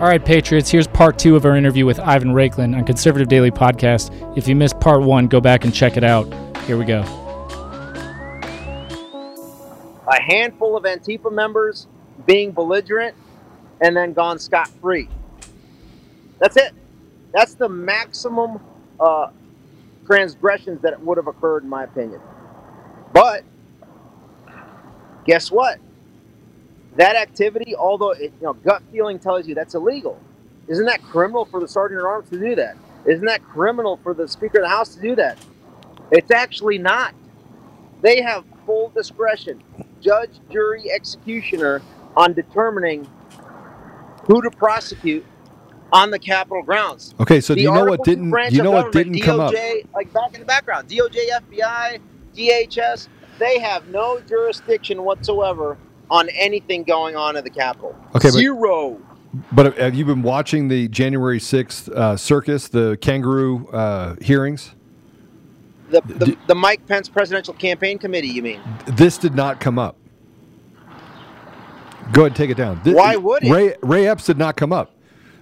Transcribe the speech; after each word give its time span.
All 0.00 0.06
right, 0.06 0.24
Patriots, 0.24 0.70
here's 0.70 0.86
part 0.86 1.18
two 1.18 1.34
of 1.34 1.44
our 1.44 1.56
interview 1.56 1.84
with 1.84 1.98
Ivan 1.98 2.28
Raiklin 2.28 2.76
on 2.76 2.84
Conservative 2.84 3.26
Daily 3.26 3.50
Podcast. 3.50 4.12
If 4.38 4.46
you 4.46 4.54
missed 4.54 4.78
part 4.78 5.02
one, 5.02 5.26
go 5.26 5.40
back 5.40 5.64
and 5.64 5.74
check 5.74 5.96
it 5.96 6.04
out. 6.04 6.32
Here 6.66 6.78
we 6.78 6.84
go. 6.84 7.00
A 10.06 10.22
handful 10.22 10.76
of 10.76 10.84
Antifa 10.84 11.32
members 11.32 11.88
being 12.28 12.52
belligerent 12.52 13.16
and 13.80 13.96
then 13.96 14.12
gone 14.12 14.38
scot 14.38 14.68
free. 14.80 15.08
That's 16.38 16.56
it. 16.56 16.72
That's 17.32 17.54
the 17.54 17.68
maximum 17.68 18.60
uh, 19.00 19.30
transgressions 20.06 20.80
that 20.82 21.00
would 21.02 21.16
have 21.16 21.26
occurred, 21.26 21.64
in 21.64 21.68
my 21.68 21.82
opinion. 21.82 22.20
But 23.12 23.42
guess 25.26 25.50
what? 25.50 25.80
That 26.98 27.14
activity, 27.14 27.76
although 27.76 28.10
it, 28.10 28.32
you 28.40 28.42
know, 28.42 28.54
gut 28.54 28.82
feeling 28.90 29.20
tells 29.20 29.46
you 29.46 29.54
that's 29.54 29.76
illegal, 29.76 30.20
isn't 30.66 30.84
that 30.84 31.00
criminal 31.00 31.44
for 31.44 31.60
the 31.60 31.68
sergeant 31.68 32.00
at 32.00 32.04
arms 32.04 32.28
to 32.30 32.40
do 32.40 32.56
that? 32.56 32.76
Isn't 33.06 33.24
that 33.26 33.42
criminal 33.44 33.98
for 34.02 34.14
the 34.14 34.26
Speaker 34.26 34.58
of 34.58 34.64
the 34.64 34.68
House 34.68 34.96
to 34.96 35.00
do 35.00 35.14
that? 35.14 35.38
It's 36.10 36.32
actually 36.32 36.76
not. 36.76 37.14
They 38.02 38.20
have 38.20 38.44
full 38.66 38.90
discretion, 38.90 39.62
judge, 40.00 40.40
jury, 40.50 40.90
executioner, 40.90 41.82
on 42.16 42.32
determining 42.32 43.08
who 44.24 44.42
to 44.42 44.50
prosecute 44.50 45.24
on 45.92 46.10
the 46.10 46.18
Capitol 46.18 46.64
grounds. 46.64 47.14
Okay, 47.20 47.40
so 47.40 47.54
The 47.54 47.60
do 47.60 47.62
you 47.62 47.72
know 47.72 47.84
what 47.84 48.02
didn't 48.02 48.34
you 48.50 48.62
know 48.64 48.72
what 48.72 48.90
didn't 48.90 49.20
come 49.20 49.38
up? 49.38 49.54
Like 49.94 50.12
back 50.12 50.34
in 50.34 50.40
the 50.40 50.46
background, 50.46 50.88
DOJ, 50.88 51.28
FBI, 51.30 52.00
DHS, 52.36 53.06
they 53.38 53.60
have 53.60 53.86
no 53.86 54.20
jurisdiction 54.20 55.04
whatsoever 55.04 55.78
on 56.10 56.28
anything 56.30 56.82
going 56.84 57.16
on 57.16 57.36
at 57.36 57.44
the 57.44 57.50
Capitol. 57.50 57.94
Okay, 58.16 58.28
but- 58.28 58.32
Zero. 58.32 59.00
But 59.52 59.76
have 59.76 59.94
you 59.94 60.06
been 60.06 60.22
watching 60.22 60.68
the 60.68 60.88
January 60.88 61.38
6th 61.38 61.90
uh, 61.90 62.16
circus, 62.16 62.68
the 62.68 62.96
kangaroo 63.02 63.68
uh, 63.68 64.16
hearings? 64.22 64.74
The, 65.90 66.00
the, 66.06 66.36
the 66.46 66.54
Mike 66.54 66.86
Pence 66.86 67.10
Presidential 67.10 67.52
Campaign 67.52 67.98
Committee, 67.98 68.28
you 68.28 68.40
mean? 68.42 68.60
This 68.86 69.18
did 69.18 69.34
not 69.34 69.60
come 69.60 69.78
up. 69.78 69.96
Go 72.12 72.22
ahead 72.22 72.26
and 72.28 72.36
take 72.36 72.48
it 72.48 72.56
down. 72.56 72.80
Thi- 72.82 72.94
Why 72.94 73.16
would 73.16 73.44
it? 73.44 73.50
Ray, 73.52 73.74
Ray 73.82 74.08
Epps 74.08 74.24
did 74.24 74.38
not 74.38 74.56
come 74.56 74.72
up. 74.72 74.94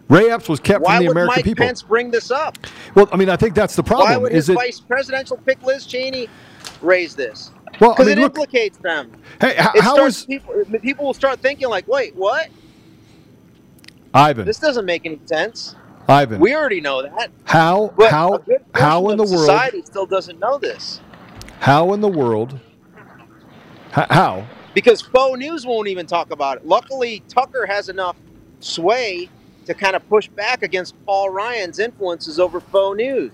Ray 0.09 0.31
Epps 0.31 0.49
was 0.49 0.59
kept 0.61 0.83
Why 0.85 0.97
from 0.97 1.05
the 1.05 1.09
would 1.09 1.13
American 1.13 1.35
Mike 1.37 1.45
people. 1.45 1.63
Why 1.63 1.67
would 1.67 1.69
Mike 1.69 1.69
Pence 1.69 1.83
bring 1.83 2.11
this 2.11 2.31
up? 2.33 2.59
Well, 2.97 3.09
I 3.13 3.17
mean, 3.17 3.29
I 3.31 3.37
think 3.37 3.55
that's 3.55 3.77
the 3.77 3.83
problem. 3.85 4.09
Why 4.11 4.17
would 4.17 4.33
is 4.33 4.47
his 4.47 4.51
it? 4.51 4.55
vice 4.55 4.81
presidential 4.81 5.37
pick 5.37 5.63
Liz 5.63 5.87
Cheney 5.87 6.29
raise 6.83 7.15
this? 7.15 7.51
Well, 7.81 7.91
I 7.91 7.95
Because 7.95 8.07
mean, 8.07 8.19
it 8.19 8.21
look- 8.23 8.37
implicates 8.39 8.79
them. 8.79 9.13
Hey, 9.41 9.51
h- 9.59 9.67
It 9.75 9.83
how 9.83 9.95
starts 9.95 10.19
is 10.21 10.27
people? 10.27 10.55
People 10.83 11.07
will 11.07 11.15
start 11.15 11.41
thinking 11.41 11.69
like, 11.69 11.87
"Wait, 11.89 12.15
what? 12.17 12.49
Ivan? 14.15 14.47
This 14.47 14.59
doesn't 14.59 14.85
make 14.87 15.05
any 15.05 15.21
sense." 15.27 15.75
Ivan, 16.09 16.41
We 16.41 16.55
already 16.55 16.81
know 16.81 17.03
that. 17.03 17.31
how 17.45 17.93
But 17.97 18.11
how 18.11 18.39
how 18.75 19.09
in 19.09 19.17
the 19.17 19.25
world 19.25 19.41
society 19.41 19.83
still 19.85 20.07
doesn't 20.07 20.39
know 20.39 20.57
this 20.59 21.01
how 21.61 21.93
in 21.95 22.01
the 22.01 22.09
world 22.09 22.61
h- 23.97 24.07
how 24.11 24.47
because 24.73 25.03
faux 25.03 25.37
news 25.39 25.67
won't 25.67 25.89
even 25.89 26.07
talk 26.07 26.31
about 26.31 26.59
it. 26.59 26.67
Luckily, 26.67 27.25
Tucker 27.29 27.67
has 27.67 27.89
enough 27.89 28.17
sway 28.61 29.29
to 29.65 29.75
kind 29.75 29.97
of 29.97 30.07
push 30.09 30.29
back 30.29 30.63
against 30.63 30.95
Paul 31.05 31.31
Ryan's 31.31 31.81
influences 31.81 32.39
over 32.39 32.61
faux 32.61 32.97
news. 32.97 33.33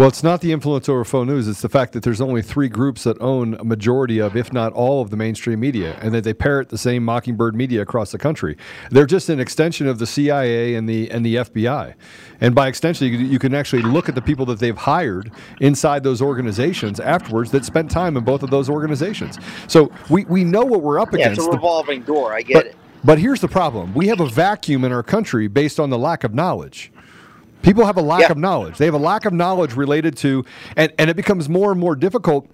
Well, 0.00 0.08
it's 0.08 0.22
not 0.22 0.40
the 0.40 0.50
influence 0.50 0.88
over 0.88 1.04
phone 1.04 1.26
news. 1.26 1.46
It's 1.46 1.60
the 1.60 1.68
fact 1.68 1.92
that 1.92 2.02
there's 2.02 2.22
only 2.22 2.40
three 2.40 2.70
groups 2.70 3.04
that 3.04 3.20
own 3.20 3.52
a 3.60 3.64
majority 3.64 4.18
of, 4.18 4.34
if 4.34 4.50
not 4.50 4.72
all, 4.72 5.02
of 5.02 5.10
the 5.10 5.16
mainstream 5.18 5.60
media, 5.60 5.98
and 6.00 6.14
that 6.14 6.24
they 6.24 6.32
parrot 6.32 6.70
the 6.70 6.78
same 6.78 7.04
Mockingbird 7.04 7.54
media 7.54 7.82
across 7.82 8.10
the 8.10 8.16
country. 8.16 8.56
They're 8.90 9.04
just 9.04 9.28
an 9.28 9.38
extension 9.38 9.86
of 9.86 9.98
the 9.98 10.06
CIA 10.06 10.74
and 10.74 10.88
the 10.88 11.10
and 11.10 11.22
the 11.22 11.34
FBI, 11.34 11.92
and 12.40 12.54
by 12.54 12.68
extension, 12.68 13.08
you, 13.08 13.18
you 13.18 13.38
can 13.38 13.54
actually 13.54 13.82
look 13.82 14.08
at 14.08 14.14
the 14.14 14.22
people 14.22 14.46
that 14.46 14.58
they've 14.58 14.74
hired 14.74 15.32
inside 15.60 16.02
those 16.02 16.22
organizations 16.22 16.98
afterwards 16.98 17.50
that 17.50 17.66
spent 17.66 17.90
time 17.90 18.16
in 18.16 18.24
both 18.24 18.42
of 18.42 18.48
those 18.48 18.70
organizations. 18.70 19.36
So 19.68 19.92
we, 20.08 20.24
we 20.24 20.44
know 20.44 20.64
what 20.64 20.80
we're 20.80 20.98
up 20.98 21.12
Yeah, 21.12 21.26
against. 21.26 21.40
it's 21.40 21.48
a 21.48 21.50
revolving 21.50 22.04
door. 22.04 22.32
I 22.32 22.40
get 22.40 22.54
but, 22.54 22.66
it. 22.68 22.76
but 23.04 23.18
here's 23.18 23.42
the 23.42 23.48
problem: 23.48 23.92
we 23.92 24.06
have 24.06 24.20
a 24.20 24.26
vacuum 24.30 24.82
in 24.86 24.92
our 24.92 25.02
country 25.02 25.46
based 25.46 25.78
on 25.78 25.90
the 25.90 25.98
lack 25.98 26.24
of 26.24 26.32
knowledge. 26.32 26.90
People 27.62 27.84
have 27.86 27.96
a 27.96 28.02
lack 28.02 28.22
Yeah. 28.22 28.32
of 28.32 28.38
knowledge. 28.38 28.78
They 28.78 28.86
have 28.86 28.94
a 28.94 28.98
lack 28.98 29.24
of 29.24 29.32
knowledge 29.32 29.74
related 29.74 30.16
to, 30.18 30.44
and, 30.76 30.92
and 30.98 31.10
it 31.10 31.16
becomes 31.16 31.48
more 31.48 31.70
and 31.70 31.80
more 31.80 31.94
difficult. 31.94 32.48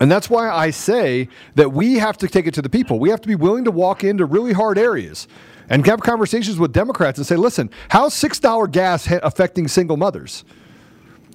And 0.00 0.10
that's 0.10 0.28
why 0.28 0.50
I 0.50 0.70
say 0.70 1.28
that 1.54 1.72
we 1.72 1.94
have 1.94 2.16
to 2.18 2.28
take 2.28 2.46
it 2.46 2.54
to 2.54 2.62
the 2.62 2.68
people. 2.68 2.98
We 2.98 3.10
have 3.10 3.20
to 3.20 3.28
be 3.28 3.36
willing 3.36 3.64
to 3.64 3.70
walk 3.70 4.02
into 4.02 4.24
really 4.24 4.52
hard 4.52 4.78
areas 4.78 5.28
and 5.68 5.86
have 5.86 6.00
conversations 6.00 6.58
with 6.58 6.72
Democrats 6.72 7.18
and 7.18 7.26
say, 7.26 7.36
listen, 7.36 7.70
how's 7.90 8.14
$6 8.14 8.72
gas 8.72 9.08
affecting 9.22 9.68
single 9.68 9.96
mothers? 9.96 10.44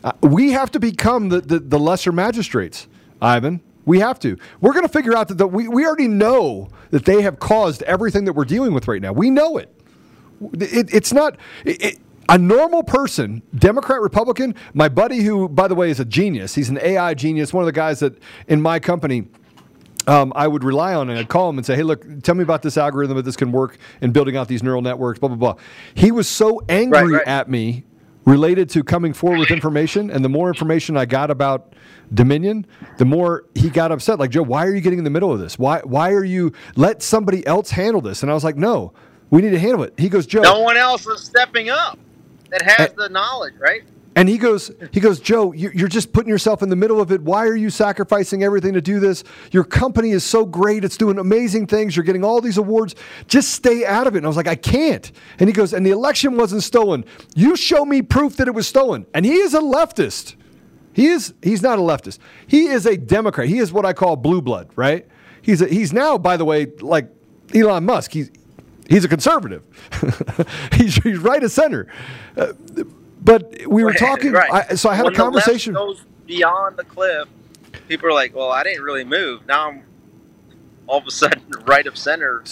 Uh, 0.03 0.11
we 0.21 0.51
have 0.51 0.69
to 0.71 0.79
become 0.79 1.29
the, 1.29 1.39
the, 1.41 1.59
the 1.59 1.79
lesser 1.79 2.11
magistrates, 2.11 2.87
Ivan. 3.21 3.61
We 3.85 3.99
have 4.01 4.19
to. 4.19 4.37
We're 4.59 4.73
going 4.73 4.85
to 4.85 4.91
figure 4.91 5.15
out 5.15 5.29
that 5.29 5.37
the, 5.37 5.47
we, 5.47 5.69
we 5.69 5.85
already 5.85 6.09
know 6.09 6.67
that 6.91 7.05
they 7.05 7.21
have 7.21 7.39
caused 7.39 7.83
everything 7.83 8.25
that 8.25 8.33
we're 8.33 8.43
dealing 8.45 8.73
with 8.73 8.87
right 8.89 9.01
now. 9.01 9.13
We 9.13 9.29
know 9.29 9.57
it. 9.57 9.73
It, 10.59 10.93
it's 10.93 11.13
not 11.13 11.37
it- 11.63 11.97
a 12.29 12.37
normal 12.37 12.83
person, 12.83 13.41
Democrat, 13.55 14.01
Republican. 14.01 14.55
My 14.73 14.89
buddy, 14.89 15.19
who 15.21 15.47
by 15.49 15.67
the 15.67 15.75
way 15.75 15.89
is 15.89 15.99
a 15.99 16.05
genius, 16.05 16.55
he's 16.55 16.69
an 16.69 16.79
AI 16.81 17.13
genius. 17.13 17.53
One 17.53 17.63
of 17.63 17.65
the 17.67 17.71
guys 17.71 17.99
that 17.99 18.17
in 18.47 18.61
my 18.61 18.79
company. 18.79 19.27
Um, 20.09 20.31
I 20.37 20.47
would 20.47 20.63
rely 20.63 20.93
on 20.93 21.09
and 21.09 21.19
I'd 21.19 21.27
call 21.27 21.49
him 21.49 21.57
and 21.57 21.65
say, 21.65 21.75
"Hey, 21.75 21.83
look, 21.83 22.05
tell 22.23 22.33
me 22.33 22.41
about 22.41 22.61
this 22.61 22.77
algorithm 22.77 23.17
that 23.17 23.23
this 23.23 23.35
can 23.35 23.51
work 23.51 23.77
in 23.99 24.13
building 24.13 24.37
out 24.37 24.47
these 24.47 24.63
neural 24.63 24.81
networks." 24.81 25.19
Blah 25.19 25.27
blah 25.27 25.35
blah. 25.37 25.55
He 25.95 26.11
was 26.11 26.29
so 26.29 26.61
angry 26.69 27.01
Right, 27.01 27.11
right. 27.11 27.27
at 27.27 27.49
me 27.49 27.83
related 28.23 28.69
to 28.69 28.85
coming 28.85 29.11
forward 29.11 29.39
with 29.39 29.51
information, 29.51 30.09
and 30.09 30.23
the 30.23 30.29
more 30.29 30.47
information 30.47 30.95
I 30.95 31.03
got 31.05 31.29
about 31.29 31.73
Dominion, 32.13 32.65
the 32.97 33.03
more 33.03 33.43
he 33.53 33.69
got 33.69 33.91
upset. 33.91 34.17
Like 34.17 34.29
Joe, 34.31 34.43
why 34.43 34.65
are 34.65 34.73
you 34.73 34.79
getting 34.79 34.99
in 34.99 35.03
the 35.03 35.09
middle 35.09 35.33
of 35.33 35.39
this? 35.41 35.59
Why 35.59 35.81
why 35.83 36.11
are 36.13 36.23
you 36.23 36.53
let 36.77 37.03
somebody 37.03 37.45
else 37.45 37.71
handle 37.71 37.99
this? 37.99 38.21
And 38.23 38.31
I 38.31 38.33
was 38.33 38.45
like, 38.45 38.55
no, 38.55 38.93
we 39.29 39.41
need 39.41 39.49
to 39.51 39.59
handle 39.59 39.83
it. 39.83 39.93
He 39.97 40.07
goes, 40.07 40.25
Joe, 40.25 40.41
No 40.41 40.61
one 40.61 40.77
else 40.77 41.05
is 41.05 41.21
stepping 41.21 41.67
up 41.69 41.99
that 42.51 42.61
has 42.61 42.93
the 42.93 43.09
knowledge, 43.09 43.53
right? 43.59 43.83
And 44.15 44.27
he 44.27 44.39
goes, 44.39 44.71
he 44.91 44.99
goes, 44.99 45.19
Joe, 45.19 45.51
you- 45.51 45.69
you're 45.75 45.87
just 45.87 46.11
putting 46.11 46.29
yourself 46.29 46.63
in 46.63 46.69
the 46.69 46.75
middle 46.75 46.99
of 46.99 47.11
it. 47.11 47.21
Why 47.21 47.45
are 47.45 47.55
you 47.55 47.69
sacrificing 47.69 48.41
everything 48.43 48.73
to 48.73 48.81
do 48.81 48.99
this? 48.99 49.23
Your 49.51 49.63
company 49.63 50.09
is 50.09 50.23
so 50.23 50.43
great; 50.43 50.83
it's 50.83 50.97
doing 50.97 51.19
amazing 51.19 51.67
things. 51.67 51.95
You're 51.95 52.03
getting 52.03 52.23
all 52.23 52.41
these 52.41 52.57
awards. 52.57 52.95
Just 53.27 53.51
stay 53.51 53.85
out 53.85 54.07
of 54.07 54.15
it. 54.15 54.17
And 54.17 54.25
I 54.25 54.27
was 54.27 54.35
like, 54.37 54.47
I 54.47 54.55
can't. 54.55 55.11
And 55.37 55.47
he 55.47 55.53
goes, 55.53 55.71
and 55.71 55.85
the 55.85 55.91
election 55.91 56.35
wasn't 56.35 56.63
stolen. 56.63 57.05
You 57.35 57.55
show 57.55 57.85
me 57.85 58.01
proof 58.01 58.37
that 58.37 58.47
it 58.47 58.55
was 58.55 58.67
stolen. 58.67 59.05
And 59.13 59.23
he 59.23 59.33
is 59.35 59.53
a 59.53 59.59
leftist. 59.61 60.33
He 60.93 61.05
is. 61.07 61.35
He's 61.43 61.61
not 61.61 61.77
a 61.77 61.81
leftist. 61.83 62.17
He 62.47 62.65
is 62.69 62.87
a 62.87 62.97
Democrat. 62.97 63.47
He 63.47 63.59
is 63.59 63.71
what 63.71 63.85
I 63.85 63.93
call 63.93 64.15
blue 64.15 64.41
blood. 64.41 64.69
Right. 64.75 65.05
He's 65.43 65.61
a, 65.61 65.67
he's 65.67 65.93
now, 65.93 66.17
by 66.17 66.37
the 66.37 66.45
way, 66.45 66.65
like 66.81 67.07
Elon 67.53 67.85
Musk. 67.85 68.13
He's 68.13 68.31
he's 68.89 69.05
a 69.05 69.07
conservative. 69.07 69.63
he's, 70.73 70.95
he's 70.95 71.17
right 71.17 71.43
of 71.43 71.51
center. 71.51 71.87
Uh, 72.35 72.53
but 73.21 73.67
we 73.67 73.83
were 73.83 73.93
talking. 73.93 74.31
Right. 74.31 74.69
I, 74.69 74.75
so 74.75 74.89
I 74.89 74.95
had 74.95 75.05
When 75.05 75.13
a 75.13 75.17
conversation. 75.17 75.73
Goes 75.73 76.03
beyond 76.25 76.77
the 76.77 76.83
cliff. 76.83 77.27
People 77.87 78.09
are 78.09 78.13
like, 78.13 78.35
"Well, 78.35 78.51
I 78.51 78.63
didn't 78.63 78.83
really 78.83 79.03
move. 79.03 79.45
Now 79.47 79.69
I'm 79.69 79.83
all 80.87 80.99
of 80.99 81.07
a 81.07 81.11
sudden 81.11 81.43
right 81.65 81.85
of 81.87 81.97
center." 81.97 82.43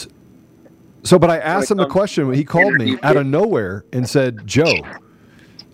So, 1.03 1.19
but 1.19 1.29
I 1.29 1.37
asked 1.37 1.69
him 1.69 1.77
the 1.77 1.87
question. 1.87 2.33
He 2.33 2.43
called 2.43 2.73
me 2.73 2.97
out 3.03 3.15
of 3.15 3.25
nowhere 3.25 3.85
and 3.93 4.09
said, 4.09 4.45
"Joe, 4.45 4.73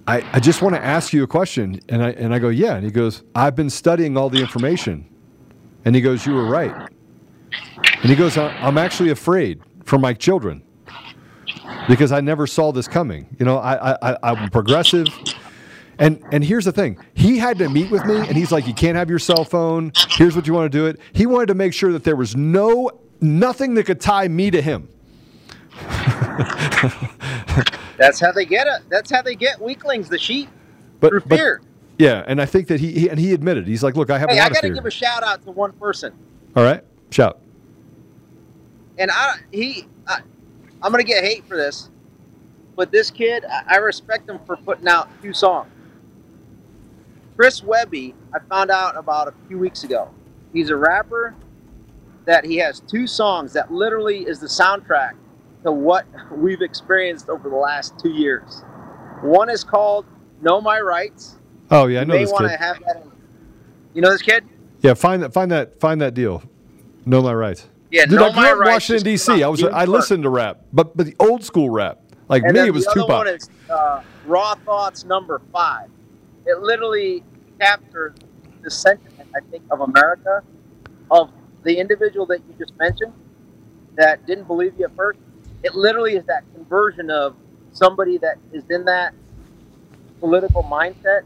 I, 0.08 0.24
I 0.34 0.40
just 0.40 0.62
want 0.62 0.76
to 0.76 0.84
ask 0.84 1.14
you 1.14 1.24
a 1.24 1.28
question." 1.28 1.80
And 1.90 2.04
I 2.04 2.12
and 2.12 2.34
I 2.34 2.40
go, 2.40 2.50
"Yeah." 2.50 2.76
And 2.76 2.84
he 2.84 2.92
goes, 2.92 3.24
"I've 3.34 3.56
been 3.56 3.70
studying 3.70 4.18
all 4.18 4.30
the 4.30 4.40
information." 4.40 5.08
And 5.86 5.96
he 5.96 6.02
goes, 6.02 6.26
"You 6.26 6.34
were 6.34 6.46
right." 6.46 6.90
And 7.82 8.10
he 8.10 8.16
goes, 8.16 8.38
"I'm 8.38 8.78
actually 8.78 9.10
afraid 9.10 9.62
for 9.84 9.98
my 10.00 10.14
children 10.14 10.62
because 11.88 12.12
I 12.12 12.22
never 12.22 12.48
saw 12.48 12.72
this 12.72 12.88
coming. 12.88 13.28
You 13.40 13.46
know, 13.46 13.58
I, 13.58 13.92
I, 13.94 13.98
I 14.14 14.18
I'm 14.32 14.50
progressive." 14.50 15.08
And 16.00 16.24
and 16.32 16.44
here's 16.44 16.66
the 16.66 16.72
thing. 16.72 16.98
He 17.14 17.38
had 17.38 17.58
to 17.60 17.70
meet 17.70 17.92
with 17.92 18.04
me 18.06 18.16
and 18.18 18.32
he's 18.36 18.52
like, 18.52 18.66
You 18.66 18.74
can't 18.74 18.96
have 18.98 19.10
your 19.10 19.20
cell 19.20 19.44
phone. 19.46 19.92
Here's 20.10 20.36
what 20.36 20.48
you 20.48 20.54
want 20.54 20.72
to 20.72 20.76
do 20.78 20.88
it. 20.88 21.00
He 21.14 21.28
wanted 21.28 21.48
to 21.48 21.54
make 21.54 21.74
sure 21.74 21.92
that 21.92 22.04
there 22.04 22.16
was 22.16 22.36
no 22.36 22.90
nothing 23.20 23.76
that 23.76 23.84
could 23.86 24.02
tie 24.02 24.28
me 24.28 24.50
to 24.50 24.62
him. 24.64 24.90
That's 27.98 28.20
how 28.20 28.32
they 28.32 28.46
get 28.46 28.66
it. 28.68 28.82
That's 28.90 29.12
how 29.12 29.22
they 29.22 29.36
get 29.36 29.62
weaklings, 29.62 30.10
the 30.10 30.18
sheep, 30.18 30.50
But, 31.00 31.10
through 31.10 31.22
but- 31.22 31.38
fear. 31.38 31.62
yeah, 32.00 32.24
and 32.26 32.42
I 32.42 32.46
think 32.48 32.68
that 32.70 32.80
he, 32.80 32.92
he 32.94 33.10
and 33.10 33.20
he 33.20 33.34
admitted 33.34 33.68
he's 33.68 33.84
like, 33.84 33.96
look, 33.96 34.10
I 34.10 34.18
have 34.18 34.30
a 34.30 34.34
Hey, 34.34 34.40
lot 34.40 34.52
I 34.52 34.54
got 34.56 34.62
to 34.62 34.70
give 34.72 34.86
a 34.86 34.92
shout 34.92 35.22
out 35.24 35.44
to 35.46 35.52
one 35.52 35.72
person, 35.74 36.14
All 36.56 36.64
right, 36.64 36.84
shout. 37.12 37.40
And 39.02 39.10
I 39.12 39.38
he 39.52 39.88
I, 40.08 40.20
I'm 40.82 40.92
gonna 40.92 41.04
get 41.04 41.24
hate 41.24 41.44
for 41.46 41.58
this, 41.58 41.90
but 42.76 42.92
this 42.92 43.10
kid, 43.10 43.44
I, 43.46 43.76
I 43.76 43.76
respect 43.78 44.30
him 44.30 44.40
for 44.46 44.56
putting 44.56 44.88
out 44.88 45.10
two 45.22 45.34
songs. 45.34 45.72
Chris 47.36 47.64
Webby, 47.64 48.14
I 48.34 48.40
found 48.48 48.70
out 48.70 48.96
about 48.96 49.28
a 49.28 49.34
few 49.48 49.58
weeks 49.58 49.84
ago. 49.84 50.10
He's 50.54 50.70
a 50.70 50.76
rapper 50.76 51.34
that 52.26 52.46
he 52.46 52.58
has 52.58 52.82
two 52.82 53.08
songs 53.08 53.54
that 53.54 53.74
literally 53.74 54.20
is 54.20 54.40
the 54.40 54.48
soundtrack 54.48 55.14
to 55.64 55.72
what 55.72 56.06
we've 56.32 56.62
experienced 56.62 57.28
over 57.30 57.50
the 57.50 57.56
last 57.56 57.98
two 58.00 58.12
years. 58.12 58.64
One 59.22 59.50
is 59.50 59.64
called 59.64 60.06
Know 60.42 60.62
My 60.62 60.80
Rights. 60.80 61.38
Oh 61.72 61.88
yeah, 61.88 62.02
I 62.02 62.04
know 62.04 62.18
this 62.18 62.32
kid. 62.32 62.52
have 62.52 62.80
that. 62.86 62.98
In, 62.98 63.12
you 63.96 64.02
know 64.02 64.12
this 64.12 64.22
kid? 64.22 64.44
Yeah, 64.82 64.94
find 64.94 65.24
that, 65.24 65.34
find 65.34 65.52
that, 65.52 65.80
find 65.80 66.02
that 66.02 66.14
deal. 66.14 66.44
Know 67.06 67.24
my 67.24 67.34
rights. 67.34 67.68
Yeah, 67.92 68.06
Dude, 68.08 68.22
I 68.22 68.32
grew 68.32 68.48
up 68.48 68.58
in 68.58 68.64
Washington 68.64 69.04
D.C. 69.04 69.44
I 69.44 69.48
was 69.50 69.64
I 69.64 69.86
listened 69.86 70.24
to 70.24 70.30
rap, 70.30 70.62
but 70.74 70.98
but 70.98 71.08
the 71.08 71.16
old 71.20 71.44
school 71.44 71.70
rap. 71.70 72.00
Like 72.30 72.44
And 72.44 72.54
me, 72.54 72.68
it 72.68 72.72
was 72.72 72.86
the 72.86 72.92
other 72.92 73.02
Tupac. 73.02 73.10
one 73.10 73.28
is 73.28 73.50
uh, 73.70 74.02
Raw 74.26 74.56
Thoughts 74.66 75.06
number 75.06 75.42
five. 75.54 75.90
It 76.46 76.60
literally 76.60 77.24
captures 77.60 78.16
the 78.64 78.72
sentiment, 78.72 79.30
I 79.36 79.42
think, 79.52 79.64
of 79.72 79.82
America, 79.82 80.44
of 81.12 81.32
the 81.64 81.78
individual 81.80 82.26
that 82.28 82.40
you 82.48 82.56
just 82.60 82.74
mentioned 82.80 83.14
that 83.98 84.26
didn't 84.28 84.46
believe 84.48 84.74
you 84.80 84.86
at 84.86 84.96
first. 84.96 85.20
It 85.64 85.76
literally 85.76 86.16
is 86.16 86.26
that 86.26 86.44
conversion 86.54 87.12
of 87.12 87.36
somebody 87.72 88.18
that 88.20 88.38
is 88.54 88.64
in 88.70 88.86
that 88.86 89.14
political 90.20 90.64
mindset, 90.64 91.22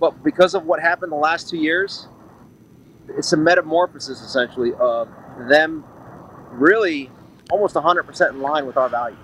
but 0.00 0.22
because 0.24 0.54
of 0.54 0.64
what 0.66 0.80
happened 0.80 1.12
the 1.12 1.16
last 1.16 1.48
two 1.50 1.58
years, 1.58 2.08
it's 3.08 3.32
a 3.32 3.36
metamorphosis 3.36 4.20
essentially 4.20 4.72
of 4.74 5.08
them 5.48 5.84
really 6.52 7.10
almost 7.50 7.74
100% 7.74 8.30
in 8.30 8.40
line 8.40 8.66
with 8.66 8.76
our 8.76 8.88
values. 8.88 9.18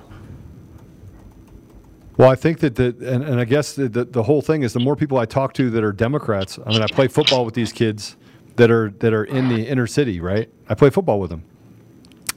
Well, 2.16 2.30
I 2.30 2.34
think 2.34 2.58
that 2.58 2.74
the 2.74 2.88
and, 3.00 3.24
and 3.24 3.40
I 3.40 3.44
guess 3.46 3.72
the, 3.72 3.88
the 3.88 4.04
the 4.04 4.22
whole 4.22 4.42
thing 4.42 4.62
is 4.62 4.74
the 4.74 4.80
more 4.80 4.94
people 4.94 5.16
I 5.16 5.24
talk 5.24 5.54
to 5.54 5.70
that 5.70 5.82
are 5.82 5.92
Democrats. 5.92 6.58
I 6.66 6.68
mean, 6.70 6.82
I 6.82 6.86
play 6.86 7.08
football 7.08 7.46
with 7.46 7.54
these 7.54 7.72
kids 7.72 8.18
that 8.56 8.70
are 8.70 8.90
that 8.98 9.14
are 9.14 9.24
in 9.24 9.48
the 9.48 9.66
inner 9.66 9.86
city, 9.86 10.20
right? 10.20 10.50
I 10.68 10.74
play 10.74 10.90
football 10.90 11.18
with 11.18 11.30
them, 11.30 11.44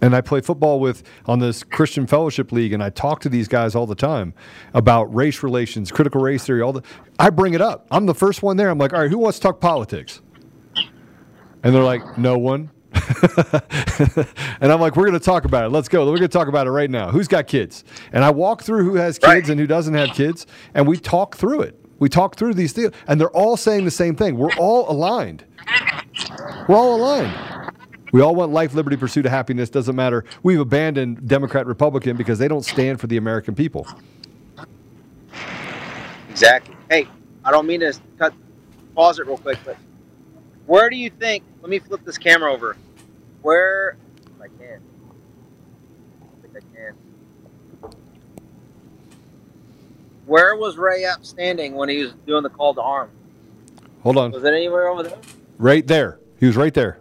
and 0.01 0.15
I 0.15 0.21
play 0.21 0.39
football 0.39 0.79
with 0.79 1.03
on 1.25 1.39
this 1.39 1.63
Christian 1.63 2.07
Fellowship 2.07 2.53
League, 2.53 2.71
and 2.71 2.81
I 2.81 2.91
talk 2.91 3.19
to 3.21 3.29
these 3.29 3.49
guys 3.49 3.75
all 3.75 3.85
the 3.85 3.95
time 3.95 4.33
about 4.73 5.13
race 5.13 5.43
relations, 5.43 5.91
critical 5.91 6.21
race 6.21 6.45
theory. 6.45 6.61
All 6.61 6.71
the 6.71 6.83
I 7.19 7.29
bring 7.29 7.53
it 7.53 7.61
up. 7.61 7.85
I'm 7.91 8.05
the 8.05 8.15
first 8.15 8.41
one 8.41 8.55
there. 8.55 8.69
I'm 8.69 8.77
like, 8.77 8.93
all 8.93 9.01
right, 9.01 9.11
who 9.11 9.17
wants 9.17 9.37
to 9.39 9.43
talk 9.43 9.59
politics? 9.59 10.21
And 11.63 11.73
they're 11.73 11.83
like, 11.83 12.17
no 12.17 12.37
one. 12.37 12.69
and 14.61 14.71
I'm 14.71 14.79
like, 14.79 14.95
we're 14.95 15.05
going 15.05 15.13
to 15.13 15.19
talk 15.19 15.45
about 15.45 15.65
it. 15.65 15.69
Let's 15.69 15.87
go. 15.87 16.01
We're 16.05 16.17
going 16.17 16.21
to 16.21 16.27
talk 16.27 16.47
about 16.47 16.67
it 16.67 16.71
right 16.71 16.89
now. 16.89 17.09
Who's 17.09 17.27
got 17.27 17.47
kids? 17.47 17.83
And 18.11 18.23
I 18.23 18.29
walk 18.29 18.63
through 18.63 18.83
who 18.83 18.95
has 18.95 19.17
kids 19.17 19.49
and 19.49 19.59
who 19.59 19.65
doesn't 19.65 19.93
have 19.93 20.09
kids, 20.09 20.45
and 20.73 20.87
we 20.87 20.97
talk 20.97 21.35
through 21.35 21.61
it. 21.61 21.79
We 21.99 22.09
talk 22.09 22.35
through 22.35 22.53
these 22.53 22.73
things, 22.73 22.91
and 23.07 23.19
they're 23.19 23.31
all 23.31 23.57
saying 23.57 23.85
the 23.85 23.91
same 23.91 24.15
thing. 24.15 24.37
We're 24.37 24.53
all 24.57 24.91
aligned. 24.91 25.45
We're 26.67 26.75
all 26.75 26.95
aligned. 26.95 27.71
We 28.11 28.21
all 28.21 28.35
want 28.35 28.51
life, 28.51 28.75
liberty, 28.75 28.95
pursuit 28.95 29.25
of 29.25 29.31
happiness. 29.31 29.69
Doesn't 29.69 29.95
matter. 29.95 30.23
We've 30.43 30.59
abandoned 30.59 31.27
Democrat, 31.27 31.65
Republican 31.65 32.15
because 32.15 32.37
they 32.37 32.47
don't 32.47 32.63
stand 32.63 32.99
for 32.99 33.07
the 33.07 33.17
American 33.17 33.55
people. 33.55 33.87
Exactly. 36.29 36.75
Hey, 36.89 37.07
I 37.43 37.51
don't 37.51 37.65
mean 37.65 37.79
to 37.79 37.93
cut 38.19 38.33
pause 38.95 39.17
it 39.17 39.25
real 39.25 39.37
quick, 39.37 39.57
but 39.65 39.77
where 40.65 40.89
do 40.89 40.95
you 40.95 41.09
think? 41.09 41.43
Let 41.61 41.69
me 41.69 41.79
flip 41.79 42.03
this 42.05 42.17
camera 42.17 42.51
over. 42.53 42.77
Where? 43.41 43.97
If 44.25 44.41
I 44.41 44.47
can. 44.47 44.81
I 46.21 46.47
think 46.47 46.55
I 46.55 46.75
can. 46.75 46.95
Where 50.25 50.55
was 50.55 50.77
Ray 50.77 51.03
Epps 51.03 51.29
standing 51.29 51.75
when 51.75 51.89
he 51.89 52.03
was 52.03 52.13
doing 52.25 52.43
the 52.43 52.49
call 52.49 52.73
to 52.73 52.81
arms? 52.81 53.11
Hold 54.03 54.17
on. 54.17 54.31
Was 54.31 54.43
it 54.43 54.53
anywhere 54.53 54.87
over 54.87 55.03
there? 55.03 55.17
Right 55.57 55.85
there. 55.85 56.19
He 56.39 56.45
was 56.45 56.57
right 56.57 56.73
there. 56.73 56.99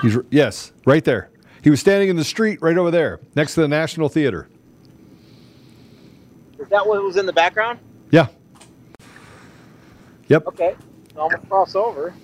He's 0.00 0.18
yes, 0.30 0.72
right 0.86 1.04
there. 1.04 1.30
He 1.62 1.70
was 1.70 1.80
standing 1.80 2.08
in 2.08 2.16
the 2.16 2.24
street 2.24 2.60
right 2.60 2.76
over 2.76 2.90
there, 2.90 3.20
next 3.34 3.54
to 3.54 3.60
the 3.60 3.68
National 3.68 4.08
Theater. 4.08 4.48
Is 6.58 6.68
that 6.70 6.86
what 6.86 7.02
was 7.02 7.16
in 7.16 7.26
the 7.26 7.32
background? 7.32 7.78
Yeah. 8.10 8.28
Yep. 10.28 10.46
Okay. 10.48 10.74
Gonna 11.14 11.38
cross 11.38 11.74
over. 11.74 12.14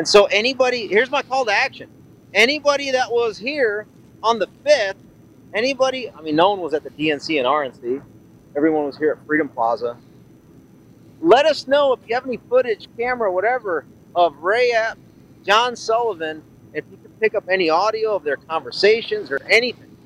And 0.00 0.08
so 0.08 0.24
anybody 0.30 0.86
here's 0.86 1.10
my 1.10 1.20
call 1.20 1.44
to 1.44 1.52
action. 1.52 1.90
Anybody 2.32 2.90
that 2.92 3.12
was 3.12 3.36
here 3.36 3.86
on 4.22 4.38
the 4.38 4.46
fifth, 4.64 4.96
anybody 5.52 6.10
I 6.10 6.22
mean 6.22 6.36
no 6.36 6.48
one 6.52 6.60
was 6.62 6.72
at 6.72 6.84
the 6.84 6.88
DNC 6.88 7.36
and 7.36 7.46
RNC. 7.46 8.02
Everyone 8.56 8.86
was 8.86 8.96
here 8.96 9.10
at 9.10 9.26
Freedom 9.26 9.46
Plaza. 9.46 9.98
Let 11.20 11.44
us 11.44 11.68
know 11.68 11.92
if 11.92 12.00
you 12.08 12.14
have 12.14 12.24
any 12.24 12.38
footage, 12.48 12.88
camera, 12.96 13.30
whatever, 13.30 13.84
of 14.16 14.38
Ray 14.38 14.70
Epps, 14.70 14.98
John 15.44 15.76
Sullivan, 15.76 16.42
if 16.72 16.82
you 16.90 16.96
can 16.96 17.10
pick 17.20 17.34
up 17.34 17.44
any 17.50 17.68
audio 17.68 18.16
of 18.16 18.24
their 18.24 18.38
conversations 18.38 19.30
or 19.30 19.38
anything. 19.50 19.98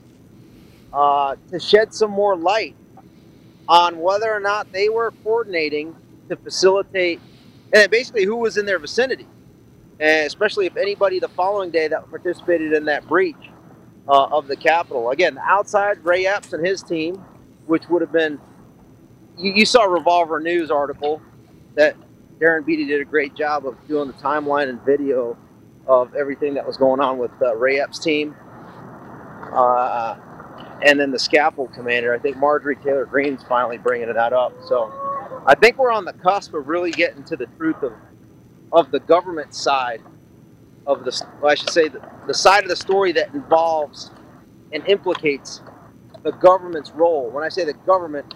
Uh, 0.93 1.37
to 1.52 1.61
shed 1.61 1.94
some 1.94 2.11
more 2.11 2.37
light 2.37 2.75
on 3.69 4.00
whether 4.00 4.35
or 4.35 4.41
not 4.41 4.73
they 4.73 4.88
were 4.88 5.12
coordinating 5.23 5.94
to 6.29 6.35
facilitate, 6.35 7.20
and 7.73 7.88
basically 7.93 8.25
who 8.25 8.35
was 8.35 8.56
in 8.56 8.67
their 8.67 8.81
vicinity, 8.81 9.29
and 10.00 10.26
especially 10.26 10.67
if 10.67 10.76
anybody 10.76 11.19
the 11.19 11.29
following 11.29 11.70
day 11.70 11.88
that 11.88 12.08
participated 12.11 12.73
in 12.73 12.85
that 12.87 13.06
breach 13.06 13.37
uh, 14.08 14.26
of 14.26 14.46
the 14.46 14.56
Capitol. 14.56 15.11
Again, 15.11 15.38
outside 15.43 16.05
Ray 16.05 16.26
Epps 16.26 16.52
and 16.52 16.64
his 16.64 16.82
team, 16.82 17.17
which 17.67 17.88
would 17.88 18.02
have 18.02 18.12
been, 18.12 18.41
you, 19.38 19.52
you 19.52 19.67
saw 19.67 19.85
Revolver 19.85 20.41
News 20.41 20.70
article 20.70 21.23
that 21.75 21.96
Darren 22.38 22.67
Beattie 22.67 22.87
did 22.87 23.00
a 23.00 23.05
great 23.05 23.35
job 23.35 23.67
of 23.67 23.76
doing 23.88 24.08
the 24.08 24.14
timeline 24.14 24.69
and 24.69 24.81
video 24.82 25.37
of 25.87 26.14
everything 26.14 26.55
that 26.55 26.67
was 26.67 26.76
going 26.76 27.00
on 27.00 27.19
with 27.19 27.31
uh, 27.43 27.55
Ray 27.56 27.81
Epps' 27.81 27.99
team. 27.99 28.35
Uh, 29.52 30.17
and 30.82 30.99
then 30.99 31.11
the 31.11 31.19
scaffold 31.19 31.73
commander. 31.73 32.12
I 32.12 32.19
think 32.19 32.37
Marjorie 32.37 32.76
Taylor 32.76 33.06
Greene's 33.06 33.43
finally 33.49 33.79
bringing 33.79 34.12
that 34.12 34.32
up. 34.32 34.52
So 34.67 34.93
I 35.46 35.55
think 35.55 35.79
we're 35.79 35.93
on 35.93 36.05
the 36.05 36.12
cusp 36.12 36.55
of 36.55 36.69
really 36.69 36.91
getting 36.91 37.25
to 37.25 37.37
the 37.37 37.46
truth 37.58 37.82
of 37.82 37.93
of 38.75 38.91
the 38.91 39.00
government 39.00 39.55
side 39.55 40.03
of 40.87 41.05
the. 41.05 41.25
Well, 41.41 41.50
I 41.53 41.55
should 41.55 41.71
say 41.71 41.88
the, 41.88 42.00
the 42.26 42.35
side 42.35 42.62
of 42.65 42.69
the 42.69 42.76
story 42.76 43.12
that 43.12 43.35
involves 43.35 44.11
and 44.73 44.87
implicates 44.88 45.62
the 46.23 46.32
government's 46.32 46.91
role. 46.93 47.31
When 47.31 47.44
I 47.44 47.49
say 47.49 47.65
the 47.65 47.73
government, 47.75 48.35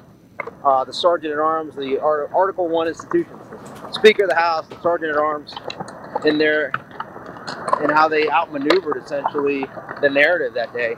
uh, 0.65 0.85
the 0.85 0.93
sergeant 0.93 1.33
at 1.33 1.39
arms, 1.39 1.75
the 1.77 1.99
Ar- 2.01 2.33
Article 2.35 2.69
One 2.69 2.89
institutions, 2.89 3.43
the 3.51 3.93
Speaker 3.93 4.25
of 4.25 4.31
the 4.31 4.37
House, 4.37 4.67
the 4.69 4.81
sergeant 4.81 5.13
at 5.13 5.19
arms, 5.19 5.55
in 6.25 6.39
their 6.39 6.73
and 7.81 7.91
how 7.93 8.09
they 8.09 8.29
outmaneuvered 8.29 8.97
essentially 9.03 9.65
the 10.01 10.11
narrative 10.11 10.55
that 10.55 10.73
day. 10.75 10.95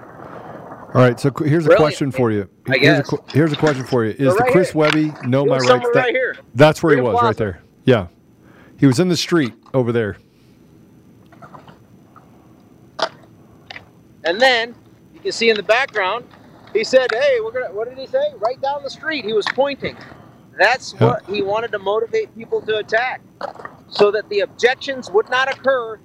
All 0.94 1.02
right. 1.02 1.19
So 1.20 1.31
here's 1.44 1.66
a 1.66 1.69
Brilliant. 1.69 1.76
question 1.79 2.10
for 2.10 2.31
you. 2.32 2.48
I 2.69 2.79
here's. 2.79 3.12
A, 3.12 3.17
here's 3.32 3.53
a 3.53 3.56
question 3.56 3.84
for 3.84 4.05
you. 4.05 4.10
Is 4.19 4.32
So 4.32 4.38
the 4.38 4.48
Chris 4.50 4.70
here. 4.72 4.79
Webby 4.81 5.12
know 5.26 5.44
my 5.46 5.58
rights? 5.58 5.69
That- 5.69 5.94
right 5.94 6.10
here. 6.15 6.36
That's 6.55 6.82
where 6.82 6.94
he 6.96 7.00
was, 7.00 7.22
right 7.22 7.36
there. 7.36 7.62
Yeah. 7.84 8.08
He 8.81 8.87
was 8.87 8.99
in 8.99 9.08
the 9.08 9.17
street 9.17 9.53
over 9.75 9.93
there. 9.93 10.17
And 14.25 14.41
then 14.41 14.75
you 15.13 15.20
can 15.20 15.32
see 15.32 15.51
in 15.51 15.56
the 15.56 15.63
background, 15.63 16.25
he 16.72 16.82
said, 16.82 17.08
"Hey, 17.13 17.41
we're 17.43 17.51
gonna." 17.53 17.75
What 17.75 17.91
did 17.91 17.99
he 17.99 18.06
say? 18.06 18.32
Right 18.39 18.58
down 18.63 18.82
the 18.82 18.89
street, 18.89 19.27
he 19.27 19.34
was 19.34 19.44
pointing. 19.55 19.99
That's 20.58 20.94
Yeah. 20.94 21.08
what 21.08 21.27
he 21.27 21.43
wanted 21.43 21.72
to 21.72 21.79
motivate 21.79 22.34
people 22.34 22.63
to 22.63 22.79
attack, 22.79 23.20
so 23.89 24.10
that 24.13 24.31
the 24.31 24.41
objections 24.41 25.10
would 25.10 25.29
not 25.29 25.55
occur 25.55 25.99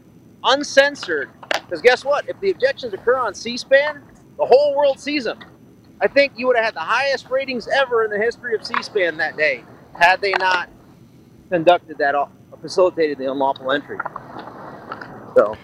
uncensored. 0.44 1.30
Because 1.50 1.82
guess 1.82 2.04
what? 2.04 2.28
If 2.28 2.38
the 2.42 2.52
objections 2.52 2.94
occur 2.94 3.16
on 3.16 3.34
C-SPAN, 3.34 4.04
the 4.38 4.46
whole 4.46 4.76
world 4.76 5.00
sees 5.00 5.24
them. 5.24 5.40
I 6.02 6.08
think 6.08 6.34
you 6.36 6.46
would 6.48 6.58
have 6.58 6.66
had 6.66 6.74
the 6.74 6.82
highest 6.82 7.30
ratings 7.30 7.70
ever 7.70 8.04
in 8.04 8.12
the 8.12 8.20
history 8.20 8.54
of 8.54 8.66
C-SPAN 8.66 9.16
that 9.18 9.38
day, 9.38 9.64
had 9.94 10.20
they 10.20 10.34
not 10.34 10.68
conducted 11.50 11.98
that, 12.00 12.16
facilitated 12.70 13.20
the 13.20 13.32
unlawful 13.32 13.72
entry. 13.72 14.00
So 15.36 15.56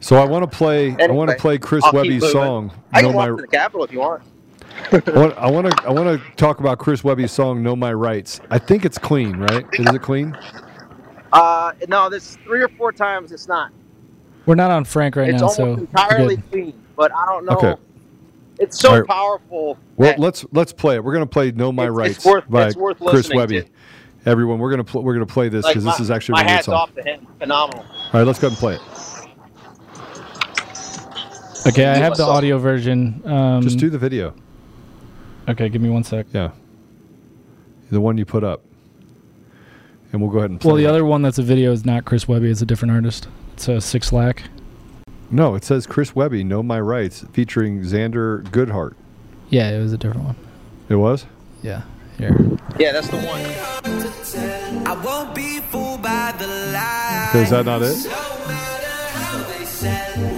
So 0.00 0.16
I 0.16 0.24
want 0.26 0.50
to 0.50 0.56
play. 0.58 0.94
I 1.00 1.10
want 1.10 1.30
to 1.30 1.36
play 1.36 1.56
Chris 1.56 1.82
I'll 1.84 1.92
keep 1.92 1.96
Webby's 2.02 2.30
song. 2.30 2.70
I 2.92 3.00
know 3.00 3.08
can 3.08 3.16
walk 3.16 3.30
my. 3.30 3.36
to 3.36 3.42
the 3.42 3.48
Capitol 3.48 3.84
if 3.84 3.92
you 3.92 4.00
want. 4.00 4.22
I 4.92 5.50
want- 5.50 5.66
to. 5.70 5.82
I 5.86 5.90
want 5.90 6.06
to 6.20 6.36
talk 6.36 6.60
about 6.60 6.78
Chris 6.78 7.02
Webby's 7.02 7.32
song 7.32 7.62
"Know 7.62 7.74
My 7.74 7.94
Rights." 7.94 8.42
I 8.50 8.58
think 8.58 8.84
it's 8.84 8.98
clean, 8.98 9.38
right? 9.38 9.64
Is 9.72 9.86
it 9.94 10.02
clean? 10.02 10.36
Uh, 11.32 11.72
no, 11.88 12.10
this 12.10 12.36
three 12.44 12.60
or 12.62 12.68
four 12.68 12.92
times 12.92 13.32
it's 13.32 13.48
not. 13.48 13.72
We're 14.44 14.54
not 14.56 14.70
on 14.70 14.84
Frank 14.84 15.16
right 15.16 15.30
it's 15.30 15.40
now, 15.40 15.48
so 15.48 15.74
entirely 15.74 16.36
good. 16.36 16.50
clean, 16.50 16.82
but 16.94 17.10
I 17.14 17.24
don't 17.26 17.46
know. 17.46 17.56
Okay. 17.56 17.74
It's 18.58 18.78
so 18.78 18.90
All 18.90 18.98
right. 18.98 19.08
powerful. 19.08 19.78
Well, 19.96 20.14
let's 20.18 20.44
let's 20.52 20.72
play 20.74 20.96
it. 20.96 21.04
We're 21.04 21.14
going 21.14 21.24
to 21.26 21.30
play 21.30 21.52
"Know 21.52 21.72
My 21.72 21.84
It's- 21.84 21.96
Rights" 21.96 22.16
it's 22.18 22.26
worth- 22.26 22.50
by 22.50 22.66
it's 22.66 22.76
worth 22.76 22.98
Chris 22.98 23.30
Webby. 23.32 23.62
to. 23.62 23.68
Everyone, 24.26 24.58
we're 24.58 24.70
going 24.70 24.84
to 24.84 24.90
pl- 24.90 25.02
we're 25.02 25.14
going 25.14 25.26
to 25.26 25.32
play 25.32 25.48
this 25.48 25.66
because 25.66 25.84
my, 25.84 25.92
this 25.92 26.00
is 26.00 26.10
actually 26.10 26.34
my 26.34 26.40
really 26.40 26.48
good 26.48 26.54
hats 26.54 26.66
song. 26.66 26.74
off 26.74 26.94
to 26.94 27.02
him. 27.02 27.26
Phenomenal. 27.38 27.84
All 27.84 28.10
right, 28.12 28.26
let's 28.26 28.38
go 28.38 28.48
ahead 28.48 28.52
and 28.52 28.58
play 28.58 28.74
it. 28.74 28.82
Okay, 31.66 31.86
I 31.86 31.96
have 31.96 32.16
the 32.16 32.24
audio 32.24 32.58
version. 32.58 33.22
Um, 33.24 33.62
Just 33.62 33.78
do 33.78 33.90
the 33.90 33.98
video. 33.98 34.34
Okay, 35.48 35.68
give 35.68 35.82
me 35.82 35.90
one 35.90 36.04
sec. 36.04 36.26
Yeah, 36.32 36.50
the 37.90 38.00
one 38.00 38.18
you 38.18 38.24
put 38.24 38.44
up, 38.44 38.62
and 40.12 40.20
we'll 40.20 40.30
go 40.30 40.38
ahead 40.38 40.50
and 40.50 40.60
play. 40.60 40.68
Well, 40.68 40.76
the 40.76 40.84
it. 40.84 40.88
other 40.88 41.04
one 41.04 41.22
that's 41.22 41.38
a 41.38 41.42
video 41.42 41.72
is 41.72 41.84
not 41.84 42.04
Chris 42.04 42.28
Webby. 42.28 42.50
It's 42.50 42.62
a 42.62 42.66
different 42.66 42.92
artist. 42.92 43.28
It's 43.54 43.68
a 43.68 43.80
Six 43.80 44.12
Lack. 44.12 44.44
No, 45.30 45.54
it 45.54 45.64
says 45.64 45.86
Chris 45.86 46.14
Webby, 46.14 46.42
Know 46.44 46.62
My 46.62 46.80
Rights, 46.80 47.24
featuring 47.32 47.80
Xander 47.82 48.42
Goodhart. 48.44 48.94
Yeah, 49.48 49.70
it 49.70 49.80
was 49.80 49.92
a 49.92 49.98
different 49.98 50.26
one. 50.26 50.36
It 50.88 50.96
was? 50.96 51.26
Yeah. 51.62 51.82
Here. 52.20 52.36
Yeah, 52.78 52.92
that's 52.92 53.08
the 53.08 53.16
one. 53.16 53.40
I 54.86 54.92
won't 55.02 55.34
be 55.34 55.60
fooled 55.70 56.02
by 56.02 56.34
the 56.38 56.46
lies. 56.46 57.34
Is 57.34 57.50
that 57.50 57.64
not 57.64 57.80
it? 57.80 57.96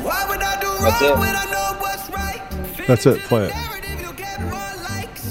Why 0.04 0.24
would 0.28 0.40
I 0.40 0.60
do 0.60 0.68
That's 0.80 1.02
wrong 1.02 1.12
it. 1.12 1.18
when 1.18 1.34
I 1.34 1.44
know 1.50 1.76
what's 1.80 2.08
right? 2.10 2.86
That's 2.86 3.04
it. 3.06 3.18
Play 3.22 3.46
it. 3.46 3.50
Narrative, 3.50 4.00
you'll 4.00 4.12
get. 4.12 4.38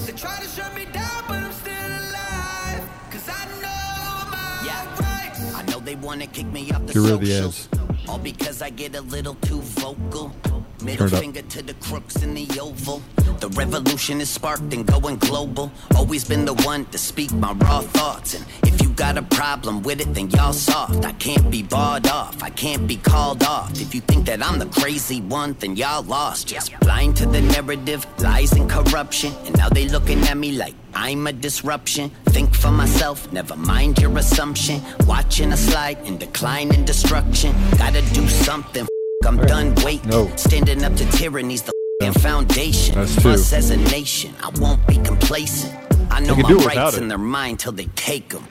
They 0.06 0.12
try 0.12 0.38
to 0.42 0.48
shut 0.50 0.76
me 0.76 0.86
down, 0.92 1.24
but 1.30 1.38
I'm 1.38 1.54
still 1.54 1.74
alive. 1.74 2.84
'Cause 3.12 3.30
I 3.30 3.46
know 3.64 4.30
my 4.30 4.76
rights. 5.00 5.56
I 5.56 5.62
know 5.72 5.80
they 5.80 5.96
wanna 5.96 6.28
kick 6.28 6.48
me 6.48 6.70
off 6.74 6.86
the 6.86 6.94
Get 6.94 7.00
rid 7.02 7.12
of 7.14 7.22
the 7.22 7.34
ads. 7.34 7.70
All 8.10 8.18
because 8.18 8.62
I 8.62 8.70
get 8.72 8.94
a 8.96 9.02
little 9.02 9.36
too 9.36 9.62
vocal. 9.62 10.36
Middle 10.84 11.08
Turn 11.08 11.14
up. 11.16 11.22
finger 11.22 11.42
to 11.44 11.62
the 11.62 11.76
crooks 11.76 12.18
in 12.18 12.34
the 12.34 12.48
oval. 12.60 13.02
The 13.42 13.50
revolution 13.50 14.22
is 14.22 14.30
sparked 14.30 14.72
and 14.72 14.86
going 14.86 15.16
global. 15.16 15.72
Always 15.96 16.24
been 16.24 16.46
the 16.46 16.54
one 16.54 16.86
to 16.92 17.00
speak 17.00 17.34
my 17.34 17.54
raw 17.54 17.82
thoughts. 17.82 18.36
And 18.36 18.46
if 18.62 18.80
you 18.84 18.90
got 18.90 19.18
a 19.18 19.24
problem 19.24 19.82
with 19.82 20.00
it, 20.00 20.14
then 20.14 20.30
y'all 20.30 20.54
soft. 20.54 21.04
I 21.04 21.14
can't 21.14 21.50
be 21.50 21.64
barred 21.64 22.06
off. 22.06 22.44
I 22.44 22.52
can't 22.52 22.86
be 22.86 22.98
called 22.98 23.42
off. 23.42 23.72
If 23.82 23.96
you 23.96 24.02
think 24.02 24.28
that 24.28 24.46
I'm 24.46 24.60
the 24.60 24.68
crazy 24.68 25.22
one, 25.22 25.56
then 25.60 25.76
y'all 25.76 26.04
lost. 26.04 26.50
Just 26.50 26.80
blind 26.82 27.18
to 27.18 27.26
the 27.26 27.42
narrative, 27.42 28.06
lies 28.20 28.52
and 28.52 28.70
corruption. 28.70 29.34
And 29.48 29.58
now 29.58 29.70
they 29.70 29.88
looking 29.88 30.22
at 30.28 30.38
me 30.38 30.52
like 30.52 30.76
I'm 30.94 31.26
a 31.26 31.34
disruption. 31.34 32.12
Think 32.28 32.54
for 32.54 32.70
myself, 32.70 33.34
never 33.34 33.56
mind 33.56 33.98
your 33.98 34.16
assumption. 34.20 34.84
Watching 35.08 35.52
a 35.52 35.58
slide 35.58 35.98
and 36.06 36.20
decline 36.20 36.72
and 36.76 36.86
destruction. 36.86 37.56
Gotta 37.80 38.04
do 38.14 38.28
something. 38.28 38.86
I'm 39.26 39.38
done 39.38 39.74
waiting. 39.84 40.12
No. 40.12 40.32
Standing 40.36 40.84
up 40.84 40.96
to 40.96 41.06
tyranny's 41.12 41.64
the 41.64 41.72
f***ing 42.08 42.22
foundation. 42.22 42.96
That's 42.96 43.22
two. 43.22 43.30
Us 43.30 43.54
as 43.54 43.70
a 43.70 43.78
nation, 43.78 44.34
I 44.44 44.50
won't 44.60 44.86
be 44.88 44.96
complacent. 44.96 45.74
I 46.10 46.20
know 46.20 46.34
can 46.34 46.44
my 46.44 46.50
do 46.50 46.58
without 46.58 46.76
rights 46.76 46.98
it. 46.98 47.02
in 47.04 47.08
their 47.08 47.18
mind 47.18 47.60
till 47.60 47.72
they 47.72 47.86
take 47.96 48.30
them. 48.30 48.46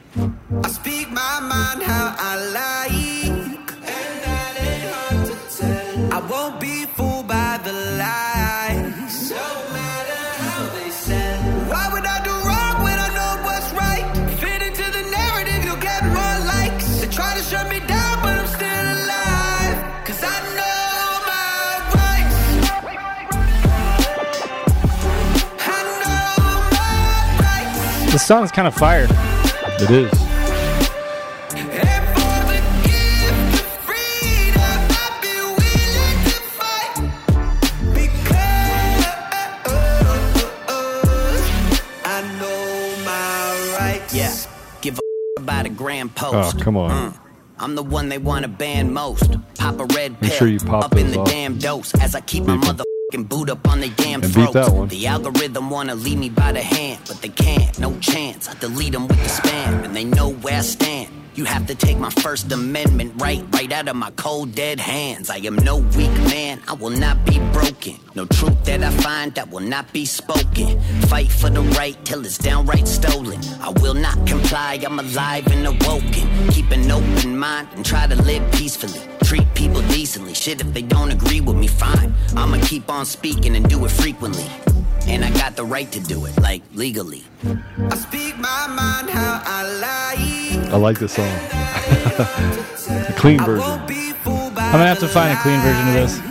I 0.64 0.68
speak 0.68 1.10
my 1.10 1.40
mind 1.40 1.82
how 1.82 2.14
I 2.18 3.30
like. 3.30 3.39
Song's 28.30 28.52
kind 28.52 28.68
of 28.68 28.74
fire. 28.76 29.08
It 29.80 29.90
is. 29.90 30.12
And 31.52 31.68
the 32.46 32.60
gift 32.86 33.26
of 33.28 33.42
freedom, 33.82 34.78
I'd 35.02 35.18
be 35.20 35.34
willing 35.58 36.18
to 36.30 36.38
fight. 36.54 36.94
Because 37.92 39.02
I 42.04 42.22
know 42.38 43.04
my 43.04 43.76
rights. 43.80 44.14
Yeah, 44.14 44.32
give 44.80 45.00
a 45.00 45.00
about 45.40 45.66
a 45.66 45.70
grand 45.70 46.14
post. 46.14 46.54
Oh, 46.56 46.62
come 46.62 46.76
on. 46.76 46.90
Mm. 47.12 47.18
I'm 47.58 47.74
the 47.74 47.82
one 47.82 48.08
they 48.10 48.18
want 48.18 48.44
to 48.44 48.48
ban 48.48 48.92
most. 48.92 49.38
Pop 49.58 49.80
a 49.80 49.86
red 49.86 50.20
pill 50.20 50.28
Make 50.28 50.38
sure 50.38 50.46
you 50.46 50.60
pop 50.60 50.84
up 50.84 50.96
in 50.96 51.10
the 51.10 51.18
off. 51.18 51.28
damn 51.28 51.58
dose 51.58 51.92
as 51.96 52.14
I 52.14 52.20
keep 52.20 52.44
my 52.44 52.56
Beep 52.58 52.80
'em. 53.14 53.24
boot 53.24 53.50
up 53.50 53.68
on 53.68 53.80
they 53.80 53.90
damn 53.90 54.22
And 54.22 54.34
beat 54.34 54.52
that 54.52 54.70
one. 54.70 54.88
The 54.88 55.06
algorithm 55.06 55.70
wanna 55.70 55.94
lead 55.94 56.18
me 56.18 56.28
by 56.28 56.52
the 56.52 56.62
hand, 56.62 57.00
but 57.06 57.20
they 57.22 57.28
can't. 57.28 57.78
No 57.78 57.96
chance. 58.00 58.48
I 58.48 58.54
delete 58.54 58.92
them 58.92 59.08
with 59.08 59.22
the 59.22 59.28
spam, 59.28 59.84
and 59.84 59.94
they 59.94 60.04
know 60.04 60.30
where 60.30 60.58
I 60.58 60.62
stand. 60.62 61.08
You 61.36 61.44
have 61.44 61.66
to 61.68 61.74
take 61.74 61.96
my 61.96 62.10
First 62.10 62.50
Amendment 62.50 63.14
right, 63.16 63.42
right 63.52 63.72
out 63.72 63.88
of 63.88 63.94
my 63.96 64.10
cold 64.10 64.54
dead 64.54 64.80
hands. 64.80 65.30
I 65.30 65.36
am 65.36 65.54
no 65.56 65.76
weak 65.76 66.12
man. 66.28 66.60
I 66.66 66.74
will 66.74 66.90
not 66.90 67.24
be 67.24 67.38
broken. 67.52 67.94
No 68.16 68.26
truth 68.26 68.64
that 68.64 68.82
I 68.82 68.90
find 68.90 69.32
that 69.36 69.48
will 69.50 69.60
not 69.60 69.92
be 69.92 70.04
spoken. 70.04 70.80
Fight 71.02 71.30
for 71.30 71.48
the 71.48 71.62
right 71.78 71.96
till 72.04 72.24
it's 72.26 72.36
downright 72.36 72.88
stolen. 72.88 73.40
I 73.62 73.70
will 73.80 73.94
not 73.94 74.26
comply. 74.26 74.80
I'm 74.84 74.98
alive 74.98 75.46
and 75.46 75.66
awoken. 75.66 76.48
Keep 76.48 76.72
an 76.72 76.90
open 76.90 77.38
mind 77.38 77.68
and 77.74 77.86
try 77.86 78.06
to 78.08 78.16
live 78.22 78.42
peacefully. 78.52 79.00
Treat 79.30 79.54
people 79.54 79.80
decently. 79.82 80.34
Shit, 80.34 80.60
if 80.60 80.74
they 80.74 80.82
don't 80.82 81.12
agree 81.12 81.40
with 81.40 81.54
me, 81.54 81.68
fine. 81.68 82.12
I'ma 82.34 82.58
keep 82.62 82.90
on 82.90 83.06
speaking 83.06 83.54
and 83.54 83.64
do 83.68 83.84
it 83.84 83.90
frequently. 83.92 84.44
And 85.06 85.24
I 85.24 85.30
got 85.30 85.54
the 85.54 85.64
right 85.64 85.88
to 85.92 86.00
do 86.00 86.26
it, 86.26 86.36
like 86.40 86.62
legally. 86.74 87.22
I 87.44 87.94
speak 87.94 88.36
my 88.38 88.66
mind 88.66 89.08
how 89.08 89.40
I 89.44 89.62
like. 89.78 90.72
I 90.72 90.76
like 90.76 90.98
this 90.98 91.12
song. 91.12 91.26
the 91.28 93.14
clean 93.18 93.38
version. 93.38 93.70
I'm 93.70 94.72
gonna 94.72 94.86
have 94.88 94.98
to 94.98 95.06
find 95.06 95.38
a 95.38 95.40
clean 95.42 95.60
version 95.60 95.88
of 95.90 95.94
this. 95.94 96.29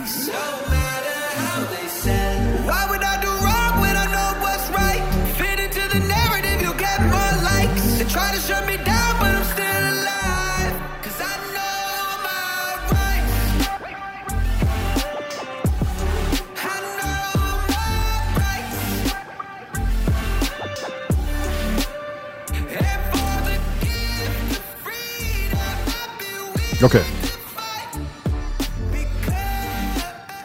Okay, 26.82 26.98
to 26.98 27.04
fight. 27.04 27.88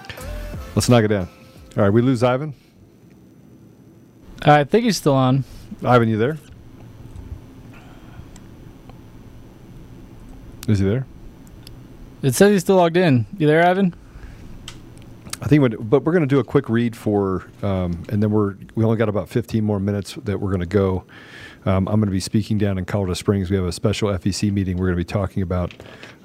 Because 0.06 0.75
let's 0.75 0.89
knock 0.89 1.04
it 1.06 1.08
down. 1.08 1.30
All 1.77 1.84
right, 1.84 1.89
we 1.89 2.01
lose 2.01 2.24
Ivan. 2.24 2.54
I 4.42 4.63
think 4.65 4.84
he's 4.86 4.98
still 4.98 5.13
on. 5.15 5.46
Ivan, 5.84 6.10
you 6.10 6.18
there? 6.18 6.38
Is 10.68 10.80
he 10.80 10.86
there? 10.86 11.06
It 12.22 12.34
says 12.36 12.51
he's 12.51 12.62
still 12.62 12.77
logged 12.77 12.98
in. 12.98 13.25
You 13.38 13.48
there, 13.48 13.65
Ivan? 13.65 13.94
I 15.42 15.48
think, 15.48 15.62
what- 15.62 15.89
but 15.89 16.04
we're 16.04 16.12
going 16.12 16.24
to 16.24 16.27
do 16.27 16.39
a 16.39 16.44
quick 16.44 16.70
read 16.70 16.96
for, 16.98 17.46
um, 17.62 18.04
and 18.10 18.22
then 18.22 18.32
we're 18.32 18.56
we 18.74 18.84
only 18.84 18.98
got 18.98 19.10
about 19.10 19.30
15 19.30 19.63
more 19.63 19.80
minutes 19.80 20.15
that 20.25 20.39
we're 20.39 20.50
going 20.50 20.60
to 20.62 20.65
go. 20.65 21.06
Um, 21.65 21.88
I'm 21.88 21.96
going 22.00 22.06
to 22.08 22.12
be 22.12 22.20
speaking 22.20 22.58
down 22.58 22.77
in 22.77 22.86
Colorado 22.86 23.13
Springs. 23.15 23.50
We 23.50 23.56
have 23.56 23.65
a 23.65 23.72
special 23.72 24.10
FEC 24.10 24.51
meeting. 24.51 24.77
We're 24.77 24.88
going 24.88 24.98
to 24.98 25.01
be 25.01 25.04
talking 25.04 25.42
about 25.44 25.74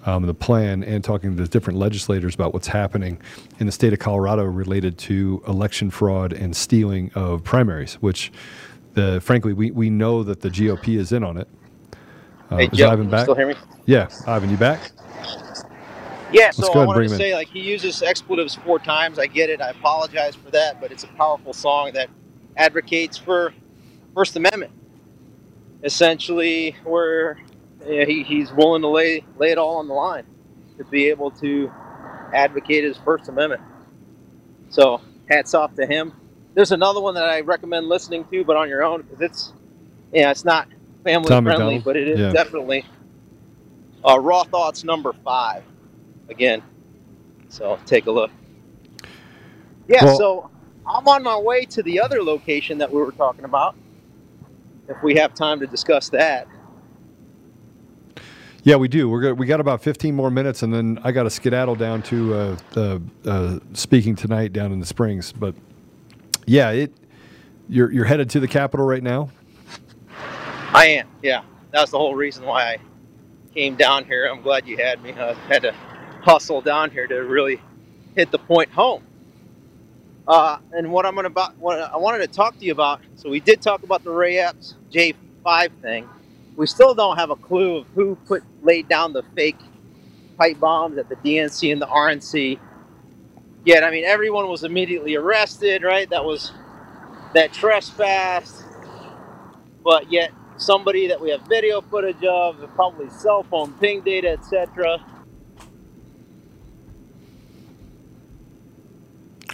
um, 0.07 0.26
the 0.26 0.35
plan 0.35 0.83
and 0.85 1.04
talking 1.04 1.37
to 1.37 1.42
the 1.42 1.49
different 1.49 1.78
legislators 1.78 2.35
about 2.35 2.52
what's 2.54 2.69
happening 2.69 3.21
in 3.59 3.66
the 3.66 3.73
state 3.73 3.92
of 3.92 3.99
Colorado 3.99 4.45
related 4.45 4.99
to 4.99 5.42
election 5.47 5.90
fraud 5.90 6.33
and 6.33 6.57
stealing 6.57 7.11
of 7.14 7.45
primaries. 7.45 7.95
Which, 7.95 8.33
the 8.95 9.21
frankly, 9.21 9.52
we, 9.52 9.71
we 9.71 9.90
know 9.90 10.23
that 10.23 10.40
the 10.40 10.49
GOP 10.50 10.99
is 10.99 11.12
in 11.12 11.25
on 11.25 11.37
it. 11.37 11.49
Uh, 12.50 12.57
Hey, 12.59 12.69
Joe, 12.69 12.90
Ivan 12.90 13.11
back? 13.11 13.23
still 13.23 13.35
hear 13.35 13.47
me? 13.49 13.54
Yeah, 13.87 14.09
Ivan, 14.26 14.50
you 14.50 14.57
back? 14.57 14.92
Yeah, 16.33 16.50
so 16.50 16.73
I 16.73 16.87
wanted 16.87 17.09
to 17.09 17.14
in. 17.14 17.19
say, 17.19 17.35
like, 17.35 17.49
he 17.49 17.61
uses 17.61 18.02
expletives 18.02 18.54
four 18.54 18.78
times. 18.78 19.19
I 19.19 19.26
get 19.26 19.50
it. 19.50 19.61
I 19.61 19.71
apologize 19.71 20.35
for 20.37 20.50
that, 20.52 20.80
but 20.80 20.92
it's 20.92 21.04
a 21.04 21.09
powerful 21.09 21.52
song 21.52 21.92
that 21.95 22.09
advocates 22.57 23.16
for 23.16 23.52
First 24.14 24.37
Amendment. 24.37 24.73
Essentially, 25.83 26.76
where 26.85 27.38
yeah, 27.87 28.04
he, 28.04 28.22
he's 28.22 28.52
willing 28.52 28.82
to 28.82 28.88
lay 28.88 29.25
lay 29.38 29.50
it 29.50 29.58
all 29.58 29.76
on 29.78 29.88
the 29.88 29.94
line 29.94 30.25
to 30.78 30.84
be 30.84 31.06
able 31.08 31.30
to 31.32 31.70
advocate 32.34 32.84
his 32.84 32.96
First 32.99 33.28
Amendment. 33.28 33.62
So, 34.70 35.00
hats 35.28 35.54
off 35.54 35.75
to 35.76 35.87
him. 35.87 36.12
There's 36.54 36.72
another 36.72 37.00
one 37.00 37.14
that 37.14 37.25
I 37.25 37.40
recommend 37.40 37.88
listening 37.88 38.25
to, 38.30 38.44
but 38.44 38.56
on 38.56 38.68
your 38.68 38.82
own 38.84 39.02
because 39.02 39.20
it's 39.20 39.52
yeah, 40.12 40.30
it's 40.30 40.44
not 40.44 40.68
family 41.04 41.28
Tom 41.28 41.44
friendly, 41.44 41.78
MacDonald? 41.78 41.84
but 41.84 41.96
it 41.96 42.08
is 42.08 42.18
Yeah. 42.20 42.32
definitely 42.32 42.84
uh, 44.04 44.18
Raw 44.18 44.44
Thoughts 44.44 44.84
number 44.84 45.12
five 45.25 45.62
again. 46.28 46.62
So 47.49 47.78
take 47.87 48.06
a 48.06 48.10
look. 48.10 48.30
Yeah, 49.88 50.04
Well- 50.04 50.16
so 50.18 50.50
I'm 50.87 51.06
on 51.08 51.22
my 51.22 51.37
way 51.38 51.64
to 51.66 51.82
the 51.82 52.00
other 52.00 52.22
location 52.22 52.78
that 52.78 52.92
we 52.92 53.00
were 53.00 53.12
talking 53.12 53.44
about. 53.44 53.75
If 54.88 55.02
we 55.02 55.14
have 55.16 55.34
time 55.34 55.60
to 55.60 55.66
discuss 55.66 56.08
that. 56.10 56.49
Yeah, 58.62 58.76
we 58.76 58.88
do. 58.88 59.09
We're. 59.09 59.33
We 59.35 59.47
got 59.47 59.61
about 59.61 59.83
15 59.83 60.14
more 60.14 60.31
minutes, 60.31 60.62
and 60.62 60.73
then 60.73 60.99
I 61.02 61.12
got 61.12 61.23
to 61.23 61.31
skedaddle 61.31 61.76
down 61.76 62.02
to 62.05 62.35
uh, 62.35 62.57
uh, 62.76 62.99
uh, 63.25 63.59
speaking 63.73 64.14
tonight 64.14 64.52
down 64.52 64.73
in 64.73 64.81
the 64.81 64.87
Springs. 64.87 65.33
But 65.33 65.55
yeah, 66.47 66.71
it 66.71 66.93
you're 67.69 67.90
you're 67.90 68.05
headed 68.05 68.29
to 68.31 68.40
the 68.40 68.49
Capitol 68.49 68.85
right 68.85 69.02
now. 69.02 69.31
I 70.73 70.87
am, 70.87 71.09
yeah. 71.23 71.43
That's 71.73 71.90
the 71.90 71.99
whole 71.99 72.14
reason 72.14 72.45
why 72.45 72.75
I 72.75 72.76
came 73.55 73.76
down 73.76 74.05
here. 74.05 74.26
I'm 74.26 74.43
glad 74.43 74.67
you 74.69 74.76
had 74.76 75.02
me. 75.02 75.12
I 75.12 75.33
had 75.49 75.62
to 75.62 75.73
hustle 76.23 76.61
down 76.61 76.90
here 76.90 77.07
to 77.07 77.17
really 77.17 77.61
hit 78.14 78.31
the 78.31 78.38
point 78.38 78.71
home. 78.71 79.02
Uh, 80.29 80.59
and 80.73 80.93
what 80.93 81.07
I'm 81.07 81.14
gonna 81.14 81.29
about, 81.29 81.57
what 81.57 81.81
I 81.81 81.97
wanted 81.97 82.19
to 82.19 82.29
talk 82.29 82.59
to 82.59 82.64
you 82.64 82.73
about. 82.73 83.00
So 83.17 83.31
we 83.31 83.40
did 83.40 83.62
talk 83.62 83.83
about 83.83 84.05
the 84.05 84.11
Ray 84.11 84.38
Epps 84.38 84.75
J5 84.93 85.71
thing. 85.81 86.09
We 86.57 86.66
still 86.66 86.95
don't 86.95 87.16
have 87.16 87.30
a 87.30 87.37
clue 87.37 87.78
of 87.78 87.87
who 87.95 88.16
put 88.26 88.42
laid 88.62 88.88
down 88.88 89.12
the 89.12 89.23
fake 89.35 89.59
pipe 90.38 90.61
bombs 90.61 90.99
at 90.99 91.09
the 91.09 91.16
DNC 91.16 91.73
and 91.73 91.80
the 91.80 91.87
RNC. 91.87 92.59
Yet, 93.64 93.85
I 93.85 93.90
mean, 93.90 94.04
everyone 94.04 94.49
was 94.49 94.64
immediately 94.64 95.16
arrested, 95.16 95.83
right? 95.83 96.09
That 96.11 96.25
was 96.25 96.52
that 97.35 97.52
trespassed. 97.52 98.64
But 99.85 100.11
yet, 100.11 100.33
somebody 100.57 101.07
that 101.09 101.21
we 101.21 101.30
have 101.30 101.42
video 101.42 101.80
footage 101.80 102.23
of, 102.25 102.57
probably 102.75 103.09
cell 103.11 103.42
phone 103.45 103.73
ping 103.75 104.02
data, 104.02 104.30
etc. 104.30 105.04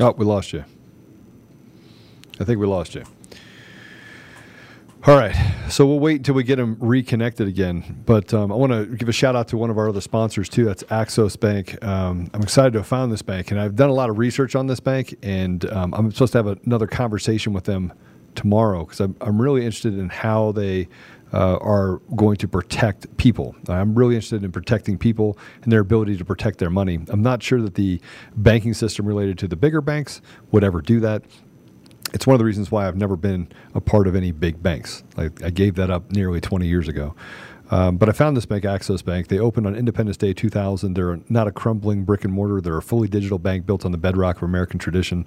Oh, 0.01 0.13
we 0.13 0.25
lost 0.25 0.53
you. 0.53 0.65
I 2.39 2.45
think 2.45 2.61
we 2.61 2.67
lost 2.67 2.95
you. 2.95 3.05
All 5.07 5.17
right. 5.17 5.37
So 5.69 5.87
we'll 5.87 6.01
wait 6.01 6.17
until 6.17 6.35
we 6.35 6.43
get 6.43 6.57
them 6.57 6.77
reconnected 6.81 7.47
again. 7.47 8.03
But 8.05 8.35
um, 8.35 8.51
I 8.51 8.57
want 8.57 8.73
to 8.73 8.87
give 8.87 9.09
a 9.09 9.13
shout 9.13 9.37
out 9.37 9.47
to 9.49 9.57
one 9.57 9.71
of 9.71 9.79
our 9.79 9.89
other 9.89 10.01
sponsors, 10.01 10.49
too. 10.49 10.65
That's 10.65 10.83
Axos 10.85 11.39
Bank. 11.39 11.81
Um, 11.85 12.29
I'm 12.35 12.43
excited 12.43 12.73
to 12.73 12.81
have 12.81 12.89
found 12.89 13.13
this 13.13 13.23
bank, 13.23 13.53
and 13.53 13.61
I've 13.61 13.77
done 13.77 13.89
a 13.89 13.93
lot 13.93 14.11
of 14.11 14.19
research 14.19 14.57
on 14.57 14.67
this 14.67 14.81
bank, 14.81 15.15
and 15.23 15.65
um, 15.71 15.95
I'm 15.95 16.11
supposed 16.11 16.33
to 16.33 16.39
have 16.39 16.59
another 16.67 16.89
conversation 16.89 17.53
with 17.53 17.67
them 17.67 17.93
tomorrow 18.35 18.85
because 18.85 18.99
I'm, 18.99 19.15
I'm 19.21 19.41
really 19.41 19.61
interested 19.61 19.97
in 19.97 20.09
how 20.09 20.51
they 20.51 20.89
uh, 21.33 21.57
are 21.59 21.99
going 22.17 22.37
to 22.39 22.49
protect 22.49 23.17
people. 23.17 23.55
I'm 23.69 23.95
really 23.95 24.17
interested 24.17 24.43
in 24.43 24.51
protecting 24.51 24.99
people 24.99 25.39
and 25.63 25.71
their 25.71 25.81
ability 25.81 26.17
to 26.17 26.25
protect 26.25 26.59
their 26.59 26.71
money. 26.71 26.99
I'm 27.09 27.23
not 27.23 27.45
sure 27.45 27.61
that 27.63 27.77
the 27.77 28.01
banking 28.35 28.75
system 28.75 29.07
related 29.07 29.39
to 29.39 29.47
the 29.49 29.57
bigger 29.57 29.81
banks 29.81 30.21
would 30.51 30.65
ever 30.65 30.81
do 30.81 30.99
that 31.01 31.23
it's 32.13 32.27
one 32.27 32.35
of 32.35 32.39
the 32.39 32.45
reasons 32.45 32.71
why 32.71 32.87
I've 32.87 32.97
never 32.97 33.17
been 33.17 33.49
a 33.75 33.81
part 33.81 34.07
of 34.07 34.15
any 34.15 34.33
big 34.33 34.63
banks. 34.63 35.03
I, 35.17 35.25
I 35.45 35.51
gave 35.51 35.75
that 35.77 35.91
up 35.91 36.11
nearly 36.13 36.41
20 36.41 36.67
years 36.67 36.89
ago. 36.89 37.15
Um, 37.71 37.97
but 37.97 38.09
I 38.09 38.13
found 38.13 38.37
this 38.37 38.47
bank, 38.47 38.65
Axos 38.65 39.05
Bank. 39.05 39.29
They 39.29 39.39
opened 39.39 39.67
on 39.67 39.75
Independence 39.75 40.17
Day 40.17 40.33
2000. 40.33 40.95
They're 40.95 41.19
not 41.29 41.49
a 41.49 41.53
crumbling 41.53 42.05
brick 42.05 42.25
and 42.25 42.33
mortar. 42.33 42.61
They're 42.61 42.77
a 42.77 42.83
fully 42.83 43.09
digital 43.09 43.39
bank 43.39 43.67
built 43.67 43.85
on 43.85 43.93
the 43.93 43.99
bedrock 43.99 44.37
of 44.37 44.45
American 44.45 44.79
tradition. 44.79 45.27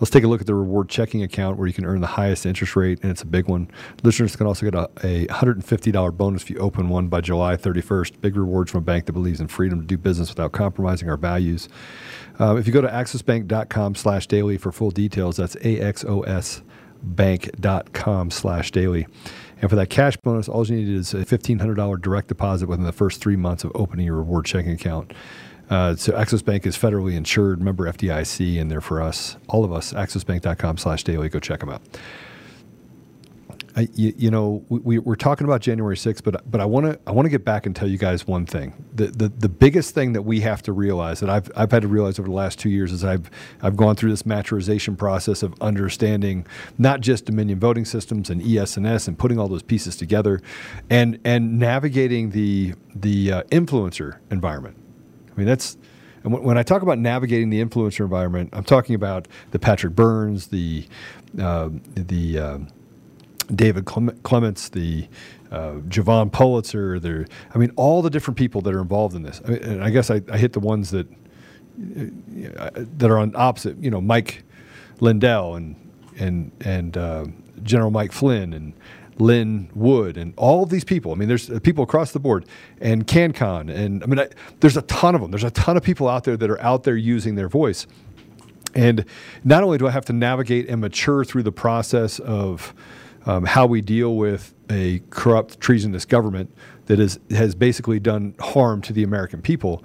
Let's 0.00 0.10
take 0.10 0.24
a 0.24 0.26
look 0.26 0.40
at 0.40 0.46
the 0.46 0.54
reward 0.54 0.88
checking 0.88 1.22
account 1.22 1.58
where 1.58 1.66
you 1.66 1.72
can 1.72 1.84
earn 1.84 2.00
the 2.00 2.06
highest 2.06 2.44
interest 2.44 2.74
rate, 2.74 2.98
and 3.02 3.10
it's 3.10 3.22
a 3.22 3.26
big 3.26 3.48
one. 3.48 3.70
Listeners 4.02 4.34
can 4.34 4.46
also 4.46 4.68
get 4.68 4.74
a, 4.74 4.90
a 5.04 5.26
$150 5.26 6.16
bonus 6.16 6.42
if 6.42 6.50
you 6.50 6.58
open 6.58 6.88
one 6.88 7.08
by 7.08 7.20
July 7.20 7.56
31st. 7.56 8.20
Big 8.20 8.36
rewards 8.36 8.72
from 8.72 8.78
a 8.78 8.84
bank 8.84 9.06
that 9.06 9.12
believes 9.12 9.40
in 9.40 9.46
freedom 9.46 9.80
to 9.80 9.86
do 9.86 9.96
business 9.96 10.28
without 10.28 10.52
compromising 10.52 11.08
our 11.08 11.16
values. 11.16 11.68
Uh, 12.40 12.56
if 12.56 12.66
you 12.66 12.72
go 12.72 12.80
to 12.80 12.88
axosbank.com 12.88 13.94
slash 13.94 14.26
daily 14.26 14.58
for 14.58 14.72
full 14.72 14.90
details, 14.90 15.36
that's 15.36 15.56
A-X-O-S 15.62 16.62
bank.com 17.02 18.30
slash 18.30 18.70
daily. 18.70 19.06
And 19.60 19.70
for 19.70 19.76
that 19.76 19.88
cash 19.88 20.16
bonus, 20.18 20.48
all 20.48 20.66
you 20.66 20.76
need 20.76 20.88
is 20.88 21.14
a 21.14 21.24
$1,500 21.24 22.00
direct 22.02 22.28
deposit 22.28 22.68
within 22.68 22.84
the 22.84 22.92
first 22.92 23.20
three 23.20 23.36
months 23.36 23.64
of 23.64 23.72
opening 23.74 24.06
your 24.06 24.16
reward 24.16 24.44
checking 24.44 24.72
account. 24.72 25.12
Uh, 25.70 25.96
so 25.96 26.12
Axos 26.12 26.44
Bank 26.44 26.66
is 26.66 26.76
federally 26.76 27.14
insured, 27.14 27.60
member 27.60 27.90
FDIC, 27.90 28.60
and 28.60 28.70
they're 28.70 28.80
for 28.80 29.02
us, 29.02 29.36
all 29.48 29.64
of 29.64 29.72
us, 29.72 29.92
axosbank.com 29.92 30.76
slash 30.76 31.02
daily. 31.04 31.28
Go 31.28 31.40
check 31.40 31.60
them 31.60 31.70
out. 31.70 31.82
I, 33.76 33.88
you, 33.92 34.14
you, 34.16 34.30
know, 34.30 34.64
we, 34.70 34.98
we're 34.98 35.16
talking 35.16 35.44
about 35.44 35.60
January 35.60 35.96
6th, 35.96 36.24
but 36.24 36.50
but 36.50 36.62
I 36.62 36.64
want 36.64 36.86
to 36.86 36.98
I 37.06 37.10
want 37.10 37.26
to 37.26 37.30
get 37.30 37.44
back 37.44 37.66
and 37.66 37.76
tell 37.76 37.86
you 37.86 37.98
guys 37.98 38.26
one 38.26 38.46
thing. 38.46 38.72
The, 38.94 39.08
the 39.08 39.28
the 39.28 39.50
biggest 39.50 39.94
thing 39.94 40.14
that 40.14 40.22
we 40.22 40.40
have 40.40 40.62
to 40.62 40.72
realize 40.72 41.20
that 41.20 41.28
I've 41.28 41.50
I've 41.54 41.70
had 41.70 41.82
to 41.82 41.88
realize 41.88 42.18
over 42.18 42.26
the 42.26 42.34
last 42.34 42.58
two 42.58 42.70
years 42.70 42.90
is 42.90 43.04
I've 43.04 43.30
I've 43.60 43.76
gone 43.76 43.94
through 43.94 44.10
this 44.10 44.22
maturization 44.22 44.96
process 44.96 45.42
of 45.42 45.54
understanding 45.60 46.46
not 46.78 47.02
just 47.02 47.26
Dominion 47.26 47.60
voting 47.60 47.84
systems 47.84 48.30
and 48.30 48.40
ES&S 48.42 49.10
putting 49.18 49.38
all 49.38 49.48
those 49.48 49.62
pieces 49.62 49.94
together, 49.94 50.40
and 50.88 51.20
and 51.24 51.58
navigating 51.58 52.30
the 52.30 52.72
the 52.94 53.30
uh, 53.30 53.42
influencer 53.44 54.18
environment. 54.30 54.76
I 55.32 55.36
mean 55.36 55.46
that's. 55.46 55.76
And 56.24 56.32
when 56.42 56.58
I 56.58 56.64
talk 56.64 56.82
about 56.82 56.98
navigating 56.98 57.50
the 57.50 57.64
influencer 57.64 58.00
environment, 58.00 58.50
I'm 58.52 58.64
talking 58.64 58.96
about 58.96 59.28
the 59.52 59.60
Patrick 59.60 59.94
Byrnes, 59.94 60.48
the 60.48 60.84
uh, 61.40 61.68
the 61.94 62.38
uh, 62.38 62.58
David 63.54 63.84
Clements, 63.84 64.68
the 64.68 65.08
uh, 65.50 65.74
Jovan 65.88 66.30
Pulitzer. 66.30 66.98
There, 66.98 67.26
I 67.54 67.58
mean, 67.58 67.72
all 67.76 68.02
the 68.02 68.10
different 68.10 68.36
people 68.36 68.60
that 68.62 68.74
are 68.74 68.80
involved 68.80 69.14
in 69.14 69.22
this. 69.22 69.40
I 69.44 69.50
mean, 69.50 69.62
and 69.62 69.84
I 69.84 69.90
guess 69.90 70.10
I, 70.10 70.20
I, 70.30 70.38
hit 70.38 70.52
the 70.52 70.60
ones 70.60 70.90
that 70.90 71.06
uh, 71.10 72.70
that 72.74 73.10
are 73.10 73.18
on 73.18 73.32
opposite. 73.36 73.76
You 73.78 73.90
know, 73.90 74.00
Mike 74.00 74.44
Lindell 75.00 75.54
and 75.54 75.76
and 76.18 76.50
and 76.64 76.96
uh, 76.96 77.26
General 77.62 77.90
Mike 77.90 78.12
Flynn 78.12 78.52
and 78.52 78.72
Lin 79.18 79.70
Wood 79.74 80.16
and 80.16 80.34
all 80.36 80.62
of 80.62 80.70
these 80.70 80.84
people. 80.84 81.12
I 81.12 81.14
mean, 81.14 81.28
there's 81.28 81.48
people 81.60 81.84
across 81.84 82.12
the 82.12 82.20
board, 82.20 82.46
and 82.80 83.06
CanCon, 83.06 83.74
and 83.74 84.02
I 84.02 84.06
mean, 84.06 84.18
I, 84.18 84.28
there's 84.60 84.76
a 84.76 84.82
ton 84.82 85.14
of 85.14 85.20
them. 85.20 85.30
There's 85.30 85.44
a 85.44 85.50
ton 85.50 85.76
of 85.76 85.82
people 85.82 86.08
out 86.08 86.24
there 86.24 86.36
that 86.36 86.50
are 86.50 86.60
out 86.60 86.82
there 86.84 86.96
using 86.96 87.34
their 87.34 87.48
voice. 87.48 87.86
And 88.74 89.06
not 89.42 89.62
only 89.62 89.78
do 89.78 89.86
I 89.86 89.90
have 89.90 90.04
to 90.06 90.12
navigate 90.12 90.68
and 90.68 90.82
mature 90.82 91.24
through 91.24 91.44
the 91.44 91.52
process 91.52 92.18
of 92.18 92.74
um, 93.26 93.44
how 93.44 93.66
we 93.66 93.80
deal 93.80 94.16
with 94.16 94.54
a 94.70 95.02
corrupt, 95.10 95.60
treasonous 95.60 96.04
government 96.04 96.52
that 96.86 97.00
is, 97.00 97.18
has 97.30 97.54
basically 97.54 97.98
done 97.98 98.34
harm 98.38 98.80
to 98.80 98.92
the 98.92 99.02
American 99.02 99.42
people. 99.42 99.84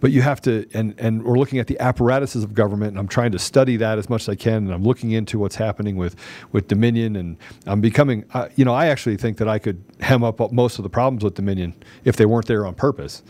But 0.00 0.10
you 0.10 0.20
have 0.22 0.40
to, 0.42 0.66
and, 0.74 0.94
and 0.98 1.22
we're 1.24 1.38
looking 1.38 1.58
at 1.58 1.66
the 1.66 1.78
apparatuses 1.78 2.44
of 2.44 2.54
government, 2.54 2.90
and 2.90 2.98
I'm 2.98 3.08
trying 3.08 3.32
to 3.32 3.38
study 3.38 3.76
that 3.78 3.98
as 3.98 4.10
much 4.10 4.22
as 4.22 4.28
I 4.28 4.34
can, 4.34 4.64
and 4.64 4.72
I'm 4.72 4.82
looking 4.82 5.12
into 5.12 5.38
what's 5.38 5.56
happening 5.56 5.96
with, 5.96 6.16
with 6.52 6.68
Dominion, 6.68 7.16
and 7.16 7.38
I'm 7.66 7.80
becoming, 7.80 8.24
uh, 8.34 8.48
you 8.56 8.64
know, 8.64 8.74
I 8.74 8.86
actually 8.86 9.16
think 9.16 9.38
that 9.38 9.48
I 9.48 9.58
could 9.58 9.82
hem 10.00 10.22
up 10.22 10.52
most 10.52 10.78
of 10.78 10.82
the 10.82 10.90
problems 10.90 11.24
with 11.24 11.34
Dominion 11.34 11.74
if 12.04 12.16
they 12.16 12.26
weren't 12.26 12.46
there 12.46 12.66
on 12.66 12.74
purpose. 12.74 13.22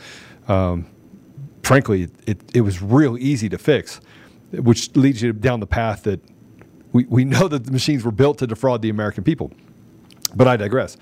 Um, 0.49 0.87
frankly, 1.63 2.09
it, 2.27 2.41
it 2.55 2.63
was 2.63 2.83
real 2.83 3.17
easy 3.19 3.49
to 3.51 3.59
fix, 3.59 4.01
which 4.53 4.97
leads 4.97 5.23
you 5.23 5.33
down 5.33 5.61
the 5.61 5.67
path 5.67 6.03
that 6.05 6.21
we, 6.93 7.05
we 7.05 7.25
know 7.25 7.49
that 7.49 7.65
the 7.65 7.73
machines 7.73 8.05
were 8.05 8.13
built 8.13 8.39
to 8.39 8.47
defraud 8.47 8.83
the 8.83 8.91
American 8.91 9.25
people. 9.25 9.53
But 10.35 10.49
I 10.49 10.57
digress. 10.57 10.97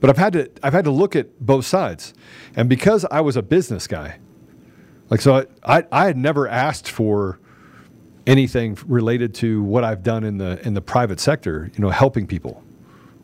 But 0.00 0.10
I've 0.10 0.18
had 0.18 0.32
to 0.34 0.50
I've 0.62 0.72
had 0.74 0.84
to 0.84 0.90
look 0.90 1.16
at 1.16 1.40
both 1.40 1.64
sides, 1.64 2.12
and 2.56 2.68
because 2.68 3.06
I 3.06 3.22
was 3.22 3.36
a 3.36 3.42
business 3.42 3.86
guy, 3.86 4.18
like 5.08 5.22
so, 5.22 5.36
I 5.36 5.78
I, 5.78 5.84
I 5.90 6.04
had 6.06 6.18
never 6.18 6.46
asked 6.46 6.90
for 6.90 7.38
anything 8.26 8.76
related 8.86 9.34
to 9.36 9.62
what 9.62 9.84
I've 9.84 10.02
done 10.02 10.24
in 10.24 10.36
the 10.36 10.60
in 10.66 10.74
the 10.74 10.82
private 10.82 11.20
sector. 11.20 11.70
You 11.74 11.80
know, 11.80 11.88
helping 11.88 12.26
people, 12.26 12.62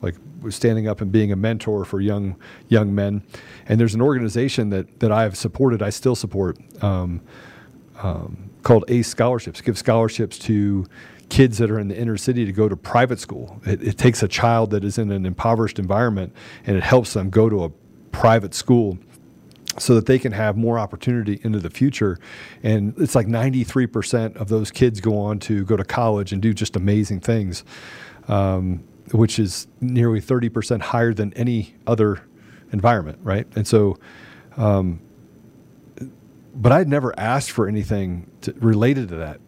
like 0.01 0.15
standing 0.49 0.89
up 0.89 1.03
and 1.03 1.13
being 1.13 1.33
a 1.33 1.37
mentor 1.37 1.85
for 1.85 2.01
young 2.01 2.37
young 2.69 2.95
men. 2.95 3.23
And 3.67 3.79
there's 3.79 3.95
an 3.95 4.01
organization 4.01 4.71
that 4.71 5.01
that 5.01 5.13
I've 5.13 5.37
supported. 5.37 5.83
I 5.83 5.91
still 5.91 6.15
support. 6.15 6.57
Um, 6.83 7.21
um, 7.99 8.51
called 8.63 8.85
ACE 8.89 9.09
scholarships. 9.09 9.61
Give 9.61 9.77
scholarships 9.77 10.39
to 10.41 10.87
kids 11.31 11.59
that 11.59 11.71
are 11.71 11.79
in 11.79 11.89
the 11.89 11.97
inner 11.97 12.17
city 12.17 12.45
to 12.45 12.53
go 12.53 12.69
to 12.69 12.77
private 12.77 13.19
school. 13.19 13.61
It, 13.65 13.83
it, 13.83 13.99
takes 13.99 14.23
a 14.23 14.29
child 14.29 14.71
that 14.73 14.85
is 14.85 14.99
in 14.99 15.11
an 15.11 15.25
impoverished 15.25 15.79
environment 15.79 16.35
and 16.67 16.77
it 16.77 16.83
helps 16.83 17.15
them 17.15 17.31
go 17.31 17.49
to 17.49 17.65
a 17.65 17.71
private 18.11 18.53
school 18.53 18.99
so 19.79 19.95
that 19.95 20.07
they 20.07 20.19
can 20.19 20.33
have 20.33 20.57
more 20.57 20.79
opportunity 20.79 21.41
into 21.45 21.61
the 21.61 21.71
future. 21.71 22.19
And 22.63 22.95
it's 22.99 23.15
like 23.15 23.29
93% 23.29 24.37
of 24.37 24.49
those 24.49 24.71
kids 24.71 25.01
go 25.01 25.17
on 25.19 25.39
to 25.41 25.65
go 25.65 25.77
to 25.77 25.85
college 25.85 26.33
and 26.33 26.43
do 26.43 26.53
just 26.53 26.75
amazing 26.75 27.21
things, 27.21 27.65
um, 28.29 28.83
which 29.13 29.39
is 29.39 29.69
nearly 29.81 30.21
30% 30.21 30.81
higher 30.81 31.15
than 31.15 31.33
any 31.35 31.77
other 31.87 32.21
environment, 32.73 33.19
right? 33.23 33.47
And 33.55 33.67
so, 33.67 33.97
um, 34.57 35.01
but 36.55 36.73
I'd 36.73 36.89
never 36.89 37.19
asked 37.19 37.53
for 37.53 37.69
anything 37.69 38.29
to, 38.43 38.53
related 38.55 39.09
to 39.11 39.17
that 39.17 39.41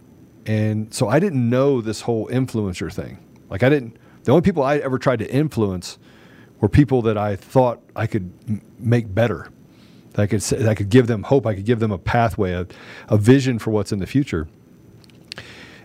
and 0.46 0.92
so 0.92 1.08
I 1.08 1.18
didn't 1.18 1.48
know 1.48 1.80
this 1.80 2.02
whole 2.02 2.26
influencer 2.28 2.92
thing. 2.92 3.18
Like 3.48 3.62
I 3.62 3.68
didn't. 3.68 3.96
The 4.24 4.32
only 4.32 4.42
people 4.42 4.62
I 4.62 4.78
ever 4.78 4.98
tried 4.98 5.18
to 5.20 5.30
influence 5.30 5.98
were 6.60 6.68
people 6.68 7.02
that 7.02 7.18
I 7.18 7.36
thought 7.36 7.82
I 7.96 8.06
could 8.06 8.32
make 8.78 9.12
better. 9.12 9.48
That 10.12 10.22
I 10.22 10.26
could 10.26 10.42
say, 10.42 10.58
that 10.58 10.68
I 10.68 10.74
could 10.74 10.90
give 10.90 11.06
them 11.06 11.24
hope. 11.24 11.46
I 11.46 11.54
could 11.54 11.64
give 11.64 11.80
them 11.80 11.90
a 11.90 11.98
pathway, 11.98 12.52
a, 12.52 12.66
a 13.08 13.16
vision 13.16 13.58
for 13.58 13.70
what's 13.70 13.92
in 13.92 13.98
the 13.98 14.06
future. 14.06 14.48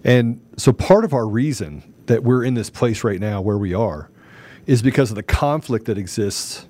And 0.03 0.41
so 0.57 0.71
part 0.71 1.03
of 1.03 1.13
our 1.13 1.27
reason 1.27 1.93
that 2.05 2.23
we're 2.23 2.43
in 2.43 2.53
this 2.53 2.69
place 2.69 3.03
right 3.03 3.19
now 3.19 3.41
where 3.41 3.57
we 3.57 3.73
are 3.73 4.09
is 4.65 4.81
because 4.81 5.09
of 5.09 5.15
the 5.15 5.23
conflict 5.23 5.85
that 5.85 5.97
exists 5.97 6.67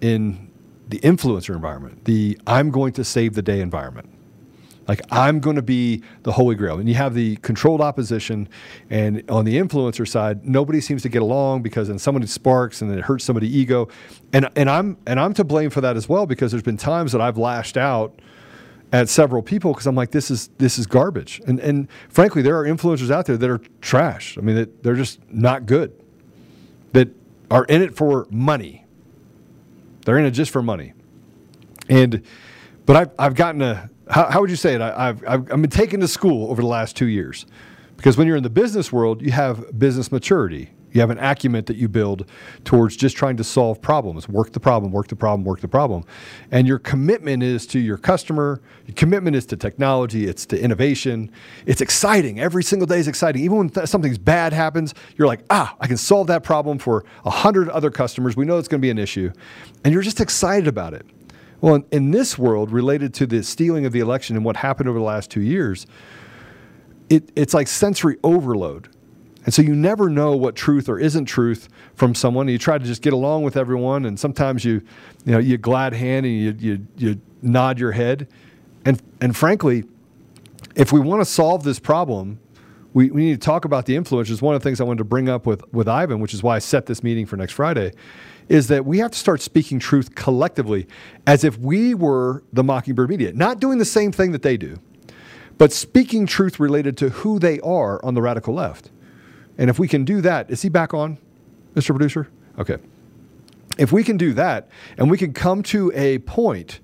in 0.00 0.50
the 0.88 0.98
influencer 1.00 1.54
environment, 1.54 2.04
the 2.04 2.38
I'm 2.46 2.70
going 2.70 2.92
to 2.94 3.04
save 3.04 3.34
the 3.34 3.42
day 3.42 3.60
environment. 3.60 4.09
Like 4.90 5.02
I'm 5.12 5.38
going 5.38 5.54
to 5.54 5.62
be 5.62 6.02
the 6.24 6.32
holy 6.32 6.56
grail. 6.56 6.80
And 6.80 6.88
you 6.88 6.96
have 6.96 7.14
the 7.14 7.36
controlled 7.36 7.80
opposition, 7.80 8.48
and 8.90 9.22
on 9.30 9.44
the 9.44 9.56
influencer 9.56 10.06
side, 10.06 10.44
nobody 10.44 10.80
seems 10.80 11.02
to 11.02 11.08
get 11.08 11.22
along 11.22 11.62
because 11.62 11.86
then 11.86 11.96
somebody 11.96 12.26
sparks 12.26 12.82
and 12.82 12.92
it 12.92 13.04
hurts 13.04 13.24
somebody's 13.24 13.54
ego, 13.54 13.88
and 14.32 14.48
and 14.56 14.68
I'm 14.68 14.96
and 15.06 15.20
I'm 15.20 15.32
to 15.34 15.44
blame 15.44 15.70
for 15.70 15.80
that 15.80 15.96
as 15.96 16.08
well 16.08 16.26
because 16.26 16.50
there's 16.50 16.64
been 16.64 16.76
times 16.76 17.12
that 17.12 17.20
I've 17.20 17.38
lashed 17.38 17.76
out 17.76 18.18
at 18.92 19.08
several 19.08 19.42
people 19.42 19.72
because 19.72 19.86
I'm 19.86 19.94
like, 19.94 20.10
this 20.10 20.28
is 20.28 20.48
this 20.58 20.76
is 20.76 20.88
garbage. 20.88 21.40
And 21.46 21.60
and 21.60 21.86
frankly, 22.08 22.42
there 22.42 22.58
are 22.58 22.64
influencers 22.64 23.12
out 23.12 23.26
there 23.26 23.36
that 23.36 23.48
are 23.48 23.60
trash. 23.80 24.36
I 24.38 24.40
mean, 24.40 24.56
that 24.56 24.82
they're 24.82 24.96
just 24.96 25.20
not 25.32 25.66
good. 25.66 25.92
That 26.94 27.10
are 27.48 27.64
in 27.66 27.80
it 27.80 27.96
for 27.96 28.26
money. 28.28 28.86
They're 30.04 30.18
in 30.18 30.24
it 30.24 30.32
just 30.32 30.50
for 30.50 30.62
money. 30.62 30.94
And 31.88 32.22
but 32.86 32.96
I've 32.96 33.10
I've 33.20 33.34
gotten 33.36 33.62
a 33.62 33.88
how, 34.10 34.30
how 34.30 34.40
would 34.40 34.50
you 34.50 34.56
say 34.56 34.74
it? 34.74 34.80
I, 34.80 35.08
I've 35.08 35.24
I've 35.26 35.52
I've 35.52 35.60
been 35.62 35.70
taken 35.70 36.00
to 36.00 36.08
school 36.08 36.50
over 36.50 36.60
the 36.60 36.68
last 36.68 36.96
two 36.96 37.06
years 37.06 37.46
because 37.96 38.16
when 38.16 38.26
you're 38.26 38.36
in 38.36 38.42
the 38.42 38.50
business 38.50 38.92
world, 38.92 39.22
you 39.22 39.30
have 39.32 39.78
business 39.78 40.10
maturity. 40.10 40.70
You 40.92 41.00
have 41.00 41.10
an 41.10 41.18
acumen 41.18 41.64
that 41.66 41.76
you 41.76 41.88
build 41.88 42.26
towards 42.64 42.96
just 42.96 43.16
trying 43.16 43.36
to 43.36 43.44
solve 43.44 43.80
problems, 43.80 44.28
work 44.28 44.52
the 44.52 44.60
problem, 44.60 44.90
work 44.90 45.06
the 45.06 45.16
problem, 45.16 45.44
work 45.44 45.60
the 45.60 45.68
problem. 45.68 46.04
And 46.50 46.66
your 46.66 46.78
commitment 46.80 47.42
is 47.44 47.66
to 47.68 47.78
your 47.78 47.96
customer, 47.96 48.60
your 48.86 48.96
commitment 48.96 49.36
is 49.36 49.46
to 49.46 49.56
technology, 49.56 50.26
it's 50.26 50.44
to 50.46 50.60
innovation. 50.60 51.30
It's 51.64 51.80
exciting. 51.80 52.40
Every 52.40 52.64
single 52.64 52.86
day 52.86 52.98
is 52.98 53.06
exciting. 53.06 53.44
Even 53.44 53.56
when 53.58 53.70
th- 53.70 53.86
something's 53.86 54.18
bad 54.18 54.52
happens, 54.52 54.94
you're 55.16 55.28
like, 55.28 55.44
ah, 55.50 55.76
I 55.78 55.86
can 55.86 55.96
solve 55.96 56.26
that 56.26 56.42
problem 56.42 56.78
for 56.78 57.04
a 57.24 57.30
hundred 57.30 57.68
other 57.68 57.90
customers. 57.90 58.36
We 58.36 58.44
know 58.44 58.58
it's 58.58 58.68
going 58.68 58.80
to 58.80 58.84
be 58.84 58.90
an 58.90 58.98
issue. 58.98 59.30
And 59.84 59.92
you're 59.92 60.02
just 60.02 60.20
excited 60.20 60.66
about 60.66 60.94
it. 60.94 61.06
Well, 61.60 61.82
in, 61.90 62.10
this 62.10 62.38
world, 62.38 62.70
related 62.70 63.12
to 63.14 63.26
the 63.26 63.42
stealing 63.42 63.84
of 63.84 63.92
the 63.92 64.00
election 64.00 64.36
and 64.36 64.44
what 64.44 64.56
happened 64.56 64.88
over 64.88 64.98
the 64.98 65.04
last 65.04 65.30
two 65.30 65.42
years, 65.42 65.86
it, 67.08 67.30
it's 67.36 67.52
like 67.52 67.68
sensory 67.68 68.16
overload. 68.24 68.88
And 69.44 69.52
so 69.52 69.62
you 69.62 69.74
never 69.74 70.08
know 70.08 70.36
what 70.36 70.54
truth 70.54 70.88
or 70.88 70.98
isn't 70.98 71.24
truth 71.26 71.68
from 71.94 72.14
someone. 72.14 72.48
You 72.48 72.58
try 72.58 72.78
to 72.78 72.84
just 72.84 73.02
get 73.02 73.12
along 73.12 73.42
with 73.42 73.56
everyone, 73.56 74.04
and 74.06 74.18
sometimes 74.18 74.64
you, 74.64 74.82
you 75.24 75.32
know, 75.32 75.38
you 75.38 75.58
glad 75.58 75.92
hand 75.92 76.26
and 76.26 76.34
you, 76.34 76.54
you, 76.58 76.86
you 76.96 77.20
nod 77.42 77.78
your 77.78 77.92
head. 77.92 78.28
And, 78.84 79.00
and 79.20 79.36
frankly, 79.36 79.84
if 80.76 80.92
we 80.92 81.00
want 81.00 81.20
to 81.20 81.24
solve 81.24 81.62
this 81.62 81.78
problem, 81.78 82.38
we, 82.92 83.10
we 83.10 83.24
need 83.24 83.40
to 83.40 83.44
talk 83.44 83.64
about 83.64 83.86
the 83.86 83.96
influencers. 83.96 84.42
One 84.42 84.54
of 84.54 84.62
the 84.62 84.68
things 84.68 84.80
I 84.80 84.84
wanted 84.84 84.98
to 84.98 85.04
bring 85.04 85.28
up 85.28 85.46
with, 85.46 85.62
with 85.72 85.88
Ivan, 85.88 86.20
which 86.20 86.34
is 86.34 86.42
why 86.42 86.56
I 86.56 86.58
set 86.58 86.86
this 86.86 87.02
meeting 87.02 87.26
for 87.26 87.36
next 87.36 87.52
Friday, 87.52 87.92
is 88.50 88.66
that 88.66 88.84
we 88.84 88.98
have 88.98 89.12
to 89.12 89.18
start 89.18 89.40
speaking 89.40 89.78
truth 89.78 90.16
collectively 90.16 90.86
as 91.24 91.44
if 91.44 91.56
we 91.58 91.94
were 91.94 92.42
the 92.52 92.64
Mockingbird 92.64 93.08
media, 93.08 93.32
not 93.32 93.60
doing 93.60 93.78
the 93.78 93.84
same 93.84 94.10
thing 94.10 94.32
that 94.32 94.42
they 94.42 94.56
do, 94.56 94.76
but 95.56 95.72
speaking 95.72 96.26
truth 96.26 96.58
related 96.58 96.96
to 96.96 97.10
who 97.10 97.38
they 97.38 97.60
are 97.60 98.04
on 98.04 98.14
the 98.14 98.20
radical 98.20 98.52
left. 98.52 98.90
And 99.56 99.70
if 99.70 99.78
we 99.78 99.86
can 99.86 100.04
do 100.04 100.20
that, 100.22 100.50
is 100.50 100.62
he 100.62 100.68
back 100.68 100.92
on, 100.92 101.16
Mr. 101.74 101.90
Producer? 101.90 102.28
Okay. 102.58 102.78
If 103.78 103.92
we 103.92 104.02
can 104.02 104.16
do 104.16 104.32
that 104.34 104.68
and 104.98 105.08
we 105.08 105.16
can 105.16 105.32
come 105.32 105.62
to 105.64 105.92
a 105.94 106.18
point, 106.18 106.80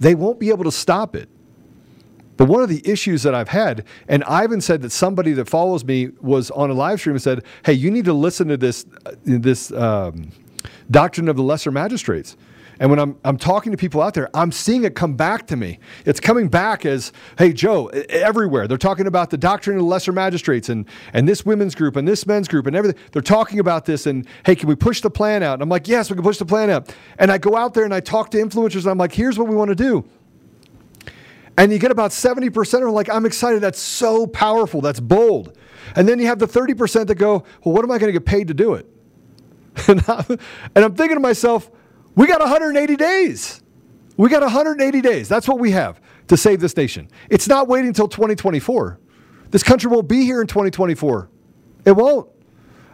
they 0.00 0.14
won't 0.14 0.40
be 0.40 0.48
able 0.48 0.64
to 0.64 0.72
stop 0.72 1.14
it. 1.14 1.28
But 2.38 2.48
one 2.48 2.62
of 2.62 2.70
the 2.70 2.80
issues 2.88 3.22
that 3.24 3.34
I've 3.34 3.48
had, 3.48 3.84
and 4.08 4.24
Ivan 4.24 4.62
said 4.62 4.80
that 4.80 4.90
somebody 4.90 5.32
that 5.34 5.46
follows 5.46 5.84
me 5.84 6.08
was 6.22 6.50
on 6.52 6.70
a 6.70 6.72
live 6.72 6.98
stream 7.00 7.14
and 7.14 7.22
said, 7.22 7.44
"Hey, 7.64 7.74
you 7.74 7.90
need 7.90 8.06
to 8.06 8.14
listen 8.14 8.48
to 8.48 8.56
this 8.56 8.86
uh, 9.04 9.12
this 9.24 9.70
um, 9.72 10.30
doctrine 10.90 11.28
of 11.28 11.36
the 11.36 11.42
lesser 11.42 11.70
magistrates." 11.70 12.36
And 12.82 12.90
when 12.90 12.98
I'm, 12.98 13.16
I'm 13.24 13.36
talking 13.36 13.70
to 13.70 13.78
people 13.78 14.02
out 14.02 14.14
there, 14.14 14.28
I'm 14.34 14.50
seeing 14.50 14.82
it 14.82 14.96
come 14.96 15.14
back 15.14 15.46
to 15.48 15.56
me. 15.56 15.78
It's 16.04 16.18
coming 16.18 16.48
back 16.48 16.84
as, 16.84 17.12
hey, 17.38 17.52
Joe, 17.52 17.86
everywhere. 17.86 18.66
They're 18.66 18.76
talking 18.76 19.06
about 19.06 19.30
the 19.30 19.38
doctrine 19.38 19.76
of 19.76 19.82
the 19.82 19.88
lesser 19.88 20.10
magistrates 20.10 20.68
and, 20.68 20.86
and 21.12 21.28
this 21.28 21.46
women's 21.46 21.76
group 21.76 21.94
and 21.94 22.08
this 22.08 22.26
men's 22.26 22.48
group 22.48 22.66
and 22.66 22.74
everything. 22.74 23.00
They're 23.12 23.22
talking 23.22 23.60
about 23.60 23.84
this 23.84 24.06
and, 24.06 24.26
hey, 24.44 24.56
can 24.56 24.68
we 24.68 24.74
push 24.74 25.00
the 25.00 25.10
plan 25.10 25.44
out? 25.44 25.54
And 25.54 25.62
I'm 25.62 25.68
like, 25.68 25.86
yes, 25.86 26.10
we 26.10 26.16
can 26.16 26.24
push 26.24 26.38
the 26.38 26.44
plan 26.44 26.70
out. 26.70 26.92
And 27.18 27.30
I 27.30 27.38
go 27.38 27.56
out 27.56 27.72
there 27.74 27.84
and 27.84 27.94
I 27.94 28.00
talk 28.00 28.30
to 28.32 28.38
influencers 28.38 28.82
and 28.82 28.88
I'm 28.88 28.98
like, 28.98 29.12
here's 29.12 29.38
what 29.38 29.46
we 29.46 29.54
want 29.54 29.68
to 29.68 29.76
do. 29.76 30.04
And 31.58 31.70
you 31.70 31.78
get 31.78 31.90
about 31.90 32.10
70% 32.10 32.80
are 32.80 32.90
like, 32.90 33.10
I'm 33.10 33.26
excited. 33.26 33.60
That's 33.60 33.78
so 33.78 34.26
powerful. 34.26 34.80
That's 34.80 35.00
bold. 35.00 35.56
And 35.94 36.08
then 36.08 36.18
you 36.18 36.26
have 36.26 36.38
the 36.38 36.46
30% 36.46 37.06
that 37.06 37.14
go, 37.16 37.44
well, 37.62 37.74
what 37.74 37.84
am 37.84 37.90
I 37.90 37.98
going 37.98 38.08
to 38.08 38.18
get 38.18 38.24
paid 38.24 38.48
to 38.48 38.54
do 38.54 38.74
it? 38.74 38.88
and, 39.88 40.02
I'm 40.76 40.94
thinking 40.94 41.16
to 41.16 41.20
myself, 41.20 41.70
we 42.14 42.26
got 42.26 42.40
180 42.40 42.96
days. 42.96 43.62
We 44.16 44.28
got 44.28 44.42
180 44.42 45.00
days. 45.00 45.28
That's 45.28 45.48
what 45.48 45.58
we 45.58 45.70
have 45.70 46.00
to 46.28 46.36
save 46.36 46.60
this 46.60 46.76
nation. 46.76 47.08
It's 47.30 47.48
not 47.48 47.68
waiting 47.68 47.88
until 47.88 48.08
2024. 48.08 48.98
This 49.50 49.62
country 49.62 49.90
won't 49.90 50.08
be 50.08 50.24
here 50.24 50.40
in 50.40 50.46
2024. 50.46 51.30
It 51.84 51.92
won't. 51.92 52.28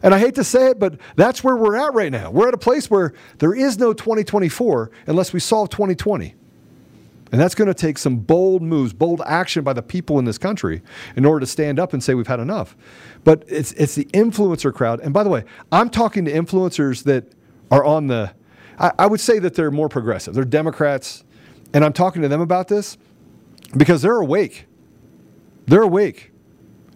And 0.02 0.14
I 0.14 0.18
hate 0.18 0.36
to 0.36 0.44
say 0.44 0.68
it, 0.68 0.78
but 0.78 0.98
that's 1.16 1.42
where 1.42 1.56
we're 1.56 1.76
at 1.76 1.92
right 1.94 2.12
now. 2.12 2.30
We're 2.30 2.48
at 2.48 2.54
a 2.54 2.58
place 2.58 2.88
where 2.88 3.14
there 3.38 3.54
is 3.54 3.78
no 3.78 3.92
2024 3.92 4.90
unless 5.06 5.32
we 5.32 5.40
solve 5.40 5.70
2020. 5.70 6.34
And 7.30 7.40
that's 7.40 7.54
going 7.54 7.68
to 7.68 7.74
take 7.74 7.98
some 7.98 8.16
bold 8.16 8.62
moves, 8.62 8.92
bold 8.92 9.20
action 9.26 9.62
by 9.62 9.72
the 9.72 9.82
people 9.82 10.18
in 10.18 10.24
this 10.24 10.38
country 10.38 10.82
in 11.14 11.24
order 11.24 11.40
to 11.40 11.46
stand 11.46 11.78
up 11.78 11.92
and 11.92 12.02
say 12.02 12.14
we've 12.14 12.26
had 12.26 12.40
enough. 12.40 12.76
But 13.24 13.44
it's, 13.46 13.72
it's 13.72 13.94
the 13.94 14.06
influencer 14.06 14.72
crowd. 14.72 15.00
And 15.00 15.12
by 15.12 15.24
the 15.24 15.30
way, 15.30 15.44
I'm 15.70 15.90
talking 15.90 16.24
to 16.24 16.32
influencers 16.32 17.04
that 17.04 17.32
are 17.70 17.84
on 17.84 18.06
the 18.06 18.32
I, 18.78 18.92
I 18.98 19.06
would 19.06 19.20
say 19.20 19.38
that 19.40 19.54
they're 19.54 19.70
more 19.70 19.88
progressive. 19.88 20.34
They're 20.34 20.44
Democrats, 20.44 21.24
and 21.74 21.84
I'm 21.84 21.92
talking 21.92 22.22
to 22.22 22.28
them 22.28 22.40
about 22.40 22.68
this 22.68 22.96
because 23.76 24.02
they're 24.02 24.20
awake. 24.20 24.66
They're 25.66 25.82
awake. 25.82 26.32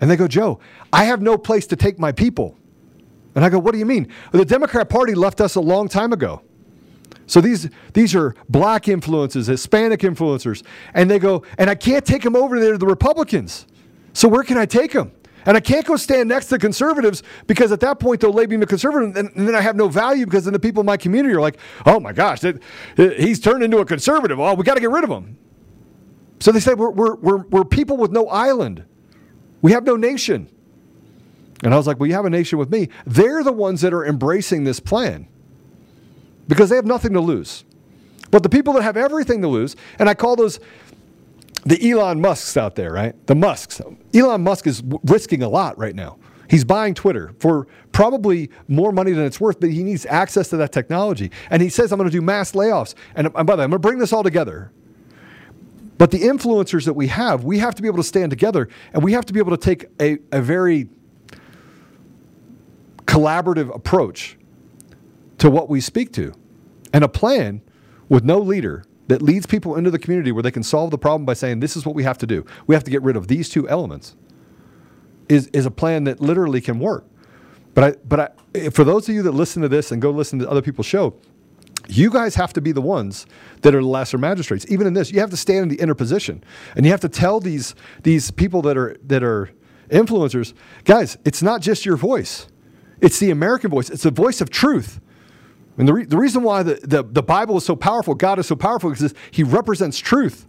And 0.01 0.11
they 0.11 0.17
go, 0.17 0.27
Joe, 0.27 0.61
I 0.93 1.05
have 1.05 1.21
no 1.21 1.37
place 1.39 1.67
to 1.69 1.77
take 1.77 1.99
my 1.99 2.13
people. 2.13 2.57
And 3.35 3.45
I 3.45 3.49
go, 3.49 3.59
what 3.59 3.73
do 3.73 3.79
you 3.79 3.87
mean? 3.87 4.13
The 4.33 4.45
Democrat 4.45 4.89
Party 4.89 5.15
left 5.15 5.41
us 5.41 5.55
a 5.55 5.61
long 5.61 5.89
time 5.89 6.13
ago. 6.13 6.43
So 7.27 7.41
these, 7.41 7.69
these 7.95 8.15
are 8.15 8.35
black 8.49 8.89
influences, 8.89 9.47
Hispanic 9.47 10.01
influencers. 10.01 10.63
And 10.95 11.11
they 11.11 11.19
go, 11.19 11.45
and 11.59 11.71
I 11.71 11.75
can't 11.75 12.05
take 12.05 12.23
them 12.23 12.37
over 12.37 12.61
there 12.61 12.73
to 12.73 12.79
the 12.79 12.87
Republicans. 12.87 13.67
So 14.13 14.29
where 14.29 14.43
can 14.43 14.59
I 14.59 14.67
take 14.67 14.93
them? 14.93 15.13
And 15.45 15.57
I 15.57 15.61
can't 15.61 15.85
go 15.85 15.97
stand 15.97 16.29
next 16.29 16.47
to 16.49 16.59
conservatives 16.59 17.23
because 17.47 17.73
at 17.73 17.81
that 17.81 17.99
point 17.99 18.21
they'll 18.21 18.33
label 18.33 18.57
me 18.57 18.63
a 18.63 18.67
conservative, 18.67 19.17
and, 19.17 19.31
and, 19.37 19.49
then 19.49 19.55
I 19.55 19.61
have 19.61 19.75
no 19.75 19.89
value 19.89 20.25
because 20.25 20.45
then 20.45 20.53
the 20.53 20.61
people 20.61 20.81
in 20.81 20.87
my 20.87 20.97
community 20.97 21.35
are 21.35 21.41
like, 21.41 21.59
"Oh 21.85 21.99
my 21.99 22.13
gosh, 22.13 22.43
he's 22.97 23.41
turned 23.41 23.65
into 23.65 23.79
a 23.79 23.85
conservative. 23.85 24.39
Oh, 24.39 24.55
we 24.55 24.63
got 24.63 24.75
to 24.75 24.81
get 24.81 24.91
rid 24.91 25.03
of 25.03 25.11
him." 25.11 25.37
So 26.39 26.53
they 26.53 26.61
say 26.61 26.75
we're, 26.75 26.91
we're, 26.91 27.17
we're, 27.17 27.39
we're 27.39 27.65
people 27.65 27.97
with 27.97 28.13
no 28.13 28.29
island. 28.29 28.85
We 29.63 29.73
have 29.73 29.85
no 29.85 29.97
nation. 29.97 30.49
And 31.65 31.75
I 31.75 31.77
was 31.77 31.89
like, 31.89 31.99
"Well, 31.99 32.07
you 32.07 32.15
have 32.15 32.25
a 32.25 32.31
nation 32.31 32.59
with 32.59 32.71
me." 32.71 32.89
They're 33.05 33.43
the 33.43 33.53
ones 33.53 33.81
that 33.81 33.93
are 33.93 34.05
embracing 34.05 34.63
this 34.63 34.79
plan 34.79 35.27
because 36.49 36.71
they 36.71 36.77
have 36.77 36.87
nothing 36.87 37.13
to 37.13 37.21
lose. 37.21 37.65
But 38.31 38.43
the 38.43 38.49
people 38.49 38.73
that 38.75 38.83
have 38.83 38.97
everything 38.97 39.43
to 39.43 39.49
lose, 39.49 39.77
and 39.99 40.09
I 40.09 40.15
call 40.15 40.37
those 40.37 40.59
the 41.65 41.91
Elon 41.91 42.21
Musks 42.21 42.57
out 42.57 42.75
there, 42.75 42.93
right? 42.93 43.27
The 43.27 43.35
Musks. 43.35 43.81
Elon 44.15 44.43
Musk 44.43 44.67
is 44.67 44.83
risking 45.05 45.43
a 45.43 45.49
lot 45.49 45.79
right 45.79 45.95
now. 45.95 46.19
He's 46.51 46.65
buying 46.65 46.93
Twitter 46.95 47.35
for 47.39 47.67
probably 47.93 48.51
more 48.69 48.93
money 48.93 49.13
than 49.13 49.25
it's 49.25 49.41
worth, 49.41 49.61
but 49.61 49.71
he 49.71 49.83
needs 49.83 50.05
access 50.07 50.49
to 50.51 50.57
that 50.59 50.73
technology. 50.73 51.31
And 51.51 51.63
he 51.63 51.69
says, 51.69 51.93
I'm 51.93 51.99
going 51.99 52.11
to 52.11 52.15
do 52.15 52.21
mass 52.21 52.53
layoffs. 52.53 52.95
And, 53.15 53.29
and 53.35 53.47
by 53.47 53.57
the 53.57 53.61
way, 53.61 53.65
I'm 53.65 53.71
going 53.71 53.73
to 53.73 53.79
bring 53.79 53.99
this 53.99 54.13
all 54.13 54.23
together. 54.23 54.73
But 55.99 56.11
the 56.11 56.19
influencers 56.19 56.85
that 56.85 56.95
we 56.95 57.07
have, 57.07 57.45
we 57.45 57.59
have 57.61 57.75
to 57.77 57.83
be 57.83 57.89
able 57.89 57.99
to 57.99 58.05
stand 58.05 58.31
together 58.31 58.69
and 58.93 59.05
we 59.05 59.13
have 59.13 59.25
to 59.27 59.33
be 59.33 59.39
able 59.39 59.57
to 59.57 59.57
take 59.57 59.87
a, 60.01 60.19
a 60.33 60.43
very 60.43 60.89
collaborative 63.07 63.75
approach 63.75 64.37
to 65.43 65.51
what 65.51 65.69
we 65.69 65.81
speak 65.81 66.13
to. 66.13 66.33
And 66.93 67.03
a 67.03 67.09
plan 67.09 67.63
with 68.09 68.23
no 68.23 68.39
leader 68.39 68.85
that 69.09 69.21
leads 69.21 69.45
people 69.45 69.75
into 69.75 69.91
the 69.91 69.99
community 69.99 70.31
where 70.31 70.41
they 70.41 70.53
can 70.53 70.63
solve 70.63 70.93
the 70.93 70.99
problem 70.99 71.27
by 71.27 71.35
saying, 71.35 71.59
this 71.59 71.77
is 71.77 71.85
what 71.85 71.97
we 71.97 72.05
have 72.05 72.17
to 72.19 72.29
do. 72.29 72.47
We 72.69 72.77
have 72.77 72.85
to 72.85 72.93
get 72.93 73.03
rid 73.03 73.17
of 73.17 73.27
these 73.27 73.49
two 73.49 73.69
elements 73.69 74.15
is, 75.29 75.49
is 75.49 75.67
a 75.67 75.71
plan 75.73 76.05
that 76.05 76.21
literally 76.21 76.61
can 76.61 76.79
work. 76.79 77.07
But 77.75 77.85
I, 77.85 77.97
but 78.07 78.37
I, 78.55 78.71
for 78.71 78.85
those 78.85 79.09
of 79.09 79.17
you 79.17 79.23
that 79.23 79.33
listen 79.33 79.63
to 79.63 79.69
this 79.69 79.91
and 79.91 80.01
go 80.01 80.13
listen 80.13 80.39
to 80.39 80.49
other 80.49 80.63
people's 80.63 80.87
show, 80.87 81.17
you 81.89 82.09
guys 82.09 82.37
have 82.37 82.53
to 82.53 82.61
be 82.61 82.71
the 82.71 82.81
ones 82.81 83.27
that 83.63 83.75
are 83.75 83.81
the 83.81 83.89
lesser 83.89 84.19
magistrates. 84.19 84.65
Even 84.69 84.87
in 84.87 84.95
this, 84.95 85.11
you 85.11 85.19
have 85.19 85.31
to 85.31 85.37
stand 85.37 85.65
in 85.65 85.69
the 85.71 85.83
inner 85.83 85.97
position 85.97 86.45
and 86.77 86.87
you 86.87 86.93
have 86.93 87.01
to 87.01 87.09
tell 87.09 87.41
these 87.41 87.75
these 88.05 88.31
people 88.31 88.63
that 88.63 88.77
are 88.77 88.97
that 89.09 89.25
are 89.25 89.51
influencers, 89.91 90.55
guys, 90.85 91.19
it's 91.25 91.43
not 91.43 91.63
just 91.63 91.85
your 91.85 91.97
voice; 91.97 92.47
it's 93.01 93.19
the 93.19 93.33
American 93.33 93.71
voice. 93.71 93.91
It's 93.91 94.05
the 94.05 94.13
voice 94.13 94.41
of 94.41 94.49
truth. 94.49 95.01
And 95.79 95.89
the, 95.89 95.93
re- 95.95 96.05
the 96.05 96.19
reason 96.19 96.43
why 96.43 96.63
the, 96.63 96.75
the, 96.83 97.03
the 97.03 97.23
Bible 97.23 97.57
is 97.57 97.65
so 97.65 97.75
powerful, 97.75 98.15
God 98.15 98.39
is 98.39 98.47
so 98.47 98.57
powerful, 98.57 98.93
is 98.93 99.15
He 99.31 99.43
represents 99.43 99.99
truth. 99.99 100.47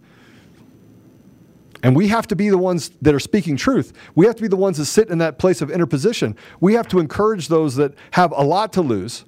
And 1.82 1.94
we 1.94 2.08
have 2.08 2.26
to 2.28 2.36
be 2.36 2.48
the 2.48 2.58
ones 2.58 2.90
that 3.02 3.14
are 3.14 3.20
speaking 3.20 3.56
truth. 3.56 3.92
We 4.14 4.26
have 4.26 4.36
to 4.36 4.42
be 4.42 4.48
the 4.48 4.56
ones 4.56 4.78
that 4.78 4.86
sit 4.86 5.10
in 5.10 5.18
that 5.18 5.38
place 5.38 5.60
of 5.60 5.70
interposition. 5.70 6.34
We 6.60 6.74
have 6.74 6.88
to 6.88 6.98
encourage 6.98 7.48
those 7.48 7.76
that 7.76 7.94
have 8.12 8.32
a 8.32 8.42
lot 8.42 8.72
to 8.74 8.82
lose, 8.82 9.24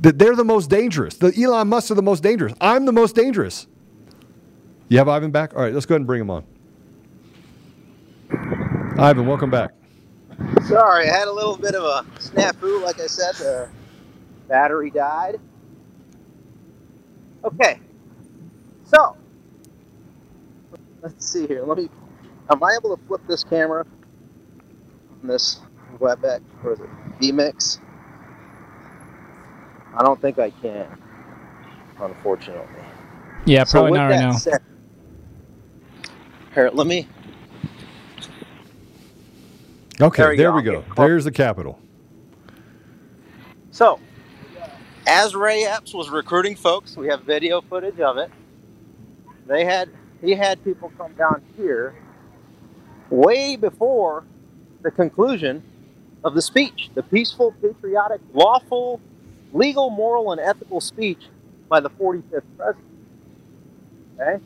that 0.00 0.18
they're 0.18 0.36
the 0.36 0.44
most 0.44 0.70
dangerous. 0.70 1.16
The 1.16 1.32
Elon 1.38 1.68
Musk 1.68 1.90
are 1.90 1.94
the 1.94 2.02
most 2.02 2.22
dangerous. 2.22 2.54
I'm 2.60 2.86
the 2.86 2.92
most 2.92 3.14
dangerous. 3.14 3.66
You 4.88 4.96
have 4.96 5.08
Ivan 5.08 5.30
back? 5.30 5.54
All 5.54 5.60
right, 5.60 5.74
let's 5.74 5.84
go 5.84 5.94
ahead 5.94 6.00
and 6.00 6.06
bring 6.06 6.22
him 6.22 6.30
on. 6.30 6.44
Ivan, 8.98 9.26
welcome 9.26 9.50
back. 9.50 9.72
Sorry, 10.66 11.08
I 11.08 11.12
had 11.18 11.28
a 11.28 11.32
little 11.32 11.56
bit 11.56 11.74
of 11.74 11.82
a 11.82 12.08
snafu, 12.18 12.82
like 12.82 12.98
I 13.00 13.06
said. 13.06 13.34
Uh, 13.44 13.66
Battery 14.48 14.90
died. 14.90 15.38
Okay. 17.44 17.78
So, 18.84 19.16
let's 21.02 21.26
see 21.26 21.46
here. 21.46 21.64
Let 21.64 21.78
me. 21.78 21.88
Am 22.50 22.62
I 22.62 22.76
able 22.80 22.96
to 22.96 23.02
flip 23.06 23.20
this 23.28 23.44
camera 23.44 23.84
on 25.22 25.28
this 25.28 25.60
WebEx 25.98 26.40
or 26.64 26.72
is 26.72 26.80
it 26.80 26.88
vMix? 27.20 27.78
I 29.94 30.02
don't 30.02 30.20
think 30.20 30.38
I 30.38 30.50
can, 30.50 30.86
unfortunately. 32.00 32.64
Yeah, 33.44 33.64
probably 33.64 33.92
with 33.92 33.98
not 34.00 34.06
right 34.10 34.20
now. 34.20 34.32
said- 34.32 34.62
here, 36.54 36.70
let 36.72 36.86
me. 36.86 37.06
Okay, 40.00 40.22
There 40.22 40.36
there, 40.36 40.52
we 40.52 40.58
we 40.58 40.62
go. 40.64 40.72
go. 40.72 40.78
Okay, 40.78 40.88
close. 40.90 41.06
There's 41.08 41.24
the 41.24 41.32
Capitol. 41.32 41.78
So, 43.72 43.98
as 45.08 45.34
Ray 45.34 45.64
Epps 45.64 45.94
was 45.94 46.10
recruiting 46.10 46.54
folks, 46.54 46.96
we 46.96 47.08
have 47.08 47.22
video 47.22 47.62
footage 47.62 47.98
of 47.98 48.18
it. 48.18 48.30
They 49.46 49.64
had 49.64 49.88
he 50.20 50.32
had 50.34 50.62
people 50.62 50.92
come 50.98 51.14
down 51.14 51.42
here 51.56 51.94
way 53.08 53.56
before 53.56 54.24
the 54.82 54.90
conclusion 54.90 55.62
of 56.24 56.34
the 56.34 56.42
speech, 56.42 56.90
the 56.94 57.02
peaceful, 57.02 57.54
patriotic, 57.62 58.20
lawful, 58.34 59.00
legal, 59.52 59.88
moral, 59.88 60.32
and 60.32 60.40
ethical 60.40 60.80
speech 60.80 61.22
by 61.68 61.80
the 61.80 61.88
45th 61.90 62.42
president. 62.56 62.84
Okay, 64.20 64.44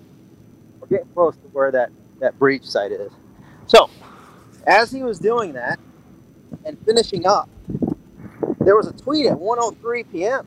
we're 0.81 0.87
getting 0.89 1.09
close 1.13 1.35
to 1.35 1.49
where 1.53 1.73
that 1.73 1.91
that 2.21 2.39
breach 2.39 2.65
site 2.65 2.93
is. 2.93 3.11
So, 3.67 3.91
as 4.65 4.93
he 4.93 5.03
was 5.03 5.19
doing 5.19 5.55
that 5.55 5.81
and 6.65 6.79
finishing 6.87 7.27
up 7.27 7.49
there 8.65 8.77
was 8.77 8.87
a 8.87 8.93
tweet 8.93 9.27
at 9.27 9.37
1:03 9.37 10.11
p.m. 10.11 10.47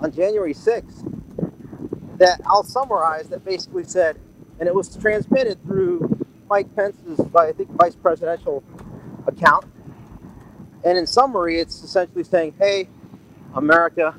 on 0.00 0.12
January 0.12 0.54
6th 0.54 1.08
that 2.18 2.40
I'll 2.46 2.64
summarize 2.64 3.28
that 3.28 3.44
basically 3.44 3.84
said, 3.84 4.18
and 4.58 4.68
it 4.68 4.74
was 4.74 4.94
transmitted 4.96 5.62
through 5.64 6.18
Mike 6.48 6.74
Pence's, 6.74 7.20
I 7.34 7.52
think, 7.52 7.70
vice 7.72 7.94
presidential 7.94 8.62
account. 9.26 9.64
And 10.84 10.98
in 10.98 11.06
summary, 11.06 11.58
it's 11.60 11.82
essentially 11.82 12.24
saying, 12.24 12.54
"Hey, 12.58 12.88
America, 13.54 14.14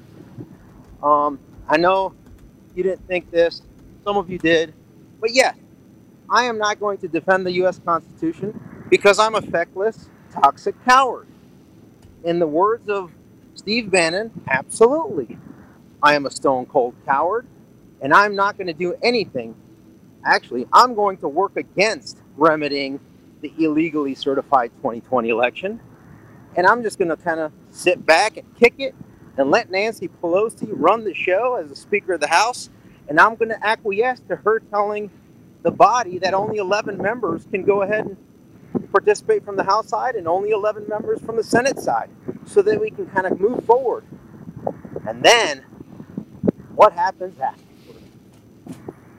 um, 1.02 1.40
I 1.68 1.78
know 1.78 2.14
you 2.76 2.84
didn't 2.84 3.06
think 3.08 3.32
this. 3.32 3.62
Some 4.04 4.18
of 4.18 4.30
you 4.30 4.38
did, 4.38 4.74
but 5.22 5.32
yes, 5.34 5.56
I 6.30 6.46
am 6.46 6.58
not 6.58 6.80
going 6.80 6.98
to 7.00 7.08
defend 7.08 7.46
the 7.46 7.52
U.S. 7.54 7.80
Constitution 7.84 8.60
because 8.90 9.20
I'm 9.20 9.36
a 9.36 9.42
feckless, 9.42 10.10
toxic 10.32 10.76
coward." 10.86 11.28
In 12.24 12.40
the 12.40 12.48
words 12.48 12.90
of 12.90 13.12
Steve 13.54 13.92
Bannon, 13.92 14.32
absolutely. 14.50 15.38
I 16.02 16.16
am 16.16 16.26
a 16.26 16.32
stone 16.32 16.66
cold 16.66 16.96
coward, 17.06 17.46
and 18.02 18.14
I'm 18.14 18.34
not 18.34 18.58
going 18.58 18.68
to 18.68 18.74
do 18.74 18.96
anything. 19.04 19.56
Actually, 20.26 20.66
I'm 20.72 20.96
going 20.96 21.18
to 21.18 21.28
work 21.28 21.58
against 21.58 22.20
remedying 22.38 23.02
the 23.42 23.52
illegally 23.60 24.16
certified 24.16 24.72
2020 24.78 25.28
election. 25.28 25.82
And 26.56 26.66
I'm 26.66 26.82
just 26.82 26.98
going 26.98 27.10
to 27.10 27.18
kind 27.18 27.42
of 27.42 27.52
sit 27.72 28.06
back 28.06 28.38
and 28.38 28.56
kick 28.58 28.76
it 28.78 28.96
and 29.38 29.52
let 29.52 29.70
Nancy 29.70 30.08
Pelosi 30.08 30.70
run 30.72 31.04
the 31.04 31.14
show 31.14 31.56
as 31.56 31.70
the 31.70 31.76
Speaker 31.76 32.14
of 32.14 32.22
the 32.22 32.28
House. 32.28 32.70
And 33.10 33.20
I'm 33.20 33.36
going 33.36 33.50
to 33.50 33.68
acquiesce 33.68 34.22
to 34.30 34.38
her 34.38 34.60
telling 34.60 35.12
the 35.62 35.72
body 35.72 36.20
that 36.20 36.34
only 36.34 36.58
11 36.58 36.98
members 36.98 37.46
can 37.52 37.64
go 37.64 37.82
ahead 37.82 38.06
and 38.06 38.18
participate 38.94 39.44
from 39.44 39.58
the 39.58 39.64
House 39.64 39.90
side 39.90 40.16
and 40.16 40.28
only 40.28 40.52
11 40.52 40.88
members 40.88 41.20
from 41.20 41.36
the 41.36 41.44
Senate 41.44 41.80
side 41.80 42.10
so 42.46 42.62
that 42.62 42.80
we 42.80 42.92
can 42.92 43.08
kind 43.08 43.26
of 43.26 43.42
move 43.42 43.66
forward. 43.66 44.06
And 45.08 45.22
then 45.22 45.66
what 46.76 46.94
happens 46.94 47.38
after? 47.40 47.62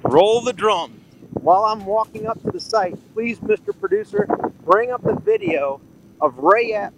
Roll 0.05 0.41
the 0.41 0.53
drums. 0.53 1.01
While 1.33 1.65
I'm 1.65 1.85
walking 1.85 2.27
up 2.27 2.43
to 2.45 2.51
the 2.51 2.61
site, 2.61 2.97
please, 3.13 3.39
Mr. 3.41 3.79
Producer, 3.79 4.27
bring 4.65 4.93
up 4.93 5.03
the 5.03 5.17
video 5.17 5.81
of 6.21 6.39
Ray 6.39 6.73
Epps 6.73 6.95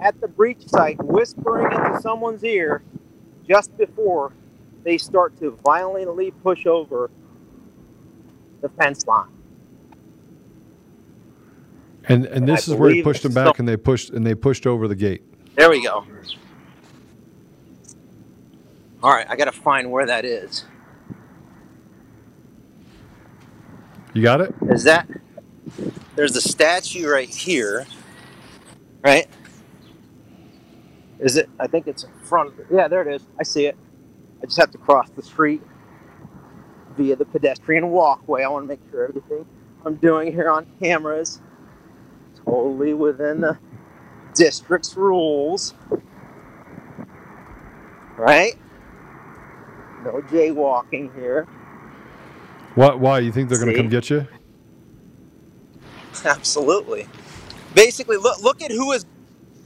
at 0.00 0.20
the 0.20 0.26
breach 0.26 0.66
site 0.66 1.00
whispering 1.04 1.70
into 1.70 2.00
someone's 2.00 2.42
ear 2.42 2.82
just 3.46 3.76
before 3.76 4.32
they 4.82 4.96
start 4.96 5.38
to 5.38 5.50
violently 5.64 6.30
push 6.30 6.66
over 6.66 7.10
the 8.62 8.68
fence 8.70 9.06
line. 9.06 9.28
And 12.08 12.26
and 12.26 12.48
this 12.48 12.68
I 12.68 12.72
is 12.72 12.78
where 12.78 12.90
he 12.90 13.02
pushed 13.02 13.22
them 13.22 13.34
back 13.34 13.54
still- 13.54 13.62
and 13.62 13.68
they 13.68 13.76
pushed 13.76 14.10
and 14.10 14.26
they 14.26 14.34
pushed 14.34 14.66
over 14.66 14.88
the 14.88 14.94
gate. 14.96 15.22
There 15.56 15.70
we 15.70 15.82
go. 15.82 16.04
All 19.02 19.10
right, 19.12 19.26
I 19.28 19.36
got 19.36 19.46
to 19.46 19.52
find 19.52 19.90
where 19.90 20.06
that 20.06 20.24
is. 20.24 20.64
You 24.12 24.22
got 24.22 24.40
it? 24.40 24.54
Is 24.68 24.84
that 24.84 25.08
there's 26.16 26.32
the 26.32 26.40
statue 26.40 27.08
right 27.08 27.28
here, 27.28 27.86
right? 29.02 29.26
Is 31.20 31.36
it? 31.36 31.48
I 31.60 31.66
think 31.66 31.86
it's 31.86 32.02
in 32.04 32.10
front 32.24 32.48
of 32.52 32.58
it. 32.58 32.66
Yeah, 32.70 32.88
there 32.88 33.02
it 33.08 33.14
is. 33.14 33.22
I 33.38 33.42
see 33.44 33.66
it. 33.66 33.76
I 34.42 34.46
just 34.46 34.58
have 34.58 34.70
to 34.72 34.78
cross 34.78 35.08
the 35.10 35.22
street 35.22 35.62
via 36.96 37.14
the 37.14 37.24
pedestrian 37.24 37.90
walkway. 37.90 38.42
I 38.42 38.48
want 38.48 38.64
to 38.64 38.68
make 38.68 38.80
sure 38.90 39.06
everything 39.06 39.46
I'm 39.86 39.96
doing 39.96 40.32
here 40.32 40.50
on 40.50 40.66
camera 40.80 41.18
is 41.18 41.40
totally 42.50 42.94
within 42.94 43.40
the 43.40 43.58
district's 44.34 44.96
rules. 44.96 45.74
Right? 48.16 48.54
No 50.04 50.22
jaywalking 50.22 51.14
here. 51.14 51.46
What? 52.74 53.00
Why 53.00 53.20
you 53.20 53.32
think 53.32 53.48
they're 53.48 53.58
going 53.58 53.70
to 53.70 53.76
come 53.76 53.88
get 53.88 54.10
you? 54.10 54.26
Absolutely. 56.24 57.06
Basically, 57.74 58.16
look 58.16 58.42
look 58.42 58.62
at 58.62 58.70
who 58.70 58.92
is 58.92 59.06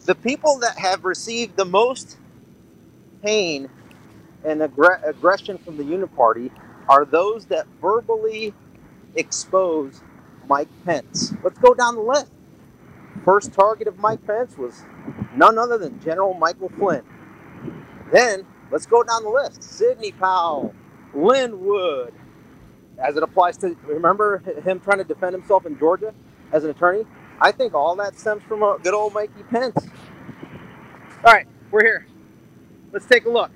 the 0.05 0.14
people 0.14 0.59
that 0.59 0.79
have 0.79 1.05
received 1.05 1.57
the 1.57 1.64
most 1.64 2.18
pain 3.23 3.68
and 4.44 4.61
aggr- 4.61 5.07
aggression 5.07 5.57
from 5.59 5.77
the 5.77 5.83
Uniparty 5.83 6.51
are 6.88 7.07
those 7.07 7.47
that 7.47 7.66
verbally 7.81 8.53
expose 9.14 10.03
Mike 10.49 10.68
Pence. 10.85 11.33
Let's 11.42 11.59
go 11.59 11.73
down 11.73 11.94
the 11.94 12.03
list. 12.03 12.34
First 13.24 13.54
target 13.54 13.88
of 13.88 13.98
Mike 13.98 14.26
Pence 14.26 14.58
was 14.58 14.82
none 15.34 15.58
other 15.58 15.78
than 15.78 15.98
General 16.00 16.34
Michael 16.34 16.68
Flynn. 16.68 17.02
Then 18.12 18.44
let's 18.70 18.84
go 18.84 19.02
down 19.02 19.22
the 19.22 19.30
list. 19.30 19.62
Sidney 19.62 20.12
Powell, 20.12 20.74
Lin 21.14 21.64
Wood, 21.64 22.12
as 22.98 23.16
it 23.16 23.22
applies 23.22 23.56
to 23.58 23.76
remember 23.87 24.38
him 24.62 24.78
trying 24.80 24.98
to 24.98 25.04
defend 25.04 25.34
himself 25.34 25.64
in 25.64 25.78
Georgia 25.78 26.12
as 26.52 26.64
an 26.64 26.70
attorney. 26.70 27.04
I 27.40 27.50
think 27.50 27.72
all 27.72 27.96
that 27.96 28.18
stems 28.18 28.42
from 28.42 28.62
a 28.62 28.78
good 28.82 28.94
old 28.94 29.14
Mikey 29.14 29.42
Pence. 29.50 29.87
All 31.24 31.32
right, 31.32 31.46
we're 31.70 31.82
here. 31.82 32.06
Let's 32.92 33.06
take 33.06 33.24
a 33.24 33.30
look. 33.30 33.50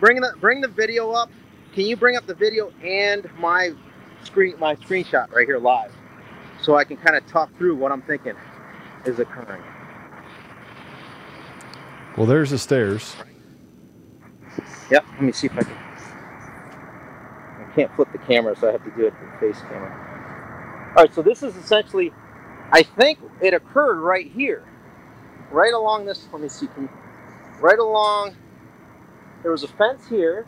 Bring 0.00 0.20
the 0.20 0.34
bring 0.40 0.60
the 0.60 0.68
video 0.68 1.12
up. 1.12 1.30
Can 1.74 1.86
you 1.86 1.96
bring 1.96 2.16
up 2.16 2.26
the 2.26 2.34
video 2.34 2.72
and 2.84 3.28
my 3.38 3.72
screen 4.24 4.58
my 4.58 4.74
screenshot 4.76 5.30
right 5.30 5.46
here 5.46 5.58
live, 5.58 5.92
so 6.60 6.74
I 6.74 6.82
can 6.82 6.96
kind 6.96 7.16
of 7.16 7.24
talk 7.28 7.56
through 7.56 7.76
what 7.76 7.92
I'm 7.92 8.02
thinking 8.02 8.34
is 9.06 9.18
occurring. 9.18 9.62
Well, 12.16 12.26
there's 12.26 12.50
the 12.50 12.58
stairs. 12.58 13.16
Yep. 14.90 15.04
Let 15.12 15.22
me 15.22 15.32
see 15.32 15.46
if 15.46 15.56
I 15.56 15.62
can. 15.62 15.78
I 17.46 17.72
can't 17.74 17.94
flip 17.96 18.08
the 18.12 18.18
camera, 18.18 18.54
so 18.56 18.68
I 18.68 18.72
have 18.72 18.84
to 18.84 18.90
do 18.90 19.06
it 19.06 19.14
with 19.20 19.40
face 19.40 19.62
camera. 19.62 20.92
All 20.96 21.04
right. 21.04 21.14
So 21.14 21.22
this 21.22 21.42
is 21.42 21.56
essentially, 21.56 22.12
I 22.70 22.82
think 22.82 23.18
it 23.40 23.54
occurred 23.54 24.00
right 24.00 24.30
here, 24.30 24.64
right 25.50 25.72
along 25.72 26.04
this. 26.06 26.28
Let 26.32 26.42
me 26.42 26.48
see. 26.48 26.66
Can, 26.68 26.88
right 27.60 27.78
along. 27.78 28.36
There 29.42 29.50
was 29.50 29.64
a 29.64 29.68
fence 29.68 30.06
here, 30.06 30.46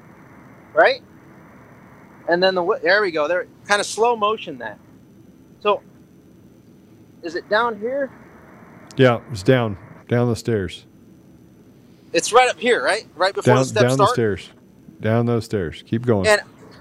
right? 0.74 1.02
And 2.28 2.42
then 2.42 2.54
the 2.54 2.80
there 2.82 3.02
we 3.02 3.10
go. 3.10 3.26
There, 3.28 3.46
kind 3.66 3.80
of 3.80 3.86
slow 3.86 4.16
motion 4.16 4.58
that. 4.58 4.78
So, 5.60 5.82
is 7.22 7.34
it 7.34 7.48
down 7.48 7.78
here? 7.80 8.10
Yeah, 8.96 9.20
it's 9.30 9.42
down, 9.42 9.76
down 10.08 10.28
the 10.28 10.36
stairs, 10.36 10.86
It's 12.12 12.32
right 12.32 12.48
up 12.48 12.58
here, 12.58 12.82
right? 12.82 13.06
Right 13.16 13.34
before 13.34 13.54
down, 13.54 13.62
the 13.62 13.68
steps 13.68 13.88
down 13.88 13.98
the 13.98 14.06
stairs, 14.06 14.50
down 15.00 15.26
those 15.26 15.44
stairs. 15.44 15.82
Keep 15.86 16.06
going. 16.06 16.26
And 16.28 16.40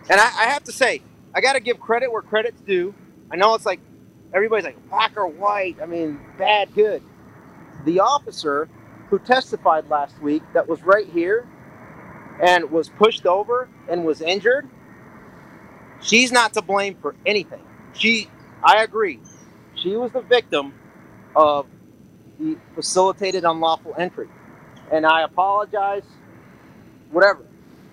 and 0.10 0.20
I, 0.22 0.26
I 0.26 0.44
have 0.46 0.64
to 0.66 0.72
say, 0.72 1.02
I 1.34 1.42
got 1.42 1.54
to 1.54 1.60
give 1.60 1.80
credit 1.80 2.12
where 2.12 2.22
credit's 2.22 2.62
due. 2.62 2.94
I 3.32 3.36
know 3.36 3.56
it's 3.56 3.66
like 3.66 3.80
everybody's 4.34 4.66
like 4.66 4.90
black 4.90 5.14
or 5.18 5.28
white. 5.28 5.78
I 5.82 5.86
mean, 5.88 6.20
bad, 6.38 6.74
good. 6.76 7.02
The 7.86 8.00
officer 8.02 8.70
who 9.10 9.18
testified 9.20 9.90
last 9.90 10.20
week 10.22 10.44
that 10.54 10.68
was 10.68 10.84
right 10.84 11.08
here 11.08 11.48
and 12.42 12.70
was 12.70 12.90
pushed 12.90 13.26
over 13.26 13.70
and 13.90 14.06
was 14.06 14.22
injured. 14.22 14.68
She's 16.02 16.32
not 16.32 16.54
to 16.54 16.62
blame 16.62 16.96
for 17.02 17.16
anything. 17.26 17.62
She, 17.94 18.30
I 18.64 18.84
agree, 18.84 19.20
she 19.76 19.96
was 19.96 20.12
the 20.12 20.22
victim 20.22 20.74
of 21.36 21.66
the 22.40 22.58
facilitated 22.76 23.44
unlawful 23.44 23.94
entry, 23.98 24.28
and 24.92 25.06
I 25.06 25.24
apologize. 25.24 26.04
Whatever. 27.12 27.46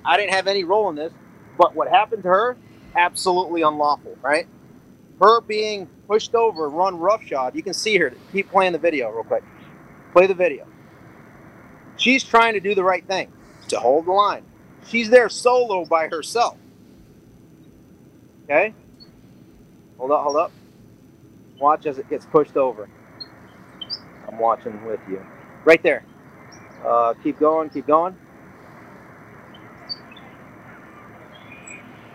I 0.04 0.16
didn't 0.16 0.32
have 0.32 0.46
any 0.46 0.64
role 0.64 0.88
in 0.88 0.96
this. 0.96 1.12
But 1.58 1.74
what 1.74 1.88
happened 1.88 2.22
to 2.22 2.28
her, 2.30 2.56
absolutely 2.96 3.60
unlawful, 3.60 4.16
right? 4.22 4.46
her 5.20 5.40
being 5.42 5.86
pushed 6.08 6.34
over, 6.34 6.68
run 6.68 6.98
roughshod. 6.98 7.54
You 7.54 7.62
can 7.62 7.74
see 7.74 7.96
her. 7.98 8.12
Keep 8.32 8.50
playing 8.50 8.72
the 8.72 8.78
video 8.78 9.10
real 9.10 9.22
quick. 9.22 9.44
Play 10.12 10.26
the 10.26 10.34
video. 10.34 10.66
She's 11.96 12.24
trying 12.24 12.54
to 12.54 12.60
do 12.60 12.74
the 12.74 12.82
right 12.82 13.06
thing 13.06 13.30
to 13.68 13.78
hold 13.78 14.06
the 14.06 14.12
line. 14.12 14.42
She's 14.86 15.10
there 15.10 15.28
solo 15.28 15.84
by 15.84 16.08
herself. 16.08 16.56
Okay? 18.44 18.72
Hold 19.98 20.10
up, 20.10 20.22
hold 20.22 20.36
up. 20.36 20.52
Watch 21.58 21.84
as 21.84 21.98
it 21.98 22.08
gets 22.08 22.24
pushed 22.24 22.56
over. 22.56 22.88
I'm 24.30 24.38
watching 24.38 24.84
with 24.84 25.00
you. 25.08 25.24
Right 25.64 25.82
there. 25.82 26.04
Uh, 26.84 27.14
keep 27.22 27.38
going, 27.38 27.68
keep 27.70 27.86
going. 27.86 28.16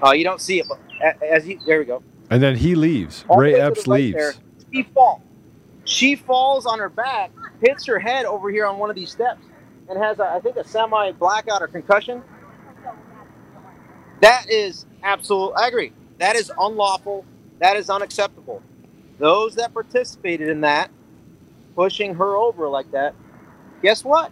Oh, 0.01 0.13
you 0.13 0.23
don't 0.23 0.41
see 0.41 0.59
it, 0.59 0.67
but 0.67 0.79
as 1.23 1.47
you, 1.47 1.59
there 1.65 1.79
we 1.79 1.85
go. 1.85 2.03
And 2.29 2.41
then 2.41 2.55
he 2.55 2.75
leaves. 2.75 3.25
All 3.27 3.37
Ray 3.37 3.55
Epps 3.55 3.83
the 3.83 3.91
right 3.91 3.97
leaves. 3.97 4.15
there, 4.15 4.33
She 4.73 4.83
falls. 4.83 5.21
She 5.85 6.15
falls 6.15 6.65
on 6.65 6.79
her 6.79 6.89
back, 6.89 7.31
hits 7.61 7.85
her 7.85 7.99
head 7.99 8.25
over 8.25 8.49
here 8.49 8.65
on 8.65 8.79
one 8.79 8.89
of 8.89 8.95
these 8.95 9.11
steps, 9.11 9.41
and 9.87 10.01
has, 10.01 10.19
a, 10.19 10.23
I 10.23 10.39
think, 10.39 10.57
a 10.57 10.67
semi 10.67 11.11
blackout 11.11 11.61
or 11.61 11.67
concussion. 11.67 12.23
That 14.21 14.49
is 14.49 14.85
absolute. 15.03 15.53
I 15.53 15.67
agree. 15.67 15.91
That 16.17 16.35
is 16.35 16.51
unlawful. 16.59 17.25
That 17.59 17.77
is 17.77 17.89
unacceptable. 17.89 18.63
Those 19.19 19.55
that 19.55 19.73
participated 19.73 20.49
in 20.49 20.61
that, 20.61 20.89
pushing 21.75 22.15
her 22.15 22.35
over 22.35 22.67
like 22.67 22.89
that, 22.91 23.13
guess 23.81 24.03
what? 24.03 24.31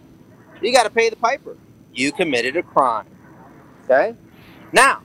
You 0.62 0.72
got 0.72 0.84
to 0.84 0.90
pay 0.90 1.10
the 1.10 1.16
piper. 1.16 1.56
You 1.92 2.10
committed 2.12 2.56
a 2.56 2.62
crime. 2.62 3.06
Okay. 3.84 4.14
Now, 4.72 5.02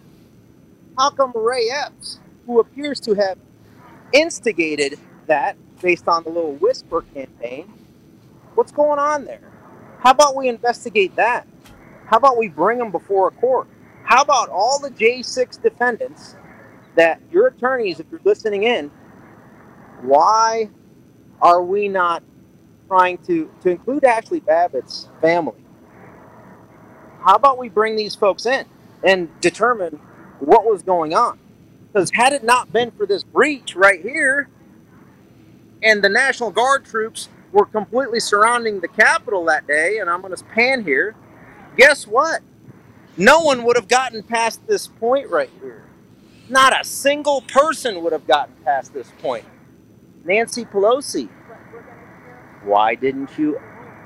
how 0.97 1.12
come 1.12 1.32
Ray 1.36 1.69
Epps, 1.69 2.19
who 2.45 2.60
appears 2.60 2.99
to 3.02 3.13
have 3.13 3.38
instigated 4.13 4.97
that 5.28 5.56
based 5.82 6.08
on 6.08 6.23
the 6.23 6.30
little 6.30 6.56
whisper 6.56 7.04
campaign, 7.13 7.71
what's 8.56 8.71
going 8.71 8.99
on 8.99 9.25
there? 9.25 9.41
How 9.99 10.12
about 10.12 10.36
we 10.36 10.47
investigate 10.47 11.15
that? 11.17 11.47
How 12.06 12.17
about 12.17 12.38
we 12.38 12.47
bring 12.47 12.80
them 12.80 12.91
before 12.91 13.28
a 13.28 13.32
court? 13.32 13.67
How 14.04 14.21
about 14.23 14.49
all 14.49 14.80
the 14.80 14.89
J6 14.89 15.62
defendants 15.62 16.36
that 16.95 17.21
your 17.32 17.47
attorneys, 17.47 17.99
if 17.99 18.08
you're 18.10 18.21
listening 18.23 18.63
in, 18.63 18.89
why 20.02 20.69
are 21.41 21.62
we 21.62 21.88
not 21.88 22.23
trying 22.88 23.17
to, 23.19 23.49
to 23.62 23.69
include 23.69 24.04
Ashley 24.04 24.39
Babbitt's 24.39 25.08
family? 25.21 25.63
How 27.21 27.36
about 27.36 27.58
we 27.58 27.69
bring 27.69 27.95
these 27.95 28.15
folks 28.15 28.45
in 28.45 28.65
and 29.04 29.30
determine 29.41 29.99
what 30.39 30.65
was 30.65 30.84
going 30.84 31.13
on? 31.13 31.39
Because 31.91 32.12
had 32.12 32.34
it 32.34 32.43
not 32.43 32.71
been 32.71 32.91
for 32.91 33.06
this 33.06 33.23
breach 33.23 33.75
right 33.75 34.02
here, 34.02 34.49
and 35.82 36.04
the 36.04 36.10
National 36.10 36.52
Guard 36.52 36.86
troops 36.86 37.30
were 37.52 37.65
completely 37.65 38.19
surrounding 38.19 38.80
the 38.80 38.88
Capitol 38.88 39.45
that 39.45 39.67
day, 39.67 39.97
and 39.99 40.10
I'm 40.10 40.21
going 40.21 40.36
to 40.36 40.43
pan 40.43 40.84
here, 40.84 41.15
guess 41.78 42.06
what? 42.06 42.41
No 43.17 43.39
one 43.41 43.63
would 43.63 43.75
have 43.75 43.88
gotten 43.88 44.23
past 44.23 44.65
this 44.67 44.88
point 44.88 45.30
right 45.30 45.49
here. 45.62 45.84
Not 46.47 46.80
a 46.80 46.84
single 46.84 47.41
person 47.41 48.04
would 48.04 48.13
have 48.13 48.28
gotten 48.28 48.56
past 48.63 48.93
this 48.93 49.12
point. 49.21 49.45
Nancy 50.25 50.65
Pelosi, 50.65 51.29
why 52.63 52.95
didn't 52.95 53.38
you 53.38 53.60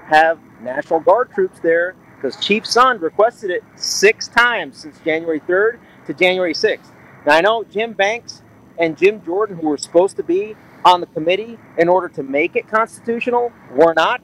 have 0.06 0.40
National 0.62 1.00
Guard 1.00 1.32
troops 1.34 1.60
there? 1.60 1.96
Because 2.16 2.38
Chief 2.38 2.64
Sund 2.64 3.02
requested 3.02 3.50
it 3.50 3.64
six 3.76 4.28
times 4.28 4.78
since 4.78 5.00
January 5.00 5.40
3rd 5.42 5.80
to 6.06 6.14
January 6.14 6.54
6th. 6.54 6.92
Now, 7.26 7.36
I 7.36 7.42
know 7.42 7.64
Jim 7.64 7.94
Banks 7.94 8.42
and 8.78 8.98
Jim 8.98 9.24
Jordan, 9.24 9.58
who 9.58 9.68
were 9.68 9.78
supposed 9.78 10.16
to 10.18 10.24
be 10.24 10.56
on 10.86 11.02
the 11.02 11.08
committee 11.08 11.58
in 11.78 11.90
order 11.90 12.10
to 12.10 12.24
make 12.24 12.56
it 12.56 12.68
constitutional, 12.68 13.52
were 13.72 13.94
not. 13.94 14.22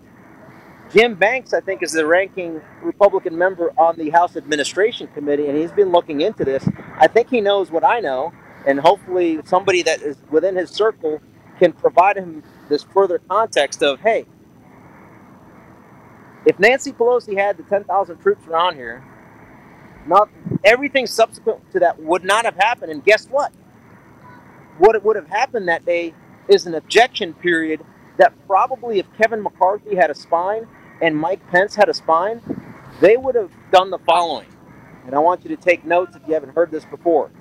Jim 0.92 1.16
Banks, 1.16 1.54
I 1.54 1.62
think, 1.62 1.84
is 1.84 1.92
the 1.92 2.06
ranking 2.06 2.62
Republican 2.82 3.38
member 3.38 3.72
on 3.78 3.96
the 3.96 4.10
House 4.10 4.36
Administration 4.36 5.08
Committee, 5.14 5.48
and 5.48 5.58
he's 5.58 5.72
been 5.72 5.92
looking 5.92 6.22
into 6.22 6.44
this. 6.44 6.68
I 6.98 7.08
think 7.08 7.30
he 7.30 7.42
knows 7.42 7.70
what 7.70 7.84
I 7.84 8.00
know, 8.00 8.34
and 8.66 8.80
hopefully, 8.80 9.40
somebody 9.46 9.84
that 9.84 10.02
is 10.02 10.18
within 10.32 10.56
his 10.56 10.72
circle 10.72 11.22
can 11.60 11.74
provide 11.74 12.18
him 12.18 12.44
this 12.70 12.84
further 12.84 13.20
context 13.30 13.84
of 13.84 14.00
hey, 14.00 14.26
if 16.46 16.58
Nancy 16.58 16.92
Pelosi 16.92 17.38
had 17.38 17.58
the 17.58 17.64
10,000 17.64 18.18
troops 18.18 18.48
around 18.48 18.76
here, 18.76 19.04
not 20.08 20.30
everything 20.64 21.06
subsequent 21.06 21.70
to 21.72 21.80
that 21.80 22.02
would 22.02 22.24
not 22.24 22.46
have 22.46 22.56
happened. 22.56 22.92
And 22.92 23.04
guess 23.04 23.28
what? 23.28 23.52
What 24.80 25.04
would 25.04 25.16
have 25.18 25.28
happened 25.28 25.68
that 25.68 25.86
day 25.86 26.14
is 26.48 26.66
an 26.66 26.74
objection 26.74 27.34
period 27.34 27.82
that 28.18 28.34
probably 28.48 29.00
if 29.00 29.06
Kevin 29.18 29.44
McCarthy 29.44 29.96
had 29.96 30.10
a 30.10 30.16
spine 30.16 30.68
and 31.02 31.16
Mike 31.16 31.46
Pence 31.50 31.76
had 31.76 31.90
a 31.90 31.94
spine, 31.94 32.42
they 33.02 33.18
would 33.18 33.36
have 33.36 33.52
done 33.72 33.90
the 33.90 34.00
following. 34.00 34.48
And 35.06 35.16
I 35.16 35.20
want 35.20 35.44
you 35.44 35.56
to 35.56 35.62
take 35.62 35.86
notes 35.86 36.16
if 36.16 36.22
you 36.28 36.34
haven't 36.34 36.56
heard 36.56 36.72
this 36.72 36.86
before. 36.86 37.32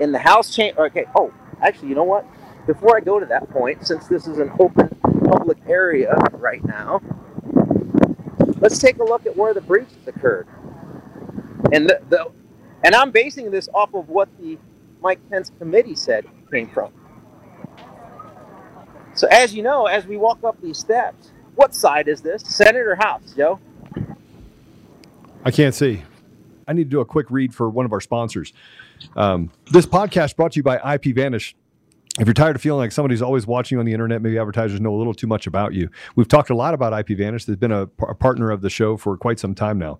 In 0.00 0.12
the 0.12 0.18
House 0.18 0.54
chamber, 0.54 0.86
okay, 0.86 1.04
oh, 1.16 1.32
actually, 1.64 1.88
you 1.88 1.94
know 1.94 2.04
what? 2.04 2.26
Before 2.66 2.96
I 2.96 3.00
go 3.00 3.18
to 3.18 3.26
that 3.26 3.50
point, 3.50 3.86
since 3.86 4.06
this 4.08 4.26
is 4.26 4.38
an 4.38 4.50
open 4.58 4.88
public 5.24 5.58
area 5.66 6.14
right 6.32 6.64
now, 6.64 7.00
let's 8.60 8.78
take 8.78 8.98
a 8.98 9.04
look 9.04 9.26
at 9.26 9.36
where 9.36 9.52
the 9.52 9.60
breaches 9.60 10.06
occurred. 10.06 10.46
And 11.72 11.88
the, 11.88 12.00
the 12.08 12.30
and 12.84 12.94
I'm 12.94 13.10
basing 13.10 13.50
this 13.50 13.68
off 13.74 13.94
of 13.94 14.08
what 14.08 14.28
the 14.38 14.58
Mike 15.00 15.18
Pence 15.30 15.50
committee 15.58 15.94
said 15.94 16.26
came 16.50 16.68
from. 16.68 16.92
So 19.14 19.26
as 19.30 19.54
you 19.54 19.62
know, 19.62 19.86
as 19.86 20.06
we 20.06 20.16
walk 20.16 20.42
up 20.44 20.60
these 20.60 20.78
steps, 20.78 21.32
what 21.54 21.74
side 21.74 22.08
is 22.08 22.20
this? 22.20 22.42
Senate 22.42 22.86
or 22.86 22.96
House, 22.96 23.34
Joe? 23.36 23.60
I 25.44 25.50
can't 25.50 25.74
see. 25.74 26.02
I 26.66 26.72
need 26.72 26.84
to 26.84 26.90
do 26.90 27.00
a 27.00 27.04
quick 27.04 27.30
read 27.30 27.54
for 27.54 27.68
one 27.68 27.84
of 27.84 27.92
our 27.92 28.00
sponsors. 28.00 28.52
Um, 29.16 29.50
this 29.70 29.86
podcast 29.86 30.36
brought 30.36 30.52
to 30.52 30.58
you 30.58 30.62
by 30.62 30.78
IPVanish. 30.78 31.54
If 32.18 32.26
you're 32.26 32.34
tired 32.34 32.54
of 32.54 32.62
feeling 32.62 32.78
like 32.78 32.92
somebody's 32.92 33.22
always 33.22 33.46
watching 33.46 33.76
you 33.76 33.80
on 33.80 33.86
the 33.86 33.92
internet, 33.92 34.22
maybe 34.22 34.38
advertisers 34.38 34.80
know 34.80 34.94
a 34.94 34.98
little 34.98 35.14
too 35.14 35.26
much 35.26 35.46
about 35.46 35.74
you. 35.74 35.88
We've 36.14 36.28
talked 36.28 36.50
a 36.50 36.54
lot 36.54 36.72
about 36.72 36.92
IPVanish. 36.92 37.46
They've 37.46 37.58
been 37.58 37.72
a, 37.72 37.82
a 38.00 38.14
partner 38.14 38.50
of 38.50 38.60
the 38.60 38.70
show 38.70 38.96
for 38.96 39.16
quite 39.16 39.40
some 39.40 39.54
time 39.54 39.78
now. 39.78 39.98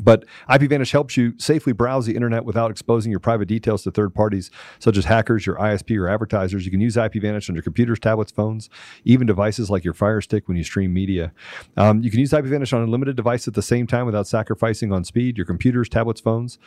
But 0.00 0.24
IPVanish 0.48 0.90
helps 0.90 1.16
you 1.16 1.34
safely 1.38 1.72
browse 1.72 2.06
the 2.06 2.14
internet 2.14 2.44
without 2.44 2.70
exposing 2.70 3.10
your 3.10 3.20
private 3.20 3.46
details 3.46 3.82
to 3.82 3.90
third 3.90 4.14
parties 4.14 4.50
such 4.78 4.96
as 4.96 5.04
hackers, 5.04 5.46
your 5.46 5.56
ISP, 5.56 5.96
or 5.98 6.08
advertisers. 6.08 6.64
You 6.64 6.70
can 6.70 6.80
use 6.80 6.96
IPVanish 6.96 7.48
on 7.48 7.54
your 7.54 7.62
computers, 7.62 7.98
tablets, 7.98 8.32
phones, 8.32 8.68
even 9.04 9.26
devices 9.26 9.70
like 9.70 9.84
your 9.84 9.94
Fire 9.94 10.20
Stick 10.20 10.48
when 10.48 10.56
you 10.56 10.64
stream 10.64 10.92
media. 10.92 11.32
Um, 11.76 12.02
you 12.02 12.10
can 12.10 12.20
use 12.20 12.30
IPVanish 12.32 12.72
on 12.72 12.82
unlimited 12.82 13.16
devices 13.16 13.48
at 13.48 13.54
the 13.54 13.62
same 13.62 13.86
time 13.86 14.06
without 14.06 14.26
sacrificing 14.26 14.92
on 14.92 15.04
speed. 15.04 15.36
Your 15.36 15.46
computers, 15.46 15.88
tablets, 15.88 16.20
phones. 16.20 16.58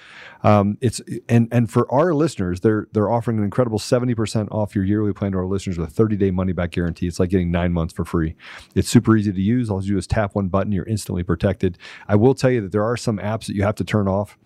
Um, 0.44 0.78
it's 0.82 1.02
and 1.28 1.48
and 1.52 1.70
for 1.70 1.92
our 1.92 2.14
listeners, 2.14 2.62
they're 2.62 2.88
they're 2.94 3.12
offering 3.12 3.38
an 3.38 3.44
incredible 3.44 3.80
seventy 3.80 4.16
percent 4.16 4.50
off 4.52 4.76
your 4.76 4.86
yearly 4.86 5.14
plan 5.14 5.32
to 5.32 5.40
our 5.40 5.46
listeners 5.46 5.78
with 5.78 5.90
a 5.90 5.92
thirty 5.92 6.16
day 6.16 6.32
money 6.32 6.54
back 6.54 6.72
guarantee. 6.72 7.08
It's 7.08 7.20
like 7.20 7.30
getting 7.30 7.52
nine 7.52 7.74
months 7.74 7.94
for 7.94 8.06
free. 8.06 8.36
It's 8.76 8.90
super 8.90 9.18
easy 9.18 9.32
to 9.32 9.42
use. 9.42 9.70
All 9.70 9.84
you 9.84 9.94
do 9.94 9.98
is 9.98 10.08
tap 10.08 10.36
one 10.36 10.48
button. 10.48 10.72
You're 10.72 10.86
instantly 10.86 11.24
protected. 11.24 11.78
I 12.08 12.16
will 12.16 12.36
tell 12.36 12.52
you 12.52 12.62
that 12.62 12.72
there 12.72 12.84
are 12.84 12.98
some 13.06 13.20
apps 13.20 13.46
that 13.46 13.56
you 13.56 13.64
have 13.64 13.76
to 13.76 13.86
turn 13.86 14.08
off. 14.08 14.38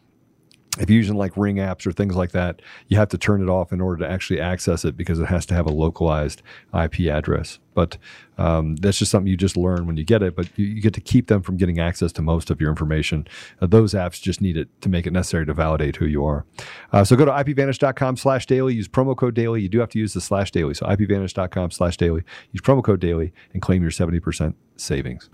If 0.77 0.89
you're 0.89 0.97
using 0.97 1.17
like 1.17 1.35
Ring 1.35 1.55
apps 1.55 1.87
or 1.87 1.91
things 1.91 2.15
like 2.15 2.31
that, 2.31 2.61
you 2.87 2.97
have 2.97 3.09
to 3.09 3.17
turn 3.17 3.41
it 3.41 3.49
off 3.49 3.73
in 3.73 3.81
order 3.81 4.05
to 4.05 4.09
actually 4.09 4.39
access 4.39 4.85
it 4.85 4.95
because 4.95 5.19
it 5.19 5.25
has 5.25 5.45
to 5.47 5.55
have 5.55 5.65
a 5.65 5.71
localized 5.71 6.43
IP 6.73 7.01
address. 7.11 7.57
But 7.73 7.97
um, 8.37 8.75
that's 8.75 8.99
just 8.99 9.09
something 9.09 9.27
you 9.27 9.35
just 9.35 9.57
learn 9.57 9.87
when 9.87 9.97
you 9.97 10.03
get 10.03 10.21
it. 10.21 10.35
But 10.35 10.47
you, 10.57 10.65
you 10.65 10.81
get 10.81 10.93
to 10.93 11.01
keep 11.01 11.27
them 11.27 11.41
from 11.41 11.57
getting 11.57 11.79
access 11.79 12.11
to 12.13 12.21
most 12.21 12.51
of 12.51 12.61
your 12.61 12.69
information. 12.69 13.27
Uh, 13.59 13.65
those 13.65 13.93
apps 13.93 14.21
just 14.21 14.41
need 14.41 14.57
it 14.57 14.69
to 14.81 14.89
make 14.89 15.07
it 15.07 15.11
necessary 15.11 15.45
to 15.47 15.53
validate 15.53 15.95
who 15.95 16.05
you 16.05 16.23
are. 16.23 16.45
Uh, 16.93 17.03
so 17.03 17.15
go 17.15 17.25
to 17.25 17.31
ipvanish.com 17.31 18.15
slash 18.15 18.45
daily. 18.45 18.75
Use 18.75 18.87
promo 18.87 19.17
code 19.17 19.33
daily. 19.33 19.61
You 19.61 19.69
do 19.69 19.79
have 19.79 19.89
to 19.89 19.99
use 19.99 20.13
the 20.13 20.21
slash 20.21 20.51
daily. 20.51 20.75
So 20.75 20.85
ipvanish.com 20.85 21.71
slash 21.71 21.97
daily. 21.97 22.23
Use 22.51 22.61
promo 22.61 22.83
code 22.83 22.99
daily 22.99 23.33
and 23.53 23.61
claim 23.61 23.81
your 23.81 23.91
70% 23.91 24.53
savings. 24.77 25.29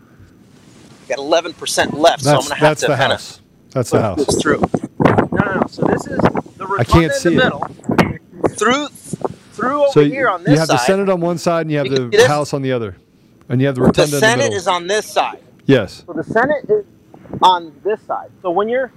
Got 1.07 1.19
11% 1.19 1.93
left, 1.93 2.23
so 2.23 2.37
I'm 2.37 2.37
going 2.37 2.49
to 2.49 2.55
have 2.55 2.61
that's 2.61 2.81
to 2.81 2.87
the 2.87 2.95
kind 2.95 3.11
house. 3.11 3.41
That's 3.71 3.89
the 3.91 4.01
house. 4.01 4.21
It's 4.21 4.41
true. 4.41 4.61
No, 4.99 5.15
no, 5.31 5.53
no. 5.61 5.63
So 5.69 5.83
this 5.83 6.07
is 6.07 6.19
the 6.57 6.65
rotunda 6.67 6.85
can't 6.85 7.11
in 7.11 7.11
see 7.11 7.29
the 7.35 7.35
it. 7.41 7.43
middle. 7.43 7.67
Through, 8.57 8.87
through 9.53 9.83
over 9.83 9.91
So 9.91 9.99
you, 10.01 10.11
here 10.11 10.29
on 10.29 10.43
you 10.47 10.57
have 10.57 10.67
side. 10.67 10.75
the 10.75 10.77
Senate 10.77 11.09
on 11.09 11.21
one 11.21 11.37
side 11.37 11.61
and 11.61 11.71
you 11.71 11.77
have 11.79 11.87
You 11.87 12.09
the? 12.09 12.27
House 12.27 12.53
on 12.53 12.61
the 12.61 12.71
other. 12.71 12.97
And 13.49 13.61
you 13.61 13.67
have 13.67 13.75
the 13.75 13.81
the 13.81 13.87
rotunda 13.87 14.17
in 14.19 14.27
the 14.27 14.27
Senate 14.27 14.37
middle. 14.43 14.57
is 14.57 14.67
on 14.67 14.87
this 14.87 15.05
side. 15.05 15.39
yes. 15.65 16.03
So 16.07 16.13
the 16.13 16.23
Senate 16.23 16.65
is 16.69 16.85
on 17.41 17.73
this 17.83 18.01
side. 18.03 18.31
So 18.41 18.51
when 18.51 18.69
you're, 18.69 18.91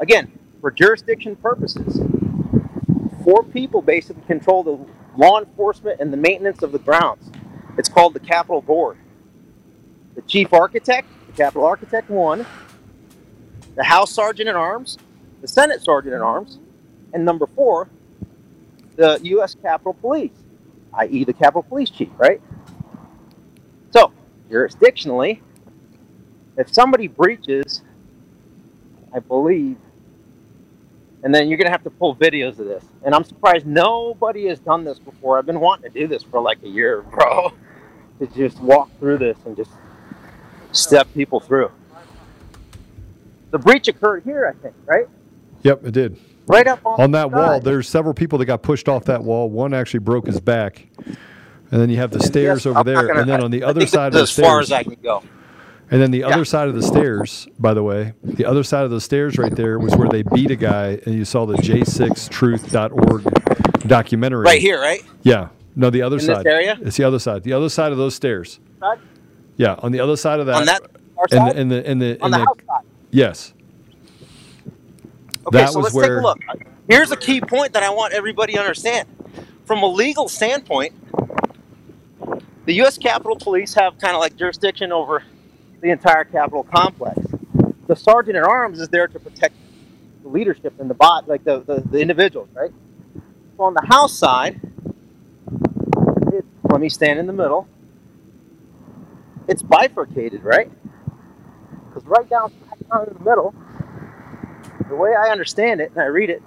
again, 0.00 0.30
for 0.60 0.70
jurisdiction 0.70 1.36
purposes, 1.36 2.00
four 3.24 3.42
people 3.44 3.82
basically 3.82 4.22
control 4.26 4.62
the 4.62 4.78
law 5.16 5.40
enforcement 5.40 6.00
and 6.00 6.12
the 6.12 6.16
maintenance 6.16 6.62
of 6.62 6.72
the 6.72 6.78
grounds. 6.78 7.30
It's 7.78 7.88
called 7.88 8.14
the 8.14 8.20
Capitol 8.20 8.62
Board. 8.62 8.98
The 10.14 10.22
chief 10.22 10.52
architect, 10.52 11.08
the 11.34 11.42
Capitol 11.42 11.66
Architect 11.66 12.10
one, 12.10 12.46
the 13.74 13.84
House 13.84 14.12
Sergeant 14.12 14.48
at 14.48 14.54
Arms, 14.54 14.98
the 15.40 15.48
Senate 15.48 15.82
Sergeant 15.82 16.14
at 16.14 16.20
Arms, 16.20 16.58
and 17.12 17.24
number 17.24 17.46
four, 17.46 17.88
the 18.96 19.18
U.S. 19.22 19.56
Capitol 19.60 19.94
Police, 19.94 20.44
i.e., 20.94 21.24
the 21.24 21.32
Capitol 21.32 21.62
Police 21.62 21.90
Chief, 21.90 22.10
right? 22.18 22.40
So, 23.90 24.12
jurisdictionally, 24.50 25.40
if 26.56 26.72
somebody 26.72 27.08
breaches, 27.08 27.82
I 29.12 29.18
believe, 29.18 29.76
and 31.24 31.34
then 31.34 31.48
you're 31.48 31.56
going 31.56 31.66
to 31.66 31.72
have 31.72 31.84
to 31.84 31.90
pull 31.90 32.14
videos 32.14 32.58
of 32.58 32.66
this. 32.66 32.84
And 33.02 33.14
I'm 33.14 33.24
surprised 33.24 33.66
nobody 33.66 34.46
has 34.48 34.60
done 34.60 34.84
this 34.84 34.98
before. 34.98 35.38
I've 35.38 35.46
been 35.46 35.60
wanting 35.60 35.90
to 35.90 35.98
do 35.98 36.06
this 36.06 36.22
for 36.22 36.40
like 36.40 36.62
a 36.62 36.68
year, 36.68 37.02
bro, 37.10 37.52
to 38.20 38.26
just 38.28 38.60
walk 38.60 38.90
through 39.00 39.18
this 39.18 39.38
and 39.46 39.56
just 39.56 39.70
step 40.76 41.06
people 41.14 41.40
through. 41.40 41.70
The 43.50 43.58
breach 43.58 43.88
occurred 43.88 44.24
here, 44.24 44.46
I 44.52 44.60
think, 44.62 44.74
right? 44.86 45.06
Yep, 45.62 45.86
it 45.86 45.92
did. 45.92 46.18
Right 46.46 46.66
up 46.66 46.84
on, 46.84 47.00
On 47.00 47.10
that 47.12 47.30
the 47.30 47.36
wall, 47.36 47.60
there's 47.60 47.88
several 47.88 48.12
people 48.12 48.38
that 48.38 48.44
got 48.46 48.62
pushed 48.62 48.88
off 48.88 49.04
that 49.06 49.22
wall. 49.24 49.48
One 49.48 49.72
actually 49.72 50.00
broke 50.00 50.26
his 50.26 50.40
back. 50.40 50.86
And 51.70 51.80
then 51.80 51.88
you 51.88 51.96
have 51.96 52.10
the 52.10 52.20
stairs 52.20 52.60
Yes, 52.60 52.66
over 52.66 52.80
I'm 52.80 52.84
there. 52.84 53.06
gonna- 53.06 53.20
and 53.20 53.30
then 53.30 53.42
on 53.42 53.50
the 53.50 53.64
I 53.64 53.68
other 53.68 53.86
side 53.86 54.08
of 54.08 54.12
the 54.12 54.20
is 54.22 54.30
as 54.30 54.44
far 54.44 54.62
stairs. 54.62 54.66
as 54.68 54.72
I 54.72 54.82
can 54.82 54.96
go. 55.02 55.22
And 55.90 56.02
then 56.02 56.10
the 56.10 56.18
Yeah. 56.18 56.28
other 56.28 56.44
side 56.44 56.68
of 56.68 56.74
the 56.74 56.82
stairs, 56.82 57.46
by 57.58 57.72
the 57.74 57.82
way, 57.82 58.12
the 58.22 58.44
other 58.44 58.62
side 58.62 58.84
of 58.84 58.90
the 58.90 59.00
stairs 59.00 59.38
right 59.38 59.54
there 59.54 59.78
was 59.78 59.94
where 59.96 60.08
they 60.08 60.22
beat 60.22 60.50
a 60.50 60.56
guy, 60.56 60.98
and 61.06 61.14
you 61.14 61.24
saw 61.24 61.46
the 61.46 61.56
j6truth.org 61.56 63.22
documentary. 63.86 64.44
Right 64.44 64.60
here, 64.60 64.80
right? 64.80 65.02
Yeah. 65.22 65.48
No, 65.76 65.90
the 65.90 66.02
other 66.02 66.16
In 66.18 66.26
this 66.26 66.36
side. 66.36 66.46
area? 66.46 66.78
It's 66.82 66.96
the 66.96 67.04
other 67.04 67.18
side. 67.18 67.42
The 67.42 67.52
other 67.52 67.68
side 67.68 67.92
of 67.92 67.98
those 67.98 68.14
stairs. 68.14 68.60
Side? 68.80 68.98
Yeah, 69.56 69.76
on 69.78 69.92
the 69.92 70.00
other 70.00 70.16
side 70.16 70.40
of 70.40 70.46
that. 70.46 70.56
On 70.56 70.66
that 70.66 70.82
our 71.16 71.24
and 71.30 71.30
side? 71.30 71.52
the, 71.54 71.60
and 71.60 71.70
the 71.70 71.86
and 71.88 72.02
the 72.02 72.22
on 72.22 72.30
the 72.30 72.38
the- 72.38 72.44
house 72.44 72.56
side. 72.66 72.84
yes. 73.10 73.54
Okay, 75.46 75.58
That 75.58 75.70
so 75.70 75.80
let's 75.80 75.94
take 75.94 76.04
a 76.10 76.14
look. 76.14 76.38
Here's 76.88 77.10
a 77.10 77.16
key 77.16 77.40
point 77.40 77.72
that 77.74 77.82
I 77.82 77.90
want 77.90 78.14
everybody 78.14 78.54
to 78.54 78.60
understand. 78.60 79.08
From 79.66 79.82
a 79.82 79.86
legal 79.86 80.28
standpoint, 80.28 80.94
the 82.64 82.72
U.S. 82.74 82.96
Capitol 82.98 83.36
Police 83.36 83.74
have 83.74 83.98
kind 83.98 84.14
of 84.14 84.20
like 84.20 84.36
jurisdiction 84.36 84.90
over 84.92 85.22
the 85.80 85.90
entire 85.90 86.24
Capitol 86.24 86.64
complex. 86.64 87.18
The 87.86 87.94
sergeant 87.96 88.36
at 88.36 88.42
arms 88.44 88.80
is 88.80 88.88
there 88.88 89.06
to 89.06 89.18
protect 89.20 89.54
the 90.22 90.28
leadership 90.28 90.80
and 90.80 90.88
the 90.88 90.94
bot, 90.94 91.28
like 91.28 91.44
the, 91.44 91.60
the, 91.60 91.82
the 91.90 92.00
individuals, 92.00 92.48
right? 92.54 92.70
So 93.58 93.64
on 93.64 93.74
the 93.74 93.84
House 93.86 94.18
side, 94.18 94.60
it, 96.32 96.44
let 96.70 96.80
me 96.80 96.88
stand 96.88 97.18
in 97.18 97.26
the 97.26 97.32
middle. 97.34 97.68
It's 99.48 99.62
bifurcated, 99.62 100.42
right? 100.42 100.70
Because 101.88 102.06
right 102.08 102.28
down, 102.28 102.52
right 102.70 102.88
down 102.90 103.08
in 103.08 103.14
the 103.14 103.24
middle, 103.24 103.54
the 104.88 104.96
way 104.96 105.14
I 105.14 105.30
understand 105.30 105.80
it 105.80 105.90
and 105.90 106.00
I 106.00 106.06
read 106.06 106.30
it. 106.30 106.42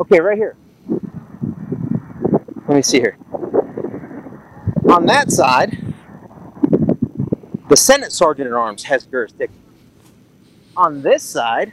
Okay, 0.00 0.20
right 0.20 0.36
here. 0.36 0.56
Let 2.66 2.76
me 2.76 2.82
see 2.82 2.98
here. 2.98 3.16
On 4.90 5.06
that 5.06 5.30
side, 5.30 5.78
the 7.68 7.76
Senate 7.76 8.12
Sergeant 8.12 8.46
at 8.46 8.52
Arms 8.52 8.84
has 8.84 9.06
jurisdiction. 9.06 9.60
On 10.76 11.02
this 11.02 11.22
side, 11.22 11.72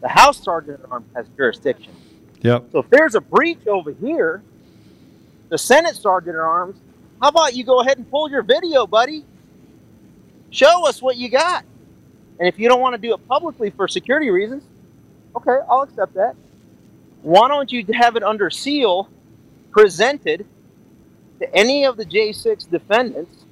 the 0.00 0.08
House 0.08 0.42
Sergeant 0.42 0.80
at 0.80 0.90
Arms 0.90 1.06
has 1.14 1.26
jurisdiction. 1.36 1.92
Yep. 2.42 2.66
So 2.72 2.78
if 2.80 2.90
there's 2.90 3.14
a 3.14 3.20
breach 3.20 3.66
over 3.66 3.90
here, 3.92 4.42
the 5.48 5.58
Senate 5.58 5.96
Sergeant 5.96 6.36
at 6.36 6.42
Arms, 6.42 6.78
how 7.24 7.30
about 7.30 7.54
you 7.54 7.64
go 7.64 7.80
ahead 7.80 7.96
and 7.96 8.10
pull 8.10 8.30
your 8.30 8.42
video, 8.42 8.86
buddy? 8.86 9.24
Show 10.50 10.86
us 10.86 11.00
what 11.00 11.16
you 11.16 11.30
got. 11.30 11.64
And 12.38 12.46
if 12.46 12.58
you 12.58 12.68
don't 12.68 12.82
want 12.82 12.94
to 12.96 13.00
do 13.00 13.14
it 13.14 13.26
publicly 13.26 13.70
for 13.70 13.88
security 13.88 14.28
reasons, 14.28 14.62
okay, 15.34 15.56
I'll 15.70 15.84
accept 15.84 16.12
that. 16.16 16.36
Why 17.22 17.48
don't 17.48 17.72
you 17.72 17.82
have 17.94 18.16
it 18.16 18.22
under 18.22 18.50
seal, 18.50 19.08
presented 19.70 20.44
to 21.38 21.54
any 21.54 21.86
of 21.86 21.96
the 21.96 22.04
J6 22.04 22.70
defendants, 22.70 23.46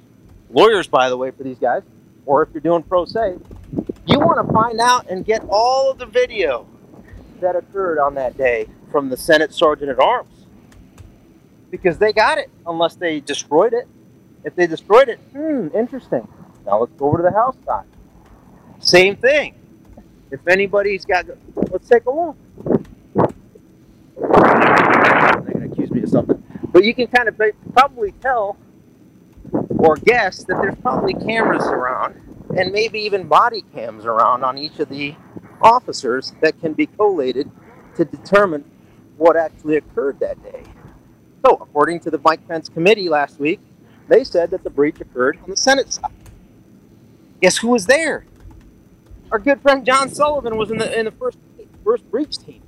lawyers, 0.51 0.85
by 0.85 1.09
the 1.09 1.17
way, 1.17 1.31
for 1.31 1.41
these 1.41 1.57
guys, 1.57 1.81
or 2.27 2.43
if 2.43 2.49
you're 2.53 2.61
doing 2.61 2.83
pro 2.83 3.05
se, 3.05 3.39
you 4.05 4.19
want 4.19 4.45
to 4.47 4.53
find 4.53 4.79
out 4.79 5.09
and 5.09 5.25
get 5.25 5.43
all 5.49 5.89
of 5.89 5.97
the 5.97 6.05
video 6.05 6.67
that 7.41 7.55
occurred 7.55 7.97
on 7.97 8.13
that 8.13 8.37
day 8.37 8.67
from 8.91 9.09
the 9.09 9.17
Senate 9.17 9.51
Sergeant 9.51 9.89
at 9.89 9.97
Arms. 9.97 10.42
Because 11.73 11.97
they 11.97 12.13
got 12.13 12.37
it, 12.37 12.51
unless 12.67 12.97
they 12.97 13.19
destroyed 13.19 13.73
it. 13.73 13.87
If 14.43 14.55
they 14.55 14.67
destroyed 14.67 15.09
it, 15.09 15.17
hmm, 15.31 15.69
interesting. 15.73 16.27
Now 16.67 16.81
let's 16.81 16.93
go 16.93 17.07
over 17.07 17.17
to 17.17 17.23
the 17.23 17.31
House 17.31 17.57
side. 17.65 17.85
Same 18.77 19.15
thing. 19.15 19.55
If 20.29 20.47
anybody's 20.47 21.03
got, 21.03 21.25
let's 21.71 21.89
take 21.89 22.05
a 22.05 22.11
look. 22.11 22.35
They're 24.15 25.61
to 25.61 25.69
accuse 25.71 25.89
me 25.89 26.03
of 26.03 26.09
something. 26.09 26.43
But 26.71 26.83
you 26.83 26.93
can 26.93 27.07
kind 27.07 27.27
of 27.27 27.41
probably 27.73 28.11
tell 28.21 28.55
or 29.79 29.95
guess 29.95 30.43
that 30.43 30.61
there's 30.61 30.75
probably 30.75 31.15
cameras 31.15 31.65
around 31.65 32.13
and 32.55 32.71
maybe 32.71 32.99
even 32.99 33.27
body 33.27 33.63
cams 33.73 34.05
around 34.05 34.43
on 34.43 34.59
each 34.59 34.79
of 34.79 34.89
the 34.89 35.15
officers 35.59 36.33
that 36.41 36.59
can 36.61 36.73
be 36.73 36.85
collated 36.85 37.49
to 37.95 38.05
determine 38.05 38.63
what 39.17 39.35
actually 39.35 39.77
occurred 39.77 40.19
that 40.19 40.41
day. 40.43 40.63
So, 41.45 41.55
according 41.55 41.99
to 42.01 42.11
the 42.11 42.19
Mike 42.23 42.47
Pence 42.47 42.69
committee 42.69 43.09
last 43.09 43.37
week, 43.37 43.59
they 44.07 44.23
said 44.23 44.51
that 44.51 44.63
the 44.63 44.69
breach 44.69 45.01
occurred 45.01 45.37
on 45.43 45.49
the 45.49 45.57
Senate 45.57 45.91
side. 45.91 46.11
Guess 47.41 47.57
who 47.57 47.67
was 47.69 47.85
there? 47.85 48.25
Our 49.29 49.39
good 49.39 49.61
friend 49.61 49.85
John 49.85 50.09
Sullivan 50.09 50.55
was 50.55 50.71
in 50.71 50.77
the 50.77 50.97
in 50.97 51.05
the 51.05 51.11
first 51.11 51.37
first 51.83 52.09
breach 52.09 52.37
team. 52.37 52.61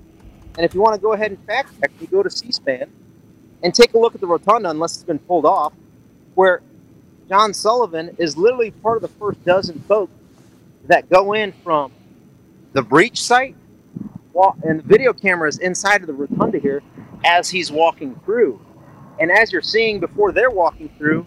And 0.57 0.65
if 0.65 0.73
you 0.73 0.81
want 0.81 0.95
to 0.95 1.01
go 1.01 1.13
ahead 1.13 1.31
and 1.31 1.39
fact 1.45 1.69
check, 1.79 1.91
you 2.01 2.07
go 2.07 2.23
to 2.23 2.29
C-SPAN 2.29 2.89
and 3.63 3.73
take 3.73 3.93
a 3.93 3.97
look 3.97 4.15
at 4.15 4.21
the 4.21 4.27
rotunda, 4.27 4.69
unless 4.69 4.95
it's 4.95 5.03
been 5.03 5.19
pulled 5.19 5.45
off, 5.45 5.73
where 6.33 6.61
John 7.29 7.53
Sullivan 7.53 8.15
is 8.17 8.37
literally 8.37 8.71
part 8.71 8.97
of 8.97 9.01
the 9.01 9.17
first 9.19 9.43
dozen 9.45 9.79
folks 9.87 10.13
that 10.85 11.09
go 11.09 11.33
in 11.33 11.51
from 11.63 11.91
the 12.73 12.81
breach 12.81 13.21
site, 13.21 13.55
and 14.63 14.79
the 14.79 14.83
video 14.83 15.13
camera 15.13 15.47
is 15.47 15.59
inside 15.59 16.01
of 16.01 16.07
the 16.07 16.13
rotunda 16.13 16.59
here 16.59 16.81
as 17.25 17.49
he's 17.49 17.71
walking 17.71 18.19
through. 18.25 18.59
And 19.19 19.31
as 19.31 19.51
you're 19.51 19.61
seeing 19.61 19.99
before 19.99 20.31
they're 20.31 20.51
walking 20.51 20.89
through, 20.97 21.25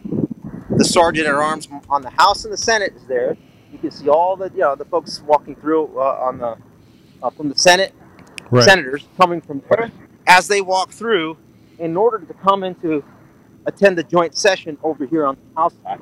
the 0.76 0.84
sergeant 0.84 1.26
at 1.26 1.34
arms 1.34 1.68
on 1.88 2.02
the 2.02 2.10
House 2.10 2.44
and 2.44 2.52
the 2.52 2.58
Senate 2.58 2.92
is 2.94 3.04
there. 3.06 3.36
You 3.72 3.78
can 3.78 3.90
see 3.90 4.08
all 4.08 4.36
the 4.36 4.50
you 4.54 4.60
know 4.60 4.74
the 4.76 4.84
folks 4.84 5.20
walking 5.22 5.56
through 5.56 5.98
uh, 5.98 6.18
on 6.22 6.38
the 6.38 6.56
uh, 7.22 7.30
from 7.30 7.48
the 7.48 7.58
Senate 7.58 7.94
Right. 8.50 8.64
senators 8.64 9.06
coming 9.20 9.42
from 9.42 9.62
there 9.68 9.92
as 10.26 10.48
they 10.48 10.62
walk 10.62 10.90
through 10.90 11.36
in 11.78 11.96
order 11.98 12.18
to 12.18 12.34
come 12.34 12.64
into 12.64 13.04
attend 13.66 13.98
the 13.98 14.02
joint 14.04 14.34
session 14.36 14.78
over 14.82 15.04
here 15.04 15.26
on 15.26 15.36
the 15.36 15.60
House 15.60 15.74
side. 15.84 16.00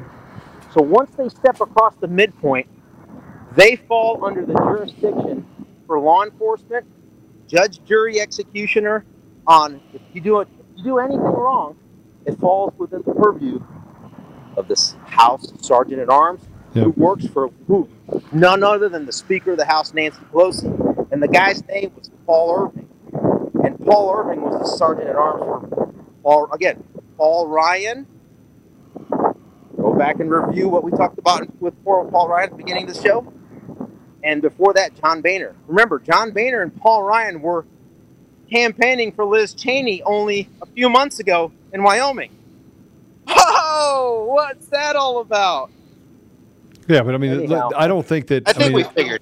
So 0.73 0.83
once 0.83 1.11
they 1.17 1.29
step 1.29 1.61
across 1.61 1.95
the 1.97 2.07
midpoint, 2.07 2.69
they 3.57 3.77
fall 3.77 4.25
under 4.25 4.45
the 4.47 4.55
jurisdiction 4.55 5.45
for 5.87 5.99
law 5.99 6.23
enforcement, 6.23 6.87
judge, 7.49 7.83
jury, 7.85 8.21
executioner. 8.21 9.05
On 9.49 9.81
if 9.93 10.03
you 10.13 10.21
do 10.21 10.41
it, 10.41 10.49
you 10.77 10.85
do 10.85 10.99
anything 10.99 11.21
wrong, 11.21 11.77
it 12.25 12.39
falls 12.39 12.75
within 12.79 13.03
the 13.07 13.15
purview 13.15 13.63
of 14.57 14.69
this 14.69 14.97
House 15.05 15.53
Sergeant 15.61 16.01
at 16.01 16.09
Arms 16.09 16.41
who 16.83 16.91
works 16.91 17.27
for 17.27 17.49
who? 17.67 17.89
None 18.33 18.63
other 18.63 18.89
than 18.89 19.07
the 19.07 19.13
Speaker 19.13 19.53
of 19.53 19.59
the 19.59 19.65
House, 19.65 19.95
Nancy 19.95 20.19
Pelosi. 20.33 21.11
And 21.11 21.23
the 21.23 21.29
guy's 21.29 21.67
name 21.69 21.93
was 21.97 22.11
Paul 22.27 22.65
Irving. 22.67 22.89
And 23.65 23.79
Paul 23.85 24.15
Irving 24.15 24.43
was 24.43 24.61
the 24.61 24.77
Sergeant 24.77 25.09
at 25.09 25.17
Arms 25.17 25.43
for 25.43 25.93
Paul 26.23 26.53
again, 26.53 26.83
Paul 27.17 27.49
Ryan. 27.49 28.07
Go 29.77 29.95
back 29.95 30.21
and 30.21 30.31
review 30.31 30.69
what 30.69 30.85
we 30.85 30.91
talked 30.91 31.19
about 31.19 31.49
with 31.61 31.83
Paul 31.85 32.11
Paul 32.11 32.29
Ryan 32.29 32.45
at 32.45 32.51
the 32.51 32.57
beginning 32.57 32.89
of 32.89 32.95
the 32.95 33.03
show. 33.03 33.33
And 34.23 34.43
before 34.43 34.75
that, 34.75 35.01
John 35.01 35.23
Boehner. 35.23 35.55
Remember, 35.69 35.99
John 35.99 36.33
Boehner 36.33 36.63
and 36.63 36.75
Paul 36.77 37.05
Ryan 37.05 37.41
were 37.41 37.65
campaigning 38.51 39.13
for 39.13 39.25
Liz 39.25 39.55
Cheney 39.55 40.03
only 40.03 40.49
a 40.63 40.67
few 40.67 40.89
months 40.89 41.19
ago 41.21 41.53
in 41.73 41.83
Wyoming. 41.83 42.31
Oh, 43.29 44.27
what's 44.35 44.67
that 44.69 44.97
all 44.97 45.21
about? 45.21 45.71
Yeah, 46.89 47.03
but 47.03 47.15
I 47.15 47.19
mean, 47.19 47.33
Anyhow. 47.33 47.69
look, 47.69 47.73
I 47.77 47.89
don't 47.89 48.07
think 48.07 48.29
that. 48.29 48.49
I 48.49 48.53
think 48.53 48.75
mean, 48.75 48.77
we 48.77 48.83
figured. 48.85 49.21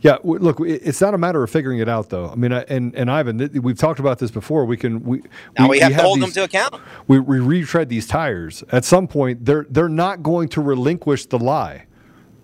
Yeah, 0.00 0.16
look, 0.22 0.58
it's 0.60 1.00
not 1.00 1.14
a 1.14 1.18
matter 1.18 1.42
of 1.42 1.50
figuring 1.50 1.78
it 1.78 1.88
out, 1.88 2.10
though. 2.10 2.28
I 2.28 2.34
mean, 2.34 2.52
and 2.52 2.94
and 2.94 3.10
Ivan, 3.10 3.38
we've 3.62 3.78
talked 3.78 4.00
about 4.00 4.18
this 4.18 4.30
before. 4.30 4.64
We 4.66 4.76
can 4.76 5.02
we 5.02 5.22
Now 5.58 5.68
we, 5.68 5.78
have 5.80 5.92
to 5.92 6.02
hold 6.02 6.18
these- 6.18 6.34
them 6.34 6.48
to 6.48 6.58
account. 6.58 6.82
we, 7.06 7.18
we 7.18 7.40
retread 7.40 7.88
these 7.88 8.06
tires. 8.06 8.62
At 8.70 8.84
some 8.84 9.06
point, 9.06 9.44
they're 9.44 9.66
they're 9.70 9.88
not 9.88 10.22
going 10.22 10.48
to 10.50 10.60
relinquish 10.60 11.26
the 11.26 11.38
lie. 11.38 11.86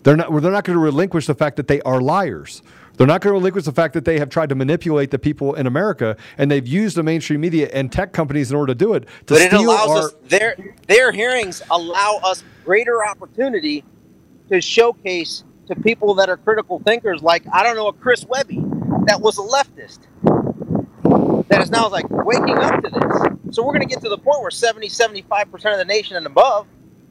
They're 0.03 0.17
not. 0.17 0.31
They're 0.43 0.53
not 0.53 0.65
going 0.65 0.77
to 0.79 0.83
relinquish 0.83 1.27
the 1.27 1.35
fact 1.35 1.57
that 1.57 1.69
they 1.69 1.81
are 1.83 2.01
liars. 2.01 2.63
They're 3.01 3.07
not 3.07 3.23
going 3.23 3.31
to 3.31 3.39
relinquish 3.39 3.65
the 3.65 3.73
fact 3.73 3.95
that 3.95 4.05
they 4.05 4.19
have 4.19 4.29
tried 4.29 4.51
to 4.51 4.55
manipulate 4.55 5.11
the 5.11 5.19
people 5.19 5.55
in 5.55 5.67
America, 5.67 6.19
and 6.37 6.51
they've 6.51 6.69
used 6.69 6.99
the 6.99 7.03
mainstream 7.03 7.41
media 7.41 7.71
and 7.73 7.91
tech 7.91 8.13
companies 8.13 8.51
in 8.51 8.59
order 8.59 8.75
to 8.75 8.79
do 8.79 8.93
it 8.93 9.05
to 9.25 9.33
But 9.33 9.41
it 9.41 9.55
allows 9.55 9.89
our. 9.89 9.97
us 9.97 10.15
their 10.29 10.55
their 10.87 11.11
hearings 11.11 11.63
allow 11.71 12.21
us 12.23 12.45
greater 12.63 13.03
opportunity 13.07 13.85
to 14.51 14.61
showcase 14.61 15.45
to 15.69 15.77
people 15.77 16.13
that 16.17 16.29
are 16.29 16.37
critical 16.37 16.79
thinkers, 16.81 17.23
like 17.23 17.43
I 17.51 17.63
don't 17.63 17.75
know, 17.75 17.89
a 17.89 17.95
Chris 17.95 18.27
Webby 18.27 18.63
that 19.07 19.23
was 19.23 19.39
a 19.39 19.43
leftist. 19.45 20.01
that 21.49 21.63
is 21.63 21.71
now 21.71 21.89
like 21.89 22.05
waking 22.11 22.59
up 22.59 22.83
to 22.83 22.91
this. 22.91 23.57
So 23.57 23.65
we're 23.65 23.73
going 23.73 23.89
to 23.89 23.95
get 23.95 24.03
to 24.03 24.11
the 24.11 24.19
point 24.19 24.43
where 24.43 24.51
70, 24.51 24.91
75 24.91 25.51
percent 25.51 25.73
of 25.73 25.79
the 25.79 25.87
nation 25.87 26.19
and 26.19 26.27
above 26.27 26.67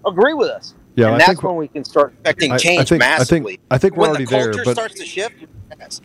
agree 0.05 0.35
with 0.35 0.49
us. 0.49 0.75
Yeah, 0.95 1.05
and 1.07 1.15
I 1.15 1.17
that's 1.19 1.29
think- 1.29 1.43
when 1.43 1.55
we 1.55 1.67
can 1.67 1.83
start 1.83 2.13
affecting 2.21 2.51
I- 2.51 2.55
I 2.55 2.57
change 2.57 2.89
think- 2.89 3.01
I 3.03 3.17
think- 3.17 3.19
massively. 3.45 3.59
I 3.71 3.77
think 3.77 3.95
we're 3.95 4.01
when 4.01 4.09
already 4.09 4.25
the 4.25 4.31
there, 4.31 4.43
culture 4.51 4.61
but- 4.65 4.73
starts 4.73 4.95
to 4.95 5.05
shift. 5.05 5.35
yes. 5.79 6.01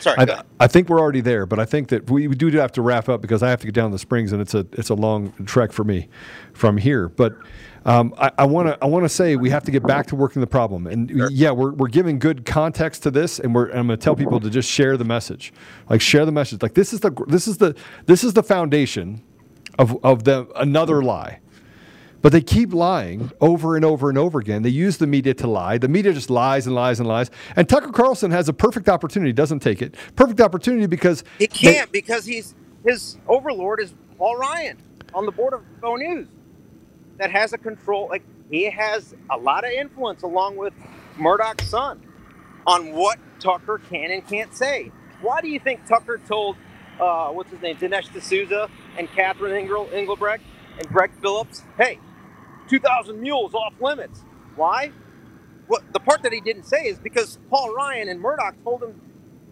Sorry, 0.00 0.16
I. 0.18 0.42
I 0.60 0.66
think 0.66 0.90
we're 0.90 1.00
already 1.00 1.22
there, 1.22 1.46
but 1.46 1.58
I 1.58 1.64
think 1.64 1.88
that 1.88 2.10
we, 2.10 2.28
we 2.28 2.34
do 2.34 2.50
have 2.58 2.72
to 2.72 2.82
wrap 2.82 3.08
up 3.08 3.22
because 3.22 3.42
I 3.42 3.48
have 3.48 3.60
to 3.60 3.66
get 3.66 3.74
down 3.74 3.90
to 3.90 3.94
the 3.94 3.98
springs 3.98 4.32
and 4.32 4.42
it's 4.42 4.52
a 4.52 4.66
it's 4.72 4.90
a 4.90 4.94
long 4.94 5.32
trek 5.46 5.72
for 5.72 5.82
me 5.84 6.08
from 6.52 6.76
here. 6.76 7.08
But 7.08 7.32
um, 7.86 8.12
I 8.18 8.44
want 8.44 8.68
to 8.68 8.76
I 8.82 8.86
want 8.86 9.04
to 9.06 9.08
say 9.08 9.36
we 9.36 9.48
have 9.50 9.62
to 9.64 9.70
get 9.70 9.82
back 9.86 10.06
to 10.08 10.16
working 10.16 10.40
the 10.40 10.46
problem. 10.46 10.86
And 10.88 11.10
yeah, 11.30 11.52
we're, 11.52 11.72
we're 11.72 11.88
giving 11.88 12.18
good 12.18 12.44
context 12.44 13.02
to 13.04 13.10
this, 13.10 13.38
and 13.38 13.54
we're 13.54 13.66
and 13.68 13.78
I'm 13.78 13.86
going 13.86 13.98
to 13.98 14.04
tell 14.04 14.16
people 14.16 14.40
to 14.40 14.50
just 14.50 14.68
share 14.70 14.96
the 14.98 15.04
message, 15.04 15.54
like 15.88 16.02
share 16.02 16.26
the 16.26 16.32
message. 16.32 16.60
Like 16.60 16.74
this 16.74 16.92
is 16.92 17.00
the 17.00 17.12
this 17.28 17.48
is 17.48 17.56
the 17.58 17.74
this 18.04 18.24
is 18.24 18.34
the 18.34 18.42
foundation 18.42 19.22
of 19.78 19.96
of 20.04 20.24
the 20.24 20.46
another 20.56 21.02
lie. 21.02 21.38
But 22.24 22.32
they 22.32 22.40
keep 22.40 22.72
lying 22.72 23.30
over 23.42 23.76
and 23.76 23.84
over 23.84 24.08
and 24.08 24.16
over 24.16 24.38
again. 24.38 24.62
They 24.62 24.70
use 24.70 24.96
the 24.96 25.06
media 25.06 25.34
to 25.34 25.46
lie. 25.46 25.76
The 25.76 25.88
media 25.88 26.14
just 26.14 26.30
lies 26.30 26.66
and 26.66 26.74
lies 26.74 26.98
and 26.98 27.06
lies. 27.06 27.30
And 27.54 27.68
Tucker 27.68 27.92
Carlson 27.92 28.30
has 28.30 28.48
a 28.48 28.54
perfect 28.54 28.88
opportunity, 28.88 29.30
doesn't 29.30 29.58
take 29.58 29.82
it. 29.82 29.94
Perfect 30.16 30.40
opportunity 30.40 30.86
because 30.86 31.22
He 31.38 31.46
can't 31.46 31.92
because 31.92 32.24
he's 32.24 32.54
his 32.82 33.18
overlord 33.28 33.78
is 33.78 33.92
Paul 34.16 34.38
Ryan 34.38 34.78
on 35.12 35.26
the 35.26 35.32
board 35.32 35.52
of 35.52 35.60
Go 35.82 35.96
News 35.96 36.26
that 37.18 37.30
has 37.30 37.52
a 37.52 37.58
control. 37.58 38.08
Like 38.08 38.22
he 38.50 38.70
has 38.70 39.14
a 39.30 39.36
lot 39.36 39.66
of 39.66 39.72
influence 39.72 40.22
along 40.22 40.56
with 40.56 40.72
Murdoch's 41.18 41.68
son 41.68 42.00
on 42.66 42.92
what 42.92 43.18
Tucker 43.38 43.82
can 43.90 44.10
and 44.10 44.26
can't 44.26 44.54
say. 44.54 44.90
Why 45.20 45.42
do 45.42 45.48
you 45.48 45.60
think 45.60 45.86
Tucker 45.86 46.18
told 46.26 46.56
uh, 46.98 47.28
what's 47.28 47.50
his 47.50 47.60
name 47.60 47.76
Dinesh 47.76 48.10
D'Souza 48.18 48.70
and 48.96 49.10
Catherine 49.10 49.54
Engel, 49.54 49.90
Engelbrecht 49.92 50.42
and 50.78 50.88
Greg 50.88 51.10
Phillips, 51.20 51.62
hey, 51.76 51.98
2,000 52.68 53.20
mules 53.20 53.54
off 53.54 53.74
limits? 53.80 54.20
Why? 54.56 54.92
What 55.66 55.82
the 55.92 56.00
part 56.00 56.22
that 56.22 56.32
he 56.32 56.40
didn't 56.40 56.64
say 56.64 56.84
is 56.84 56.98
because 56.98 57.38
Paul 57.50 57.74
Ryan 57.74 58.08
and 58.08 58.20
Murdoch 58.20 58.54
told 58.64 58.82
him 58.82 59.00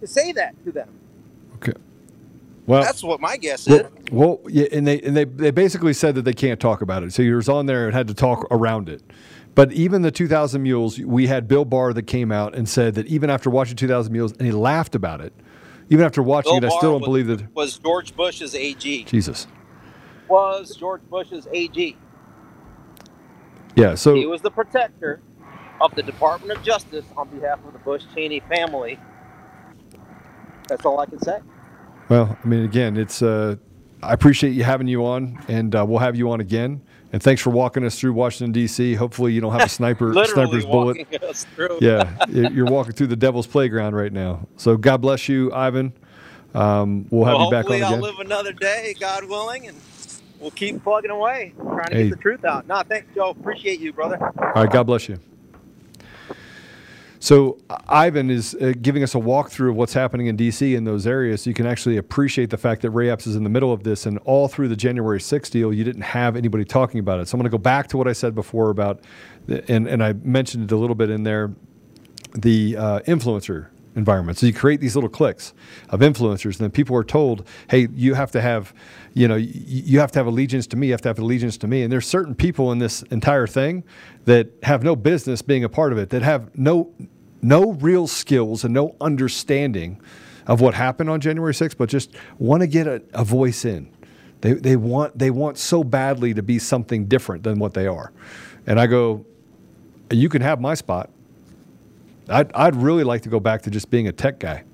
to 0.00 0.06
say 0.06 0.32
that 0.32 0.54
to 0.64 0.72
them. 0.72 0.88
okay. 1.56 1.72
Well, 2.66 2.82
That's 2.82 3.02
what 3.02 3.20
my 3.20 3.36
guess 3.38 3.66
is. 3.66 3.82
well, 3.82 3.90
well, 4.12 4.40
yeah, 4.48 4.66
and 4.70 4.86
they 4.86 5.00
and 5.00 5.16
they 5.16 5.24
they 5.24 5.50
basically 5.50 5.92
said 5.92 6.14
that 6.14 6.22
they 6.22 6.32
can't 6.32 6.60
talk 6.60 6.80
about 6.80 7.02
it. 7.02 7.12
So 7.12 7.22
he 7.22 7.32
was 7.32 7.48
on 7.48 7.66
there 7.66 7.86
and 7.86 7.94
had 7.94 8.06
to 8.08 8.14
talk 8.14 8.46
around 8.52 8.88
it. 8.88 9.02
But 9.54 9.72
even 9.72 10.00
the 10.02 10.10
2,000 10.10 10.62
Mules, 10.62 10.98
we 10.98 11.26
had 11.26 11.46
Bill 11.48 11.64
Barr 11.66 11.92
that 11.92 12.04
came 12.04 12.32
out 12.32 12.54
and 12.54 12.66
said 12.68 12.94
that 12.94 13.06
even 13.06 13.28
after 13.30 13.50
watching 13.50 13.76
2,000 13.76 14.10
Mules, 14.12 14.32
and 14.32 14.42
he 14.42 14.52
laughed 14.52 14.94
about 14.94 15.20
it. 15.20 15.32
Even 15.90 16.06
after 16.06 16.22
watching 16.22 16.58
Bill 16.60 16.70
it, 16.70 16.72
I 16.72 16.78
still 16.78 16.92
don't 16.92 17.00
was, 17.00 17.06
believe 17.08 17.26
that. 17.26 17.54
was 17.54 17.76
George 17.78 18.14
Bush's 18.16 18.54
AG. 18.54 19.04
Jesus. 19.04 19.46
Was 20.28 20.74
George 20.76 21.02
Bush's 21.10 21.46
AG. 21.52 21.96
Yeah. 23.76 23.94
So 23.94 24.14
He 24.14 24.26
was 24.26 24.40
the 24.42 24.50
protector 24.50 25.20
of 25.80 25.94
the 25.94 26.02
Department 26.02 26.56
of 26.56 26.64
Justice 26.64 27.04
on 27.16 27.28
behalf 27.28 27.58
of 27.66 27.72
the 27.72 27.78
Bush 27.80 28.02
Cheney 28.14 28.40
family. 28.40 28.98
That's 30.68 30.84
all 30.86 31.00
I 31.00 31.06
can 31.06 31.18
say. 31.20 31.38
Well, 32.08 32.36
I 32.42 32.46
mean, 32.46 32.64
again, 32.64 32.96
it's. 32.96 33.22
Uh, 33.22 33.56
I 34.02 34.12
appreciate 34.12 34.50
you 34.50 34.64
having 34.64 34.88
you 34.88 35.06
on, 35.06 35.38
and 35.46 35.74
uh, 35.76 35.84
we'll 35.86 36.00
have 36.00 36.16
you 36.16 36.30
on 36.32 36.40
again. 36.40 36.82
And 37.12 37.22
thanks 37.22 37.40
for 37.42 37.50
walking 37.50 37.84
us 37.84 37.98
through 38.00 38.14
Washington 38.14 38.50
D.C. 38.52 38.94
Hopefully, 38.94 39.32
you 39.32 39.40
don't 39.40 39.52
have 39.52 39.62
a 39.62 39.68
sniper 39.68 40.12
sniper's 40.26 40.64
bullet. 40.64 40.98
walking 40.98 41.28
us 41.28 41.46
through. 41.54 41.78
Yeah, 41.80 42.24
you're 42.28 42.66
walking 42.66 42.94
through 42.94 43.08
the 43.08 43.16
devil's 43.16 43.46
playground 43.46 43.94
right 43.94 44.12
now. 44.12 44.46
So 44.56 44.76
God 44.76 44.98
bless 45.02 45.28
you, 45.28 45.52
Ivan. 45.52 45.92
Um, 46.54 47.06
we'll 47.10 47.24
have 47.26 47.36
Well, 47.36 47.44
you 47.46 47.50
back 47.50 47.66
on 47.66 47.80
hopefully 47.80 47.82
I'll 47.82 48.00
live 48.00 48.18
another 48.18 48.52
day, 48.52 48.94
God 48.98 49.24
willing, 49.24 49.68
and 49.68 49.76
we'll 50.42 50.50
keep 50.50 50.82
plugging 50.82 51.10
away, 51.10 51.54
trying 51.58 51.86
to 51.90 51.94
Hey. 51.96 52.02
get 52.08 52.16
the 52.16 52.22
truth 52.22 52.44
out. 52.44 52.66
No, 52.68 52.82
thanks, 52.82 53.06
Joe. 53.14 53.30
Appreciate 53.30 53.80
you, 53.80 53.92
brother. 53.92 54.18
All 54.22 54.52
right, 54.64 54.70
God 54.70 54.84
bless 54.84 55.08
you. 55.08 55.18
So 57.20 57.58
Ivan 57.88 58.30
is 58.30 58.56
uh, 58.56 58.72
giving 58.82 59.04
us 59.04 59.14
a 59.14 59.18
walkthrough 59.18 59.70
of 59.70 59.76
what's 59.76 59.92
happening 59.94 60.26
in 60.26 60.34
D.C. 60.34 60.74
in 60.74 60.82
those 60.82 61.06
areas, 61.06 61.42
so 61.42 61.50
you 61.50 61.54
can 61.54 61.66
actually 61.66 61.96
appreciate 61.96 62.50
the 62.50 62.56
fact 62.58 62.82
that 62.82 62.90
Ray 62.90 63.10
Epps 63.10 63.28
is 63.28 63.36
in 63.36 63.44
the 63.44 63.48
middle 63.50 63.72
of 63.72 63.84
this, 63.84 64.06
and 64.06 64.18
all 64.24 64.48
through 64.48 64.66
the 64.66 64.74
January 64.74 65.20
6th 65.20 65.50
deal, 65.50 65.72
you 65.72 65.84
didn't 65.84 66.02
have 66.02 66.34
anybody 66.34 66.64
talking 66.64 66.98
about 66.98 67.20
it. 67.20 67.28
So 67.28 67.36
I'm 67.36 67.40
going 67.40 67.48
to 67.50 67.56
go 67.56 67.62
back 67.62 67.86
to 67.88 67.96
what 67.96 68.08
I 68.08 68.12
said 68.12 68.34
before 68.34 68.70
about, 68.70 69.02
the, 69.46 69.64
and 69.70 69.86
and 69.86 70.02
I 70.02 70.14
mentioned 70.14 70.64
it 70.64 70.74
a 70.74 70.76
little 70.76 70.96
bit 70.96 71.10
in 71.10 71.22
there, 71.22 71.52
the 72.34 72.76
uh, 72.76 73.00
influencer 73.00 73.68
environment. 73.96 74.38
So 74.38 74.46
you 74.46 74.52
create 74.52 74.80
these 74.80 74.94
little 74.94 75.10
cliques 75.10 75.52
of 75.90 76.00
influencers, 76.00 76.56
and 76.56 76.64
then 76.64 76.70
people 76.70 76.96
are 76.96 77.04
told, 77.04 77.46
"Hey, 77.68 77.88
you 77.94 78.14
have 78.14 78.30
to 78.32 78.40
have, 78.40 78.72
you 79.14 79.28
know, 79.28 79.36
you 79.36 80.00
have 80.00 80.12
to 80.12 80.18
have 80.18 80.26
allegiance 80.26 80.66
to 80.68 80.76
me. 80.76 80.88
You 80.88 80.92
have 80.92 81.02
to 81.02 81.08
have 81.08 81.18
allegiance 81.18 81.56
to 81.58 81.66
me." 81.66 81.82
And 81.82 81.92
there's 81.92 82.06
certain 82.06 82.34
people 82.34 82.72
in 82.72 82.78
this 82.78 83.02
entire 83.04 83.46
thing 83.46 83.84
that 84.24 84.48
have 84.62 84.82
no 84.82 84.96
business 84.96 85.42
being 85.42 85.64
a 85.64 85.68
part 85.68 85.92
of 85.92 85.98
it. 85.98 86.10
That 86.10 86.22
have 86.22 86.56
no 86.56 86.90
no 87.42 87.72
real 87.72 88.06
skills 88.06 88.64
and 88.64 88.72
no 88.72 88.94
understanding 89.00 90.00
of 90.46 90.60
what 90.60 90.74
happened 90.74 91.10
on 91.10 91.20
January 91.20 91.52
6th, 91.52 91.76
but 91.76 91.88
just 91.88 92.10
want 92.38 92.60
to 92.60 92.66
get 92.66 92.86
a, 92.86 93.02
a 93.14 93.24
voice 93.24 93.64
in. 93.64 93.88
They, 94.40 94.54
they 94.54 94.76
want 94.76 95.16
they 95.16 95.30
want 95.30 95.56
so 95.56 95.84
badly 95.84 96.34
to 96.34 96.42
be 96.42 96.58
something 96.58 97.06
different 97.06 97.44
than 97.44 97.58
what 97.58 97.74
they 97.74 97.86
are. 97.86 98.12
And 98.66 98.78
I 98.78 98.86
go, 98.86 99.24
you 100.10 100.28
can 100.28 100.42
have 100.42 100.60
my 100.60 100.74
spot. 100.74 101.10
I'd, 102.28 102.52
I'd 102.52 102.76
really 102.76 103.04
like 103.04 103.22
to 103.22 103.28
go 103.28 103.40
back 103.40 103.62
to 103.62 103.70
just 103.70 103.90
being 103.90 104.08
a 104.08 104.12
tech 104.12 104.38
guy, 104.38 104.64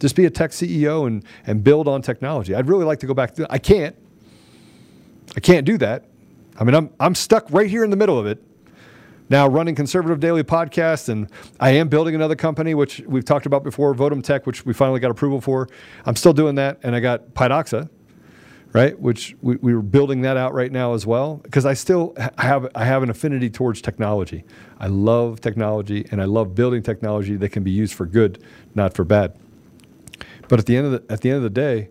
just 0.00 0.16
be 0.16 0.24
a 0.24 0.30
tech 0.30 0.50
CEO 0.50 1.06
and, 1.06 1.24
and 1.46 1.62
build 1.62 1.88
on 1.88 2.02
technology. 2.02 2.54
I'd 2.54 2.68
really 2.68 2.84
like 2.84 3.00
to 3.00 3.06
go 3.06 3.14
back 3.14 3.34
to 3.34 3.46
I 3.50 3.58
can't. 3.58 3.96
I 5.36 5.40
can't 5.40 5.66
do 5.66 5.78
that. 5.78 6.04
I 6.58 6.64
mean, 6.64 6.74
I'm, 6.74 6.90
I'm 7.00 7.14
stuck 7.14 7.46
right 7.50 7.68
here 7.68 7.82
in 7.82 7.90
the 7.90 7.96
middle 7.96 8.18
of 8.18 8.26
it. 8.26 8.42
Now 9.30 9.48
running 9.48 9.74
Conservative 9.74 10.20
Daily 10.20 10.44
Podcast, 10.44 11.08
and 11.08 11.28
I 11.58 11.70
am 11.70 11.88
building 11.88 12.14
another 12.14 12.36
company, 12.36 12.74
which 12.74 13.00
we've 13.06 13.24
talked 13.24 13.46
about 13.46 13.64
before, 13.64 13.94
Votum 13.94 14.22
Tech, 14.22 14.46
which 14.46 14.66
we 14.66 14.74
finally 14.74 15.00
got 15.00 15.10
approval 15.10 15.40
for. 15.40 15.66
I'm 16.04 16.14
still 16.14 16.34
doing 16.34 16.56
that, 16.56 16.78
and 16.82 16.94
I 16.94 17.00
got 17.00 17.32
Pydoxa, 17.32 17.88
right? 18.74 18.98
Which 18.98 19.36
we, 19.40 19.56
we 19.56 19.72
were 19.72 19.82
building 19.82 20.22
that 20.22 20.36
out 20.36 20.52
right 20.52 20.70
now 20.70 20.92
as 20.92 21.06
well, 21.06 21.36
because 21.36 21.64
I 21.64 21.72
still 21.72 22.12
have 22.36 22.68
I 22.74 22.84
have 22.84 23.02
an 23.02 23.08
affinity 23.08 23.48
towards 23.48 23.80
technology. 23.80 24.44
I 24.78 24.88
love 24.88 25.40
technology, 25.40 26.06
and 26.10 26.20
I 26.20 26.26
love 26.26 26.54
building 26.54 26.82
technology 26.82 27.36
that 27.36 27.50
can 27.50 27.62
be 27.62 27.70
used 27.70 27.94
for 27.94 28.04
good, 28.04 28.44
not 28.74 28.92
for 28.92 29.04
bad. 29.04 29.38
But 30.48 30.58
at 30.58 30.66
the 30.66 30.76
end 30.76 30.86
of 30.86 30.92
the 30.92 31.12
at 31.12 31.22
the 31.22 31.30
end 31.30 31.38
of 31.38 31.44
the 31.44 31.50
day, 31.50 31.88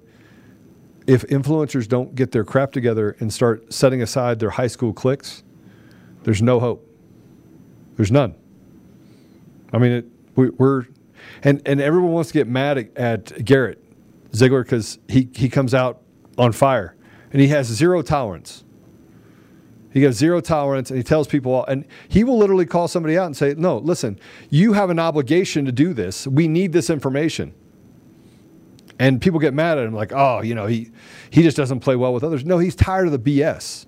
if 1.08 1.24
influencers 1.28 1.88
don't 1.88 2.14
get 2.14 2.34
their 2.34 2.44
crap 2.44 2.74
together 2.74 3.16
and 3.20 3.34
start 3.34 3.74
setting 3.74 4.02
aside 4.02 4.40
their 4.40 4.52
high 4.52 4.68
school 4.68 4.94
cliques, 4.94 5.42
there's 6.24 6.42
no 6.42 6.60
hope. 6.60 6.88
There's 7.96 8.12
none. 8.12 8.36
I 9.72 9.78
mean, 9.78 9.92
it, 9.92 10.06
we, 10.36 10.50
we're 10.50 10.86
and 11.44 11.62
and 11.66 11.80
everyone 11.80 12.12
wants 12.12 12.30
to 12.32 12.34
get 12.34 12.48
mad 12.50 12.78
at, 12.78 12.98
at 12.98 13.46
Garrett 13.46 13.82
Ziegler 14.36 14.64
because 14.64 15.00
he 15.08 15.30
he 15.34 15.48
comes 15.48 15.74
out 15.74 16.03
on 16.38 16.52
fire 16.52 16.96
and 17.34 17.42
he 17.42 17.48
has 17.50 17.68
zero 17.68 18.02
tolerance. 18.02 18.64
He 19.92 20.04
has 20.04 20.16
zero 20.16 20.40
tolerance 20.40 20.90
and 20.90 20.98
he 20.98 21.04
tells 21.04 21.28
people, 21.28 21.66
and 21.66 21.86
he 22.08 22.24
will 22.24 22.38
literally 22.38 22.66
call 22.66 22.88
somebody 22.88 23.18
out 23.18 23.26
and 23.26 23.36
say, 23.38 23.54
No, 23.56 23.78
listen, 23.78 24.20
you 24.50 24.74
have 24.74 24.90
an 24.90 25.00
obligation 25.00 25.66
to 25.66 25.72
do 25.72 25.94
this. 25.94 26.26
We 26.28 26.48
need 26.48 26.72
this 26.72 26.90
information. 26.90 27.54
And 29.00 29.20
people 29.20 29.40
get 29.40 29.54
mad 29.54 29.80
at 29.80 29.86
him, 29.86 29.94
like, 29.94 30.14
oh, 30.14 30.42
you 30.42 30.54
know, 30.54 30.68
he, 30.68 30.92
he 31.32 31.42
just 31.42 31.58
doesn't 31.58 31.80
play 31.80 31.96
well 31.96 32.14
with 32.14 32.24
others. 32.24 32.46
No, 32.46 32.60
he's 32.60 32.76
tired 32.76 33.08
of 33.08 33.24
the 33.24 33.40
BS. 33.40 33.88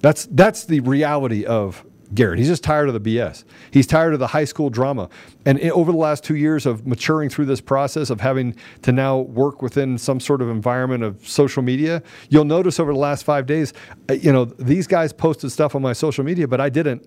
That's, 0.00 0.26
that's 0.30 0.64
the 0.64 0.80
reality 0.80 1.44
of 1.44 1.84
Garrett. 2.14 2.38
He's 2.38 2.48
just 2.48 2.62
tired 2.62 2.88
of 2.88 3.02
the 3.02 3.16
BS. 3.16 3.44
He's 3.70 3.86
tired 3.86 4.12
of 4.12 4.20
the 4.20 4.26
high 4.28 4.44
school 4.44 4.70
drama. 4.70 5.08
And 5.46 5.60
over 5.70 5.92
the 5.92 5.98
last 5.98 6.24
two 6.24 6.36
years 6.36 6.66
of 6.66 6.86
maturing 6.86 7.28
through 7.28 7.46
this 7.46 7.60
process 7.60 8.10
of 8.10 8.20
having 8.20 8.54
to 8.82 8.92
now 8.92 9.18
work 9.18 9.62
within 9.62 9.96
some 9.98 10.20
sort 10.20 10.42
of 10.42 10.48
environment 10.48 11.04
of 11.04 11.26
social 11.26 11.62
media, 11.62 12.02
you'll 12.28 12.44
notice 12.44 12.78
over 12.78 12.92
the 12.92 12.98
last 12.98 13.24
five 13.24 13.46
days, 13.46 13.72
uh, 14.10 14.14
you 14.14 14.32
know, 14.32 14.44
these 14.44 14.86
guys 14.86 15.12
posted 15.12 15.50
stuff 15.50 15.74
on 15.74 15.82
my 15.82 15.92
social 15.92 16.24
media, 16.24 16.46
but 16.46 16.60
I 16.60 16.68
didn't. 16.68 17.06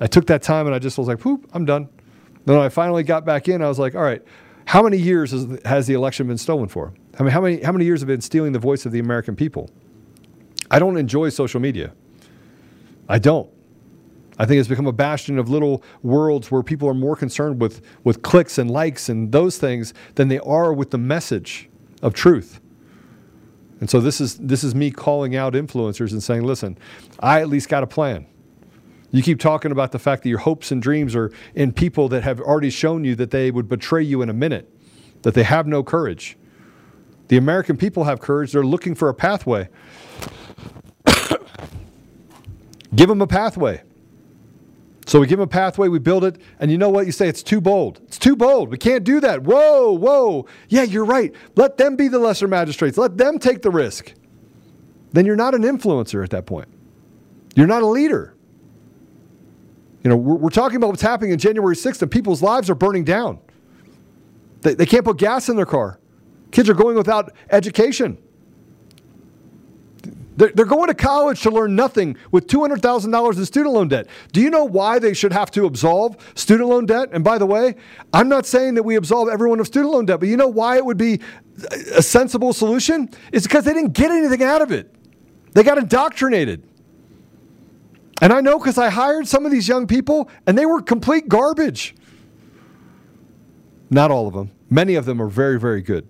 I 0.00 0.06
took 0.06 0.26
that 0.26 0.42
time 0.42 0.66
and 0.66 0.74
I 0.74 0.78
just 0.78 0.98
was 0.98 1.08
like, 1.08 1.24
whoop, 1.24 1.48
I'm 1.52 1.64
done. 1.64 1.88
Then 2.44 2.58
I 2.58 2.68
finally 2.68 3.02
got 3.02 3.24
back 3.24 3.48
in, 3.48 3.60
I 3.60 3.68
was 3.68 3.78
like, 3.78 3.94
all 3.94 4.02
right, 4.02 4.22
how 4.66 4.82
many 4.82 4.98
years 4.98 5.32
has 5.64 5.86
the 5.86 5.94
election 5.94 6.26
been 6.26 6.38
stolen 6.38 6.68
for? 6.68 6.92
I 7.18 7.22
mean, 7.22 7.32
how 7.32 7.40
many, 7.40 7.62
how 7.62 7.72
many 7.72 7.84
years 7.84 8.00
have 8.00 8.08
been 8.08 8.20
stealing 8.20 8.52
the 8.52 8.58
voice 8.58 8.86
of 8.86 8.92
the 8.92 8.98
American 8.98 9.36
people? 9.36 9.70
I 10.70 10.78
don't 10.78 10.96
enjoy 10.96 11.28
social 11.30 11.60
media. 11.60 11.92
I 13.08 13.18
don't. 13.18 13.48
I 14.38 14.44
think 14.44 14.60
it's 14.60 14.68
become 14.68 14.86
a 14.86 14.92
bastion 14.92 15.38
of 15.38 15.48
little 15.48 15.82
worlds 16.02 16.50
where 16.50 16.62
people 16.62 16.88
are 16.88 16.94
more 16.94 17.16
concerned 17.16 17.60
with, 17.60 17.80
with 18.04 18.22
clicks 18.22 18.58
and 18.58 18.70
likes 18.70 19.08
and 19.08 19.32
those 19.32 19.58
things 19.58 19.94
than 20.14 20.28
they 20.28 20.38
are 20.40 20.72
with 20.72 20.90
the 20.90 20.98
message 20.98 21.70
of 22.02 22.12
truth. 22.12 22.60
And 23.80 23.90
so 23.90 24.00
this 24.00 24.20
is 24.20 24.38
this 24.38 24.64
is 24.64 24.74
me 24.74 24.90
calling 24.90 25.36
out 25.36 25.52
influencers 25.52 26.12
and 26.12 26.22
saying, 26.22 26.44
listen, 26.44 26.78
I 27.20 27.40
at 27.40 27.48
least 27.48 27.68
got 27.68 27.82
a 27.82 27.86
plan. 27.86 28.26
You 29.10 29.22
keep 29.22 29.38
talking 29.38 29.70
about 29.70 29.92
the 29.92 29.98
fact 29.98 30.22
that 30.22 30.28
your 30.28 30.38
hopes 30.38 30.72
and 30.72 30.82
dreams 30.82 31.14
are 31.14 31.30
in 31.54 31.72
people 31.72 32.08
that 32.08 32.22
have 32.22 32.40
already 32.40 32.70
shown 32.70 33.04
you 33.04 33.14
that 33.16 33.30
they 33.30 33.50
would 33.50 33.68
betray 33.68 34.02
you 34.02 34.22
in 34.22 34.30
a 34.30 34.34
minute, 34.34 34.68
that 35.22 35.34
they 35.34 35.42
have 35.42 35.66
no 35.66 35.82
courage. 35.82 36.36
The 37.28 37.36
American 37.36 37.76
people 37.76 38.04
have 38.04 38.20
courage. 38.20 38.52
They're 38.52 38.64
looking 38.64 38.94
for 38.94 39.08
a 39.08 39.14
pathway. 39.14 39.68
give 42.94 43.08
them 43.08 43.20
a 43.20 43.26
pathway. 43.26 43.82
So 45.06 45.20
we 45.20 45.28
give 45.28 45.38
them 45.38 45.44
a 45.44 45.46
pathway, 45.46 45.86
we 45.86 46.00
build 46.00 46.24
it, 46.24 46.40
and 46.58 46.68
you 46.68 46.78
know 46.78 46.90
what? 46.90 47.06
You 47.06 47.12
say 47.12 47.28
it's 47.28 47.44
too 47.44 47.60
bold. 47.60 48.00
It's 48.08 48.18
too 48.18 48.34
bold. 48.34 48.70
We 48.70 48.76
can't 48.76 49.04
do 49.04 49.20
that. 49.20 49.44
Whoa, 49.44 49.92
whoa. 49.92 50.46
Yeah, 50.68 50.82
you're 50.82 51.04
right. 51.04 51.32
Let 51.54 51.76
them 51.76 51.94
be 51.94 52.08
the 52.08 52.18
lesser 52.18 52.48
magistrates. 52.48 52.98
Let 52.98 53.16
them 53.16 53.38
take 53.38 53.62
the 53.62 53.70
risk. 53.70 54.12
Then 55.12 55.24
you're 55.24 55.36
not 55.36 55.54
an 55.54 55.62
influencer 55.62 56.24
at 56.24 56.30
that 56.30 56.44
point. 56.44 56.68
You're 57.54 57.68
not 57.68 57.82
a 57.82 57.86
leader. 57.86 58.34
You 60.02 60.10
know, 60.10 60.16
we're, 60.16 60.34
we're 60.34 60.50
talking 60.50 60.76
about 60.76 60.88
what's 60.88 61.02
happening 61.02 61.30
in 61.30 61.38
January 61.38 61.76
6th, 61.76 62.02
and 62.02 62.10
people's 62.10 62.42
lives 62.42 62.68
are 62.68 62.74
burning 62.74 63.04
down. 63.04 63.38
They, 64.62 64.74
they 64.74 64.86
can't 64.86 65.04
put 65.04 65.18
gas 65.18 65.48
in 65.48 65.54
their 65.54 65.66
car. 65.66 66.00
Kids 66.50 66.68
are 66.68 66.74
going 66.74 66.96
without 66.96 67.32
education. 67.50 68.18
They're, 70.36 70.50
they're 70.54 70.66
going 70.66 70.88
to 70.88 70.94
college 70.94 71.40
to 71.42 71.50
learn 71.50 71.74
nothing 71.74 72.16
with 72.30 72.46
$200,000 72.46 73.36
in 73.36 73.46
student 73.46 73.74
loan 73.74 73.88
debt. 73.88 74.06
Do 74.32 74.40
you 74.40 74.50
know 74.50 74.64
why 74.64 74.98
they 74.98 75.14
should 75.14 75.32
have 75.32 75.50
to 75.52 75.64
absolve 75.64 76.16
student 76.34 76.68
loan 76.68 76.86
debt? 76.86 77.08
And 77.12 77.24
by 77.24 77.38
the 77.38 77.46
way, 77.46 77.76
I'm 78.12 78.28
not 78.28 78.46
saying 78.46 78.74
that 78.74 78.82
we 78.82 78.96
absolve 78.96 79.28
everyone 79.28 79.60
of 79.60 79.66
student 79.66 79.92
loan 79.92 80.06
debt, 80.06 80.20
but 80.20 80.28
you 80.28 80.36
know 80.36 80.48
why 80.48 80.76
it 80.76 80.84
would 80.84 80.98
be 80.98 81.20
a 81.94 82.02
sensible 82.02 82.52
solution? 82.52 83.08
It's 83.32 83.46
because 83.46 83.64
they 83.64 83.72
didn't 83.72 83.92
get 83.92 84.10
anything 84.10 84.42
out 84.42 84.60
of 84.60 84.72
it. 84.72 84.94
They 85.52 85.62
got 85.62 85.78
indoctrinated. 85.78 86.62
And 88.20 88.32
I 88.32 88.40
know 88.40 88.58
because 88.58 88.78
I 88.78 88.90
hired 88.90 89.26
some 89.26 89.46
of 89.46 89.52
these 89.52 89.68
young 89.68 89.86
people 89.86 90.28
and 90.46 90.56
they 90.56 90.66
were 90.66 90.82
complete 90.82 91.28
garbage. 91.28 91.94
Not 93.88 94.10
all 94.10 94.26
of 94.26 94.34
them. 94.34 94.50
Many 94.68 94.96
of 94.96 95.04
them 95.04 95.20
are 95.22 95.28
very, 95.28 95.58
very 95.58 95.80
good. 95.80 96.08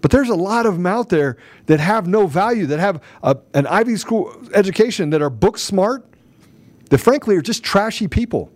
But 0.00 0.10
there's 0.10 0.30
a 0.30 0.34
lot 0.34 0.66
of 0.66 0.74
them 0.74 0.86
out 0.86 1.08
there 1.10 1.36
that 1.66 1.80
have 1.80 2.06
no 2.06 2.26
value, 2.26 2.66
that 2.66 2.78
have 2.78 3.02
a, 3.22 3.36
an 3.54 3.66
Ivy 3.66 3.96
School 3.96 4.34
education, 4.54 5.10
that 5.10 5.20
are 5.20 5.30
book 5.30 5.58
smart, 5.58 6.06
that 6.88 6.98
frankly 6.98 7.36
are 7.36 7.42
just 7.42 7.62
trashy 7.62 8.08
people. 8.08 8.50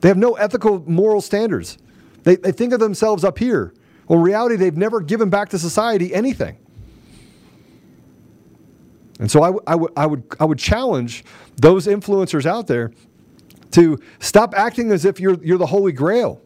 They 0.00 0.08
have 0.08 0.16
no 0.16 0.34
ethical, 0.34 0.82
moral 0.88 1.20
standards. 1.20 1.78
They, 2.22 2.36
they 2.36 2.52
think 2.52 2.72
of 2.72 2.80
themselves 2.80 3.24
up 3.24 3.38
here. 3.38 3.72
Well, 4.08 4.18
in 4.18 4.24
reality, 4.24 4.56
they've 4.56 4.76
never 4.76 5.00
given 5.00 5.30
back 5.30 5.50
to 5.50 5.58
society 5.58 6.14
anything. 6.14 6.58
And 9.18 9.30
so 9.30 9.42
I, 9.42 9.46
w- 9.46 9.62
I, 9.66 9.72
w- 9.72 9.92
I, 9.96 10.06
would, 10.06 10.24
I 10.38 10.44
would 10.44 10.58
challenge 10.58 11.24
those 11.56 11.86
influencers 11.86 12.44
out 12.46 12.66
there 12.66 12.92
to 13.72 13.98
stop 14.20 14.54
acting 14.54 14.92
as 14.92 15.04
if 15.04 15.18
you're, 15.20 15.42
you're 15.42 15.58
the 15.58 15.66
Holy 15.66 15.92
Grail. 15.92 16.40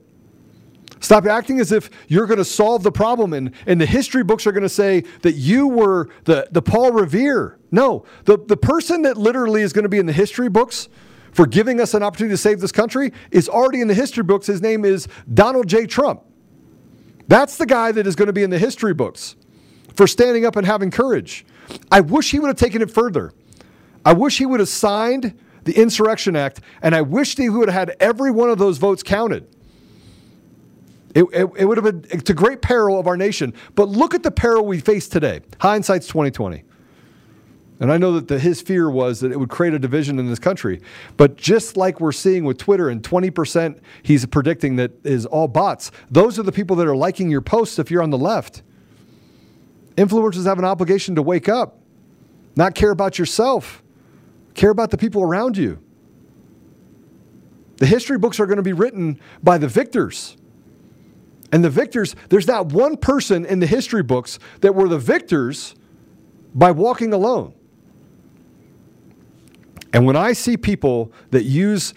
Stop 1.00 1.26
acting 1.26 1.60
as 1.60 1.72
if 1.72 1.90
you're 2.08 2.26
going 2.26 2.38
to 2.38 2.44
solve 2.44 2.82
the 2.82 2.92
problem 2.92 3.32
and, 3.32 3.52
and 3.66 3.80
the 3.80 3.86
history 3.86 4.22
books 4.22 4.46
are 4.46 4.52
going 4.52 4.62
to 4.62 4.68
say 4.68 5.02
that 5.22 5.32
you 5.32 5.66
were 5.66 6.10
the, 6.24 6.46
the 6.50 6.60
Paul 6.60 6.92
Revere. 6.92 7.58
No, 7.70 8.04
the, 8.26 8.38
the 8.38 8.56
person 8.56 9.02
that 9.02 9.16
literally 9.16 9.62
is 9.62 9.72
going 9.72 9.84
to 9.84 9.88
be 9.88 9.98
in 9.98 10.06
the 10.06 10.12
history 10.12 10.50
books 10.50 10.88
for 11.32 11.46
giving 11.46 11.80
us 11.80 11.94
an 11.94 12.02
opportunity 12.02 12.34
to 12.34 12.38
save 12.38 12.60
this 12.60 12.72
country 12.72 13.12
is 13.30 13.48
already 13.48 13.80
in 13.80 13.88
the 13.88 13.94
history 13.94 14.24
books. 14.24 14.46
His 14.46 14.60
name 14.60 14.84
is 14.84 15.08
Donald 15.32 15.68
J. 15.68 15.86
Trump. 15.86 16.22
That's 17.28 17.56
the 17.56 17.66
guy 17.66 17.92
that 17.92 18.06
is 18.06 18.14
going 18.14 18.26
to 18.26 18.32
be 18.32 18.42
in 18.42 18.50
the 18.50 18.58
history 18.58 18.92
books 18.92 19.36
for 19.94 20.06
standing 20.06 20.44
up 20.44 20.56
and 20.56 20.66
having 20.66 20.90
courage. 20.90 21.46
I 21.90 22.00
wish 22.00 22.30
he 22.30 22.40
would 22.40 22.48
have 22.48 22.56
taken 22.56 22.82
it 22.82 22.90
further. 22.90 23.32
I 24.04 24.12
wish 24.12 24.38
he 24.38 24.46
would 24.46 24.60
have 24.60 24.68
signed 24.68 25.38
the 25.64 25.72
Insurrection 25.80 26.36
Act, 26.36 26.60
and 26.82 26.94
I 26.94 27.02
wish 27.02 27.36
he 27.36 27.48
would 27.48 27.68
have 27.68 27.88
had 27.88 27.96
every 28.00 28.30
one 28.30 28.50
of 28.50 28.58
those 28.58 28.78
votes 28.78 29.02
counted. 29.02 29.46
It, 31.14 31.24
it, 31.32 31.50
it, 31.56 31.64
would 31.64 31.76
have 31.76 31.84
been 31.84 32.20
to 32.20 32.34
great 32.34 32.62
peril 32.62 32.98
of 32.98 33.06
our 33.06 33.16
nation. 33.16 33.52
But 33.74 33.88
look 33.88 34.14
at 34.14 34.22
the 34.22 34.30
peril 34.30 34.64
we 34.64 34.80
face 34.80 35.08
today. 35.08 35.40
Hindsight's 35.60 36.06
2020. 36.06 36.62
And 37.80 37.90
I 37.90 37.96
know 37.96 38.12
that 38.12 38.28
the, 38.28 38.38
his 38.38 38.60
fear 38.60 38.90
was 38.90 39.20
that 39.20 39.32
it 39.32 39.40
would 39.40 39.48
create 39.48 39.72
a 39.72 39.78
division 39.78 40.18
in 40.18 40.28
this 40.28 40.38
country. 40.38 40.82
But 41.16 41.36
just 41.36 41.78
like 41.78 41.98
we're 41.98 42.12
seeing 42.12 42.44
with 42.44 42.58
Twitter, 42.58 42.90
and 42.90 43.02
20% 43.02 43.80
he's 44.02 44.26
predicting 44.26 44.76
that 44.76 44.92
is 45.04 45.24
all 45.24 45.48
bots, 45.48 45.90
those 46.10 46.38
are 46.38 46.42
the 46.42 46.52
people 46.52 46.76
that 46.76 46.86
are 46.86 46.96
liking 46.96 47.30
your 47.30 47.40
posts 47.40 47.78
if 47.78 47.90
you're 47.90 48.02
on 48.02 48.10
the 48.10 48.18
left. 48.18 48.62
Influencers 49.96 50.44
have 50.44 50.58
an 50.58 50.64
obligation 50.64 51.14
to 51.14 51.22
wake 51.22 51.48
up, 51.48 51.78
not 52.54 52.74
care 52.74 52.90
about 52.90 53.18
yourself, 53.18 53.82
care 54.54 54.70
about 54.70 54.90
the 54.90 54.98
people 54.98 55.22
around 55.22 55.56
you. 55.56 55.78
The 57.78 57.86
history 57.86 58.18
books 58.18 58.38
are 58.38 58.46
going 58.46 58.58
to 58.58 58.62
be 58.62 58.74
written 58.74 59.18
by 59.42 59.56
the 59.56 59.68
victors. 59.68 60.36
And 61.52 61.64
the 61.64 61.70
victors, 61.70 62.14
there's 62.28 62.46
not 62.46 62.72
one 62.72 62.96
person 62.96 63.44
in 63.44 63.58
the 63.58 63.66
history 63.66 64.02
books 64.02 64.38
that 64.60 64.74
were 64.74 64.88
the 64.88 64.98
victors 64.98 65.74
by 66.54 66.70
walking 66.70 67.12
alone. 67.12 67.54
And 69.92 70.06
when 70.06 70.16
I 70.16 70.32
see 70.32 70.56
people 70.56 71.12
that 71.30 71.42
use 71.42 71.94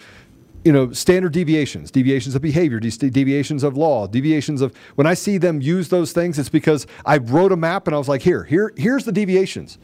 you 0.64 0.72
know, 0.72 0.90
standard 0.92 1.32
deviations, 1.32 1.90
deviations 1.90 2.34
of 2.34 2.40
behavior, 2.40 2.80
deviations 2.80 3.62
of 3.62 3.76
law, 3.76 4.06
deviations 4.06 4.62
of 4.62 4.74
when 4.94 5.06
I 5.06 5.12
see 5.12 5.36
them 5.36 5.60
use 5.60 5.90
those 5.90 6.12
things, 6.12 6.38
it's 6.38 6.48
because 6.48 6.86
I 7.04 7.18
wrote 7.18 7.52
a 7.52 7.56
map 7.56 7.86
and 7.86 7.94
I 7.94 7.98
was 7.98 8.08
like, 8.08 8.22
here, 8.22 8.44
here, 8.44 8.72
here's 8.76 9.04
the 9.04 9.12
deviations. 9.12 9.78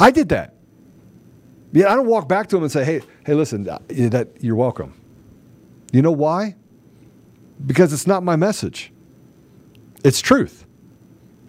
I 0.00 0.10
did 0.10 0.30
that. 0.30 0.54
Yeah, 1.72 1.92
I 1.92 1.96
don't 1.96 2.06
walk 2.06 2.28
back 2.28 2.48
to 2.48 2.56
them 2.56 2.62
and 2.62 2.72
say, 2.72 2.84
hey, 2.84 3.02
hey, 3.26 3.34
listen, 3.34 3.68
uh, 3.68 3.78
that 3.88 4.28
you're 4.40 4.56
welcome. 4.56 4.98
You 5.92 6.02
know 6.02 6.12
why? 6.12 6.56
Because 7.66 7.92
it's 7.92 8.06
not 8.06 8.22
my 8.22 8.36
message. 8.36 8.92
It's 10.04 10.20
truth. 10.20 10.64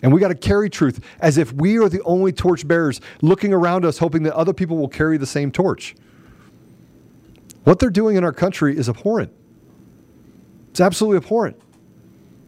And 0.04 0.14
we 0.14 0.20
got 0.20 0.28
to 0.28 0.36
carry 0.36 0.70
truth 0.70 1.04
as 1.20 1.38
if 1.38 1.52
we 1.54 1.78
are 1.80 1.90
the 1.90 2.02
only 2.04 2.32
torch 2.32 2.68
bearers 2.68 3.02
looking 3.22 3.54
around 3.54 3.86
us, 3.86 3.98
hoping 3.98 4.24
that 4.24 4.36
other 4.36 4.54
people 4.54 4.78
will 4.78 4.88
carry 4.88 5.18
the 5.18 5.26
same 5.26 5.52
torch. 5.52 5.96
What 7.64 7.80
they're 7.80 7.90
doing 7.90 8.16
in 8.16 8.24
our 8.24 8.34
country 8.34 8.78
is 8.78 8.88
abhorrent. 8.88 9.32
It's 10.70 10.82
absolutely 10.82 11.18
abhorrent. 11.18 11.60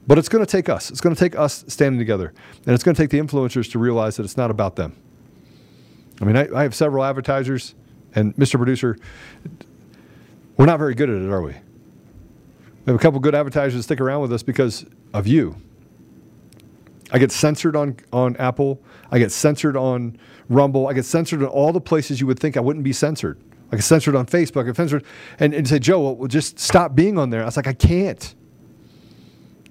But 0.05 0.17
it's 0.17 0.29
going 0.29 0.45
to 0.45 0.49
take 0.49 0.69
us. 0.69 0.89
It's 0.91 1.01
going 1.01 1.15
to 1.15 1.19
take 1.19 1.35
us 1.35 1.65
standing 1.67 1.99
together. 1.99 2.33
And 2.65 2.73
it's 2.73 2.83
going 2.83 2.95
to 2.95 3.01
take 3.01 3.09
the 3.09 3.19
influencers 3.19 3.71
to 3.71 3.79
realize 3.79 4.17
that 4.17 4.23
it's 4.23 4.37
not 4.37 4.51
about 4.51 4.75
them. 4.75 4.95
I 6.21 6.25
mean, 6.25 6.37
I, 6.37 6.47
I 6.55 6.63
have 6.63 6.73
several 6.73 7.03
advertisers, 7.03 7.75
and 8.15 8.35
Mr. 8.35 8.55
Producer, 8.55 8.97
we're 10.55 10.65
not 10.65 10.79
very 10.79 10.95
good 10.95 11.09
at 11.09 11.21
it, 11.21 11.29
are 11.29 11.41
we? 11.41 11.55
We 12.87 12.91
have 12.91 13.01
a 13.01 13.03
couple 13.03 13.19
good 13.19 13.35
advertisers 13.35 13.83
stick 13.83 13.99
around 13.99 14.21
with 14.21 14.31
us 14.31 14.43
because 14.43 14.85
of 15.13 15.27
you. 15.27 15.57
I 17.11 17.19
get 17.19 17.33
censored 17.33 17.75
on, 17.75 17.97
on 18.13 18.37
Apple. 18.37 18.81
I 19.11 19.19
get 19.19 19.33
censored 19.33 19.75
on 19.75 20.17
Rumble. 20.47 20.87
I 20.87 20.93
get 20.93 21.03
censored 21.03 21.41
in 21.41 21.47
all 21.47 21.73
the 21.73 21.81
places 21.81 22.21
you 22.21 22.27
would 22.27 22.39
think 22.39 22.55
I 22.55 22.61
wouldn't 22.61 22.85
be 22.85 22.93
censored. 22.93 23.41
I 23.73 23.75
get 23.75 23.83
censored 23.83 24.15
on 24.15 24.25
Facebook. 24.25 24.61
I 24.61 24.67
get 24.67 24.77
censored 24.77 25.03
and, 25.37 25.53
and 25.53 25.67
say, 25.67 25.79
Joe, 25.79 26.11
well, 26.11 26.29
just 26.29 26.59
stop 26.59 26.95
being 26.95 27.17
on 27.17 27.29
there. 27.29 27.41
I 27.41 27.45
was 27.45 27.57
like, 27.57 27.67
I 27.67 27.73
can't. 27.73 28.33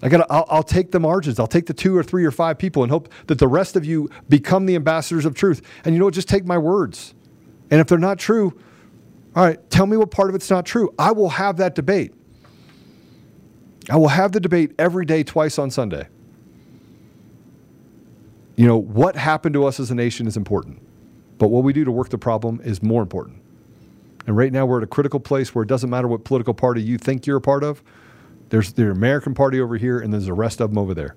I 0.03 0.11
got. 0.11 0.27
I'll, 0.31 0.45
I'll 0.51 0.63
take 0.63 0.91
the 0.91 1.01
margins. 1.01 1.41
I'll 1.41 1.47
take 1.47 1.65
the 1.65 1.73
two 1.73 1.97
or 1.97 2.03
three 2.03 2.27
or 2.27 2.31
five 2.31 2.59
people 2.59 2.83
and 2.83 2.93
hope 2.93 3.09
that 3.29 3.39
the 3.39 3.49
rest 3.49 3.77
of 3.77 3.87
you 3.87 4.11
become 4.29 4.67
the 4.67 4.75
ambassadors 4.75 5.25
of 5.25 5.35
truth. 5.35 5.63
And 5.87 5.95
you 5.95 6.01
know 6.01 6.05
what? 6.05 6.13
Just 6.13 6.29
take 6.29 6.45
my 6.45 6.59
words. 6.59 7.15
And 7.71 7.81
if 7.81 7.87
they're 7.87 7.97
not 7.97 8.19
true, 8.19 8.61
all 9.35 9.43
right, 9.43 9.71
tell 9.71 9.87
me 9.87 9.97
what 9.97 10.11
part 10.11 10.29
of 10.29 10.35
it's 10.35 10.51
not 10.51 10.67
true. 10.67 10.95
I 10.99 11.13
will 11.13 11.31
have 11.31 11.57
that 11.57 11.75
debate. 11.75 12.13
I 13.89 13.97
will 13.97 14.09
have 14.09 14.33
the 14.33 14.41
debate 14.41 14.73
every 14.79 15.05
day, 15.05 15.23
twice 15.23 15.59
on 15.59 15.71
Sunday. 15.71 16.09
You 18.57 18.67
know, 18.67 18.77
what 18.77 19.17
happened 19.17 19.53
to 19.55 19.67
us 19.67 19.79
as 19.79 19.91
a 19.91 19.95
nation 19.95 20.27
is 20.27 20.37
important, 20.37 20.81
but 21.39 21.49
what 21.49 21.63
we 21.63 21.73
do 21.73 21.85
to 21.85 21.93
work 21.93 22.09
the 22.09 22.19
problem 22.19 22.61
is 22.65 22.83
more 22.83 23.03
important. 23.03 23.43
And 24.27 24.37
right 24.37 24.53
now, 24.53 24.67
we're 24.67 24.79
at 24.79 24.85
a 24.85 24.89
critical 24.89 25.21
place 25.21 25.55
where 25.55 25.63
it 25.63 25.69
doesn't 25.69 25.89
matter 25.89 26.09
what 26.09 26.25
political 26.25 26.55
party 26.55 26.83
you 26.83 26.99
think 26.99 27.27
you're 27.27 27.37
a 27.37 27.41
part 27.41 27.63
of. 27.63 27.83
There's 28.49 28.73
the 28.73 28.91
American 28.91 29.35
Party 29.35 29.61
over 29.61 29.77
here, 29.77 30.01
and 30.01 30.13
there's 30.13 30.27
the 30.27 30.33
rest 30.33 30.61
of 30.61 30.71
them 30.71 30.79
over 30.79 30.95
there. 30.95 31.15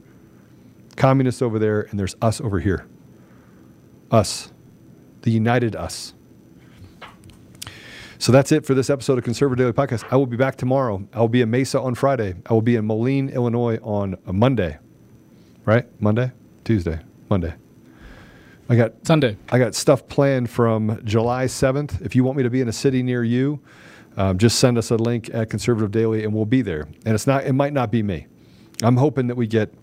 Communists 0.96 1.42
over 1.42 1.58
there, 1.58 1.82
and 1.82 2.00
there's 2.00 2.16
us 2.22 2.40
over 2.42 2.60
here. 2.60 2.88
Us, 4.12 4.52
the 5.22 5.32
united 5.32 5.76
us. 5.76 6.14
So 8.22 8.34
that's 8.34 8.52
it 8.52 8.66
for 8.66 8.74
this 8.74 8.90
episode 8.90 9.18
of 9.18 9.24
Conservative 9.24 9.64
Daily 9.64 9.72
Podcast. 9.72 10.04
I 10.12 10.18
will 10.18 10.26
be 10.26 10.36
back 10.36 10.58
tomorrow. 10.58 11.08
I 11.14 11.22
will 11.22 11.30
be 11.30 11.40
in 11.40 11.50
Mesa 11.50 11.80
on 11.80 11.96
Friday. 11.96 12.36
I 12.48 12.52
will 12.52 12.62
be 12.62 12.76
in 12.76 12.86
Moline, 12.86 13.30
Illinois 13.30 13.78
on 13.82 14.18
Monday. 14.26 14.78
Right? 15.64 15.86
Monday? 16.02 16.34
Tuesday. 16.66 17.00
Monday. 17.30 17.54
I 18.68 18.76
got 18.76 19.08
Sunday. 19.08 19.38
I 19.54 19.58
got 19.58 19.74
stuff 19.74 20.06
planned 20.10 20.50
from 20.50 21.00
July 21.06 21.46
7th. 21.46 22.02
If 22.02 22.14
you 22.14 22.26
want 22.26 22.36
me 22.36 22.44
to 22.44 22.50
be 22.50 22.60
in 22.60 22.68
a 22.68 22.74
city 22.74 23.04
near 23.04 23.24
you, 23.24 23.62
um, 24.18 24.38
just 24.38 24.60
send 24.60 24.78
us 24.78 24.92
a 24.92 24.98
link 24.98 25.34
at 25.34 25.50
Conservative 25.50 25.90
Daily 25.90 26.26
and 26.26 26.34
we'll 26.34 26.44
be 26.44 26.62
there. 26.62 26.90
And 27.06 27.16
it's 27.16 27.26
not 27.26 27.46
it 27.46 27.54
might 27.54 27.72
not 27.72 27.90
be 27.90 28.04
me. 28.04 28.28
I'm 28.84 28.98
hoping 28.98 29.28
that 29.28 29.36
we 29.36 29.48
get 29.48 29.74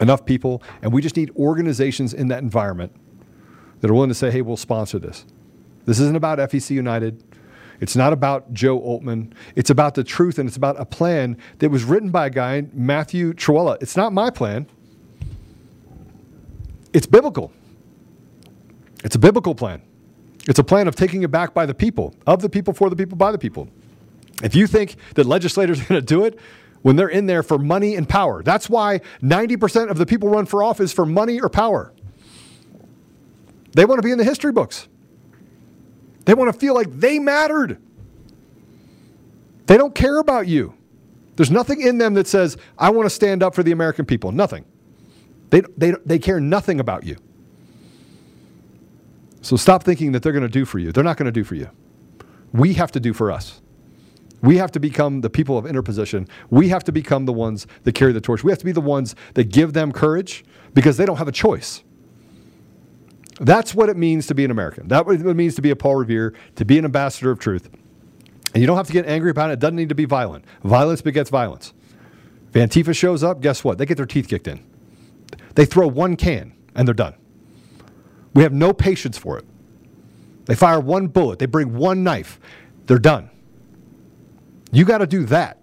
enough 0.00 0.24
people 0.24 0.62
and 0.80 0.92
we 0.92 1.02
just 1.02 1.16
need 1.16 1.32
organizations 1.34 2.14
in 2.14 2.28
that 2.28 2.40
environment 2.40 2.94
that 3.80 3.90
are 3.90 3.94
willing 3.94 4.10
to 4.10 4.14
say, 4.14 4.30
"Hey, 4.30 4.42
we'll 4.42 4.56
sponsor 4.56 5.00
this." 5.00 5.26
This 5.86 5.98
isn't 5.98 6.16
about 6.16 6.38
FEC 6.38 6.70
United. 6.70 7.20
It's 7.80 7.96
not 7.96 8.12
about 8.12 8.52
Joe 8.52 8.80
Oltmann. 8.80 9.32
It's 9.56 9.70
about 9.70 9.94
the 9.94 10.04
truth 10.04 10.38
and 10.38 10.48
it's 10.48 10.56
about 10.56 10.80
a 10.80 10.84
plan 10.84 11.36
that 11.58 11.70
was 11.70 11.84
written 11.84 12.10
by 12.10 12.26
a 12.26 12.30
guy, 12.30 12.66
Matthew 12.72 13.32
Trewhella. 13.32 13.76
It's 13.82 13.96
not 13.96 14.12
my 14.12 14.30
plan. 14.30 14.66
it's 16.92 17.06
biblical. 17.06 17.52
It's 19.02 19.16
a 19.16 19.18
biblical 19.18 19.54
plan. 19.54 19.82
It's 20.48 20.58
a 20.58 20.64
plan 20.64 20.88
of 20.88 20.94
taking 20.94 21.22
it 21.22 21.30
back 21.30 21.54
by 21.54 21.66
the 21.66 21.74
people, 21.74 22.14
of 22.26 22.42
the 22.42 22.48
people, 22.48 22.74
for 22.74 22.90
the 22.90 22.96
people, 22.96 23.16
by 23.16 23.32
the 23.32 23.38
people. 23.38 23.68
If 24.42 24.54
you 24.54 24.66
think 24.66 24.96
that 25.14 25.26
legislators 25.26 25.80
are 25.82 25.84
going 25.84 26.00
to 26.00 26.06
do 26.06 26.24
it 26.24 26.38
when 26.82 26.96
they're 26.96 27.08
in 27.08 27.26
there 27.26 27.42
for 27.42 27.58
money 27.58 27.96
and 27.96 28.08
power, 28.08 28.42
that's 28.42 28.68
why 28.68 29.00
90% 29.22 29.90
of 29.90 29.98
the 29.98 30.06
people 30.06 30.28
run 30.28 30.46
for 30.46 30.62
office 30.62 30.92
for 30.92 31.06
money 31.06 31.40
or 31.40 31.48
power. 31.48 31.92
They 33.72 33.84
want 33.84 33.98
to 33.98 34.02
be 34.02 34.12
in 34.12 34.18
the 34.18 34.24
history 34.24 34.52
books. 34.52 34.88
They 36.24 36.34
want 36.34 36.52
to 36.52 36.58
feel 36.58 36.74
like 36.74 36.90
they 36.90 37.18
mattered. 37.18 37.80
They 39.66 39.76
don't 39.76 39.94
care 39.94 40.18
about 40.18 40.46
you. 40.46 40.74
There's 41.36 41.50
nothing 41.50 41.80
in 41.80 41.98
them 41.98 42.14
that 42.14 42.26
says, 42.26 42.56
I 42.78 42.90
want 42.90 43.06
to 43.06 43.10
stand 43.10 43.42
up 43.42 43.54
for 43.54 43.62
the 43.62 43.72
American 43.72 44.04
people. 44.04 44.32
Nothing. 44.32 44.64
They, 45.50 45.62
they, 45.76 45.94
they 46.04 46.18
care 46.18 46.40
nothing 46.40 46.80
about 46.80 47.04
you. 47.04 47.16
So 49.42 49.56
stop 49.56 49.82
thinking 49.82 50.12
that 50.12 50.22
they're 50.22 50.32
going 50.32 50.42
to 50.42 50.48
do 50.48 50.64
for 50.64 50.78
you. 50.78 50.92
They're 50.92 51.04
not 51.04 51.16
going 51.16 51.26
to 51.26 51.32
do 51.32 51.44
for 51.44 51.54
you. 51.54 51.68
We 52.52 52.74
have 52.74 52.92
to 52.92 53.00
do 53.00 53.12
for 53.12 53.30
us. 53.30 53.60
We 54.42 54.56
have 54.58 54.72
to 54.72 54.80
become 54.80 55.22
the 55.22 55.30
people 55.30 55.58
of 55.58 55.66
interposition. 55.66 56.28
We 56.50 56.68
have 56.68 56.84
to 56.84 56.92
become 56.92 57.24
the 57.24 57.32
ones 57.32 57.66
that 57.82 57.94
carry 57.94 58.12
the 58.12 58.20
torch. 58.20 58.44
We 58.44 58.52
have 58.52 58.58
to 58.58 58.64
be 58.64 58.72
the 58.72 58.80
ones 58.80 59.14
that 59.34 59.44
give 59.44 59.72
them 59.72 59.90
courage 59.90 60.44
because 60.72 60.96
they 60.96 61.06
don't 61.06 61.16
have 61.16 61.28
a 61.28 61.32
choice. 61.32 61.82
That's 63.40 63.74
what 63.74 63.88
it 63.88 63.96
means 63.96 64.26
to 64.28 64.34
be 64.34 64.44
an 64.44 64.50
American. 64.50 64.88
That's 64.88 65.06
what 65.06 65.16
it 65.16 65.34
means 65.34 65.54
to 65.56 65.62
be 65.62 65.70
a 65.70 65.76
Paul 65.76 65.96
Revere, 65.96 66.34
to 66.56 66.64
be 66.64 66.78
an 66.78 66.84
ambassador 66.84 67.30
of 67.30 67.38
truth. 67.38 67.68
And 68.54 68.60
you 68.60 68.66
don't 68.66 68.76
have 68.76 68.86
to 68.86 68.92
get 68.92 69.06
angry 69.06 69.30
about 69.30 69.50
it. 69.50 69.54
It 69.54 69.58
doesn't 69.58 69.76
need 69.76 69.88
to 69.88 69.94
be 69.94 70.04
violent. 70.04 70.44
Violence 70.62 71.02
begets 71.02 71.30
violence. 71.30 71.72
If 72.52 72.70
Antifa 72.70 72.94
shows 72.94 73.24
up, 73.24 73.40
guess 73.40 73.64
what? 73.64 73.78
They 73.78 73.86
get 73.86 73.96
their 73.96 74.06
teeth 74.06 74.28
kicked 74.28 74.46
in. 74.46 74.64
They 75.56 75.64
throw 75.64 75.88
one 75.88 76.16
can 76.16 76.54
and 76.76 76.86
they're 76.86 76.94
done. 76.94 77.14
We 78.32 78.44
have 78.44 78.52
no 78.52 78.72
patience 78.72 79.18
for 79.18 79.38
it. 79.38 79.44
They 80.46 80.54
fire 80.54 80.78
one 80.78 81.06
bullet, 81.06 81.38
they 81.38 81.46
bring 81.46 81.74
one 81.74 82.04
knife, 82.04 82.38
they're 82.86 82.98
done. 82.98 83.30
You 84.72 84.84
got 84.84 84.98
to 84.98 85.06
do 85.06 85.24
that. 85.26 85.58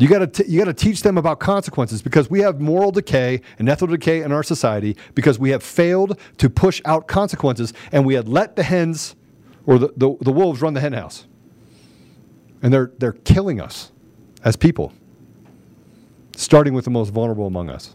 You 0.00 0.08
got 0.08 0.32
to 0.32 0.48
you 0.50 0.58
got 0.58 0.64
to 0.64 0.72
teach 0.72 1.02
them 1.02 1.18
about 1.18 1.40
consequences 1.40 2.00
because 2.00 2.30
we 2.30 2.40
have 2.40 2.58
moral 2.58 2.90
decay 2.90 3.42
and 3.58 3.68
ethical 3.68 3.94
decay 3.94 4.22
in 4.22 4.32
our 4.32 4.42
society 4.42 4.96
because 5.14 5.38
we 5.38 5.50
have 5.50 5.62
failed 5.62 6.18
to 6.38 6.48
push 6.48 6.80
out 6.86 7.06
consequences 7.06 7.74
and 7.92 8.06
we 8.06 8.14
had 8.14 8.26
let 8.26 8.56
the 8.56 8.62
hens 8.62 9.14
or 9.66 9.78
the, 9.78 9.88
the, 9.98 10.16
the 10.22 10.32
wolves 10.32 10.62
run 10.62 10.72
the 10.72 10.80
hen 10.80 10.94
house. 10.94 11.26
And 12.62 12.72
they're 12.72 12.92
they're 12.96 13.12
killing 13.12 13.60
us 13.60 13.92
as 14.42 14.56
people. 14.56 14.94
Starting 16.34 16.72
with 16.72 16.86
the 16.86 16.90
most 16.90 17.10
vulnerable 17.10 17.46
among 17.46 17.68
us. 17.68 17.94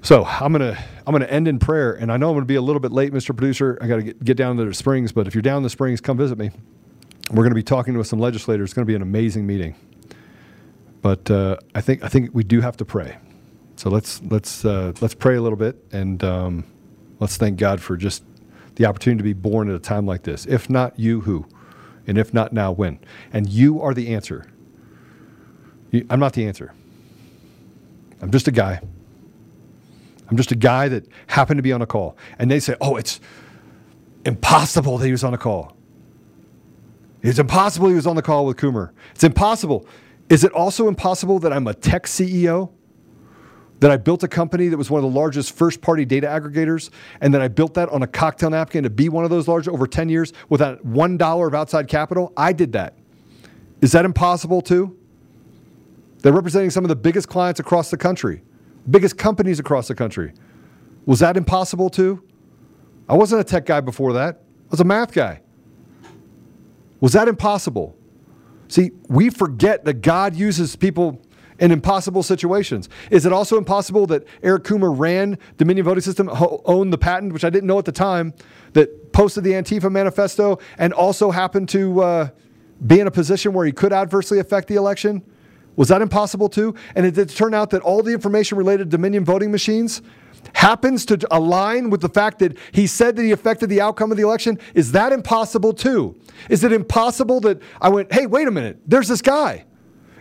So 0.00 0.24
I'm 0.24 0.50
gonna 0.50 0.82
I'm 1.06 1.12
gonna 1.12 1.26
end 1.26 1.46
in 1.46 1.58
prayer, 1.58 1.92
and 1.92 2.10
I 2.10 2.16
know 2.16 2.30
I'm 2.30 2.36
gonna 2.36 2.46
be 2.46 2.54
a 2.54 2.62
little 2.62 2.80
bit 2.80 2.92
late, 2.92 3.12
Mr. 3.12 3.36
Producer. 3.36 3.76
I 3.82 3.86
got 3.86 3.96
to 3.96 4.02
get, 4.02 4.24
get 4.24 4.36
down 4.38 4.56
to 4.56 4.64
the 4.64 4.72
Springs, 4.72 5.12
but 5.12 5.26
if 5.26 5.34
you're 5.34 5.42
down 5.42 5.58
in 5.58 5.62
the 5.62 5.70
Springs, 5.70 6.00
come 6.00 6.16
visit 6.16 6.38
me. 6.38 6.52
We're 7.32 7.42
gonna 7.42 7.54
be 7.54 7.62
talking 7.62 7.98
with 7.98 8.06
some 8.06 8.18
legislators. 8.18 8.68
It's 8.68 8.74
gonna 8.74 8.86
be 8.86 8.94
an 8.94 9.02
amazing 9.02 9.46
meeting. 9.46 9.74
But 11.06 11.30
uh, 11.30 11.56
I 11.72 11.82
think 11.82 12.02
I 12.02 12.08
think 12.08 12.30
we 12.32 12.42
do 12.42 12.60
have 12.60 12.76
to 12.78 12.84
pray. 12.84 13.16
So 13.76 13.90
let's 13.90 14.20
let's 14.22 14.64
uh, 14.64 14.92
let's 15.00 15.14
pray 15.14 15.36
a 15.36 15.40
little 15.40 15.56
bit, 15.56 15.76
and 15.92 16.24
um, 16.24 16.64
let's 17.20 17.36
thank 17.36 17.60
God 17.60 17.80
for 17.80 17.96
just 17.96 18.24
the 18.74 18.86
opportunity 18.86 19.18
to 19.18 19.22
be 19.22 19.32
born 19.32 19.70
at 19.70 19.76
a 19.76 19.78
time 19.78 20.04
like 20.04 20.24
this. 20.24 20.46
If 20.46 20.68
not 20.68 20.98
you, 20.98 21.20
who? 21.20 21.46
And 22.08 22.18
if 22.18 22.34
not 22.34 22.52
now, 22.52 22.72
when? 22.72 22.98
And 23.32 23.48
you 23.48 23.80
are 23.80 23.94
the 23.94 24.12
answer. 24.16 24.50
I'm 26.10 26.18
not 26.18 26.32
the 26.32 26.44
answer. 26.44 26.74
I'm 28.20 28.32
just 28.32 28.48
a 28.48 28.50
guy. 28.50 28.80
I'm 30.28 30.36
just 30.36 30.50
a 30.50 30.56
guy 30.56 30.88
that 30.88 31.06
happened 31.28 31.58
to 31.58 31.62
be 31.62 31.72
on 31.72 31.82
a 31.82 31.86
call. 31.86 32.16
And 32.40 32.50
they 32.50 32.58
say, 32.58 32.74
oh, 32.80 32.96
it's 32.96 33.20
impossible 34.24 34.98
that 34.98 35.06
he 35.06 35.12
was 35.12 35.22
on 35.22 35.34
a 35.34 35.38
call. 35.38 35.76
It's 37.22 37.38
impossible 37.38 37.90
he 37.90 37.94
was 37.94 38.08
on 38.08 38.16
the 38.16 38.22
call 38.22 38.44
with 38.44 38.56
Coomer. 38.56 38.90
It's 39.14 39.22
impossible. 39.22 39.86
Is 40.28 40.44
it 40.44 40.52
also 40.52 40.88
impossible 40.88 41.38
that 41.40 41.52
I'm 41.52 41.66
a 41.66 41.74
tech 41.74 42.04
CEO? 42.04 42.70
That 43.80 43.90
I 43.90 43.98
built 43.98 44.22
a 44.22 44.28
company 44.28 44.68
that 44.68 44.76
was 44.78 44.90
one 44.90 45.04
of 45.04 45.12
the 45.12 45.14
largest 45.14 45.52
first 45.52 45.82
party 45.82 46.06
data 46.06 46.26
aggregators, 46.26 46.88
and 47.20 47.34
then 47.34 47.42
I 47.42 47.48
built 47.48 47.74
that 47.74 47.90
on 47.90 48.02
a 48.02 48.06
cocktail 48.06 48.48
napkin 48.48 48.84
to 48.84 48.90
be 48.90 49.10
one 49.10 49.24
of 49.24 49.30
those 49.30 49.48
large 49.48 49.68
over 49.68 49.86
10 49.86 50.08
years 50.08 50.32
without 50.48 50.84
$1 50.86 51.46
of 51.46 51.54
outside 51.54 51.86
capital? 51.86 52.32
I 52.38 52.54
did 52.54 52.72
that. 52.72 52.94
Is 53.82 53.92
that 53.92 54.06
impossible 54.06 54.62
too? 54.62 54.96
They're 56.22 56.32
representing 56.32 56.70
some 56.70 56.84
of 56.84 56.88
the 56.88 56.96
biggest 56.96 57.28
clients 57.28 57.60
across 57.60 57.90
the 57.90 57.98
country 57.98 58.42
biggest 58.90 59.18
companies 59.18 59.58
across 59.58 59.88
the 59.88 59.94
country. 59.94 60.32
Was 61.04 61.20
that 61.20 61.36
impossible 61.36 61.90
too? 61.90 62.22
I 63.08 63.14
wasn't 63.14 63.40
a 63.40 63.44
tech 63.44 63.66
guy 63.66 63.80
before 63.80 64.12
that. 64.14 64.36
I 64.36 64.70
was 64.70 64.80
a 64.80 64.84
math 64.84 65.12
guy. 65.12 65.40
Was 67.00 67.12
that 67.12 67.28
impossible? 67.28 67.95
See, 68.68 68.92
we 69.08 69.30
forget 69.30 69.84
that 69.84 70.00
God 70.00 70.34
uses 70.34 70.76
people 70.76 71.20
in 71.58 71.70
impossible 71.70 72.22
situations. 72.22 72.88
Is 73.10 73.24
it 73.24 73.32
also 73.32 73.56
impossible 73.56 74.06
that 74.08 74.24
Eric 74.42 74.64
Coomer 74.64 74.96
ran 74.96 75.38
Dominion 75.56 75.84
Voting 75.84 76.02
System, 76.02 76.28
owned 76.30 76.92
the 76.92 76.98
patent, 76.98 77.32
which 77.32 77.44
I 77.44 77.50
didn't 77.50 77.66
know 77.66 77.78
at 77.78 77.84
the 77.84 77.92
time, 77.92 78.34
that 78.74 79.12
posted 79.12 79.44
the 79.44 79.52
Antifa 79.52 79.90
manifesto, 79.90 80.58
and 80.78 80.92
also 80.92 81.30
happened 81.30 81.68
to 81.70 82.02
uh, 82.02 82.28
be 82.86 83.00
in 83.00 83.06
a 83.06 83.10
position 83.10 83.52
where 83.52 83.64
he 83.64 83.72
could 83.72 83.92
adversely 83.92 84.38
affect 84.38 84.68
the 84.68 84.74
election? 84.74 85.22
Was 85.76 85.88
that 85.88 86.02
impossible 86.02 86.48
too? 86.48 86.74
And 86.94 87.06
it 87.06 87.14
did 87.14 87.28
turn 87.30 87.54
out 87.54 87.70
that 87.70 87.82
all 87.82 88.02
the 88.02 88.12
information 88.12 88.58
related 88.58 88.90
to 88.90 88.96
Dominion 88.96 89.24
voting 89.24 89.50
machines 89.50 90.02
happens 90.54 91.06
to 91.06 91.26
align 91.30 91.90
with 91.90 92.00
the 92.00 92.08
fact 92.08 92.38
that 92.40 92.56
he 92.72 92.86
said 92.86 93.16
that 93.16 93.22
he 93.22 93.32
affected 93.32 93.68
the 93.68 93.80
outcome 93.80 94.10
of 94.10 94.16
the 94.16 94.22
election. 94.22 94.58
Is 94.74 94.92
that 94.92 95.12
impossible 95.12 95.72
too? 95.72 96.16
Is 96.48 96.64
it 96.64 96.72
impossible 96.72 97.40
that 97.40 97.60
I 97.80 97.88
went, 97.88 98.12
hey, 98.12 98.26
wait 98.26 98.48
a 98.48 98.50
minute, 98.50 98.78
there's 98.86 99.08
this 99.08 99.22
guy. 99.22 99.64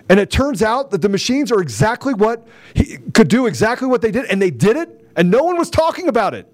And 0.07 0.19
it 0.19 0.29
turns 0.29 0.61
out 0.61 0.91
that 0.91 1.01
the 1.01 1.09
machines 1.09 1.51
are 1.51 1.61
exactly 1.61 2.13
what 2.13 2.47
he 2.73 2.97
could 3.13 3.27
do 3.27 3.47
exactly 3.47 3.87
what 3.87 4.01
they 4.01 4.11
did, 4.11 4.25
and 4.25 4.41
they 4.41 4.51
did 4.51 4.77
it, 4.77 5.09
and 5.15 5.31
no 5.31 5.43
one 5.43 5.57
was 5.57 5.69
talking 5.69 6.07
about 6.07 6.33
it. 6.33 6.51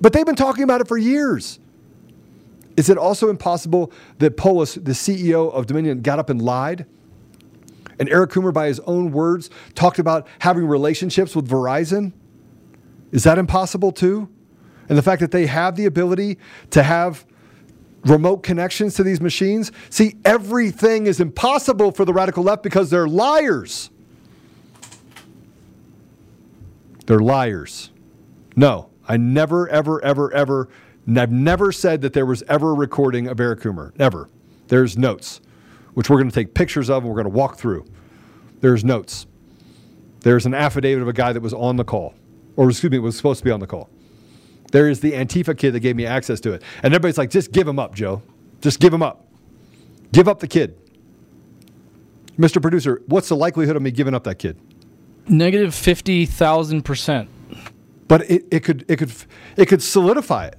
But 0.00 0.12
they've 0.12 0.24
been 0.24 0.36
talking 0.36 0.64
about 0.64 0.80
it 0.80 0.88
for 0.88 0.96
years. 0.96 1.58
Is 2.76 2.88
it 2.88 2.96
also 2.96 3.28
impossible 3.28 3.92
that 4.18 4.36
Poulos, 4.36 4.82
the 4.82 4.92
CEO 4.92 5.52
of 5.52 5.66
Dominion, 5.66 6.00
got 6.00 6.18
up 6.18 6.30
and 6.30 6.40
lied? 6.40 6.86
And 8.00 8.08
Eric 8.08 8.30
Coomer, 8.30 8.52
by 8.52 8.66
his 8.66 8.80
own 8.80 9.12
words, 9.12 9.50
talked 9.74 10.00
about 10.00 10.26
having 10.40 10.66
relationships 10.66 11.36
with 11.36 11.48
Verizon? 11.48 12.12
Is 13.12 13.24
that 13.24 13.38
impossible 13.38 13.92
too? 13.92 14.28
And 14.88 14.98
the 14.98 15.02
fact 15.02 15.20
that 15.20 15.30
they 15.30 15.46
have 15.46 15.76
the 15.76 15.84
ability 15.86 16.38
to 16.70 16.82
have 16.82 17.24
remote 18.04 18.38
connections 18.38 18.94
to 18.94 19.02
these 19.02 19.20
machines? 19.20 19.70
See, 19.90 20.16
everything 20.24 21.06
is 21.06 21.20
impossible 21.20 21.92
for 21.92 22.04
the 22.04 22.12
radical 22.12 22.42
left 22.42 22.62
because 22.62 22.88
they're 22.90 23.06
liars. 23.06 23.90
They're 27.06 27.20
liars. 27.20 27.90
No, 28.56 28.88
I 29.06 29.18
never, 29.18 29.68
ever, 29.68 30.02
ever, 30.02 30.32
ever, 30.32 30.68
I've 31.16 31.32
never 31.32 31.70
said 31.70 32.00
that 32.02 32.14
there 32.14 32.26
was 32.26 32.42
ever 32.48 32.70
a 32.70 32.74
recording 32.74 33.26
of 33.26 33.38
Eric 33.40 33.60
Coomer. 33.60 33.92
Ever. 34.00 34.28
There's 34.68 34.96
notes, 34.96 35.40
which 35.94 36.10
we're 36.10 36.16
going 36.16 36.28
to 36.28 36.34
take 36.34 36.54
pictures 36.54 36.90
of 36.90 37.02
and 37.02 37.08
we're 37.08 37.22
going 37.22 37.32
to 37.32 37.36
walk 37.36 37.56
through. 37.56 37.84
There's 38.60 38.84
notes. 38.84 39.26
There's 40.20 40.46
an 40.46 40.54
affidavit 40.54 41.02
of 41.02 41.08
a 41.08 41.12
guy 41.12 41.32
that 41.32 41.40
was 41.40 41.54
on 41.54 41.76
the 41.76 41.84
call, 41.84 42.14
or 42.56 42.68
excuse 42.68 42.90
me, 42.90 42.98
was 42.98 43.16
supposed 43.16 43.38
to 43.38 43.44
be 43.44 43.50
on 43.50 43.60
the 43.60 43.66
call. 43.66 43.88
There 44.72 44.88
is 44.88 45.00
the 45.00 45.12
Antifa 45.12 45.56
kid 45.56 45.72
that 45.72 45.80
gave 45.80 45.96
me 45.96 46.06
access 46.06 46.40
to 46.40 46.52
it. 46.52 46.62
And 46.82 46.94
everybody's 46.94 47.18
like, 47.18 47.30
just 47.30 47.52
give 47.52 47.66
him 47.66 47.78
up, 47.78 47.94
Joe. 47.94 48.22
Just 48.60 48.80
give 48.80 48.92
him 48.92 49.02
up. 49.02 49.26
Give 50.12 50.28
up 50.28 50.40
the 50.40 50.46
kid. 50.46 50.76
Mr. 52.38 52.60
Producer, 52.60 53.02
what's 53.06 53.28
the 53.28 53.36
likelihood 53.36 53.76
of 53.76 53.82
me 53.82 53.90
giving 53.90 54.14
up 54.14 54.24
that 54.24 54.38
kid? 54.38 54.58
Negative 55.28 55.70
50,000%. 55.70 57.28
But 58.08 58.28
it, 58.28 58.44
it 58.50 58.60
could 58.64 58.84
it 58.88 58.96
could 58.96 59.12
it 59.56 59.66
could 59.66 59.80
solidify 59.80 60.46
it. 60.46 60.58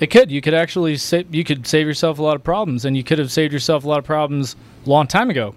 It 0.00 0.10
could. 0.10 0.30
You 0.30 0.40
could 0.40 0.54
actually 0.54 0.96
save. 0.96 1.32
You 1.34 1.44
could 1.44 1.66
save 1.66 1.86
yourself 1.86 2.18
a 2.18 2.22
lot 2.22 2.34
of 2.34 2.42
problems, 2.42 2.86
and 2.86 2.96
you 2.96 3.04
could 3.04 3.18
have 3.18 3.30
saved 3.30 3.52
yourself 3.52 3.84
a 3.84 3.88
lot 3.88 3.98
of 3.98 4.04
problems 4.04 4.56
a 4.86 4.88
long 4.88 5.06
time 5.06 5.28
ago, 5.28 5.54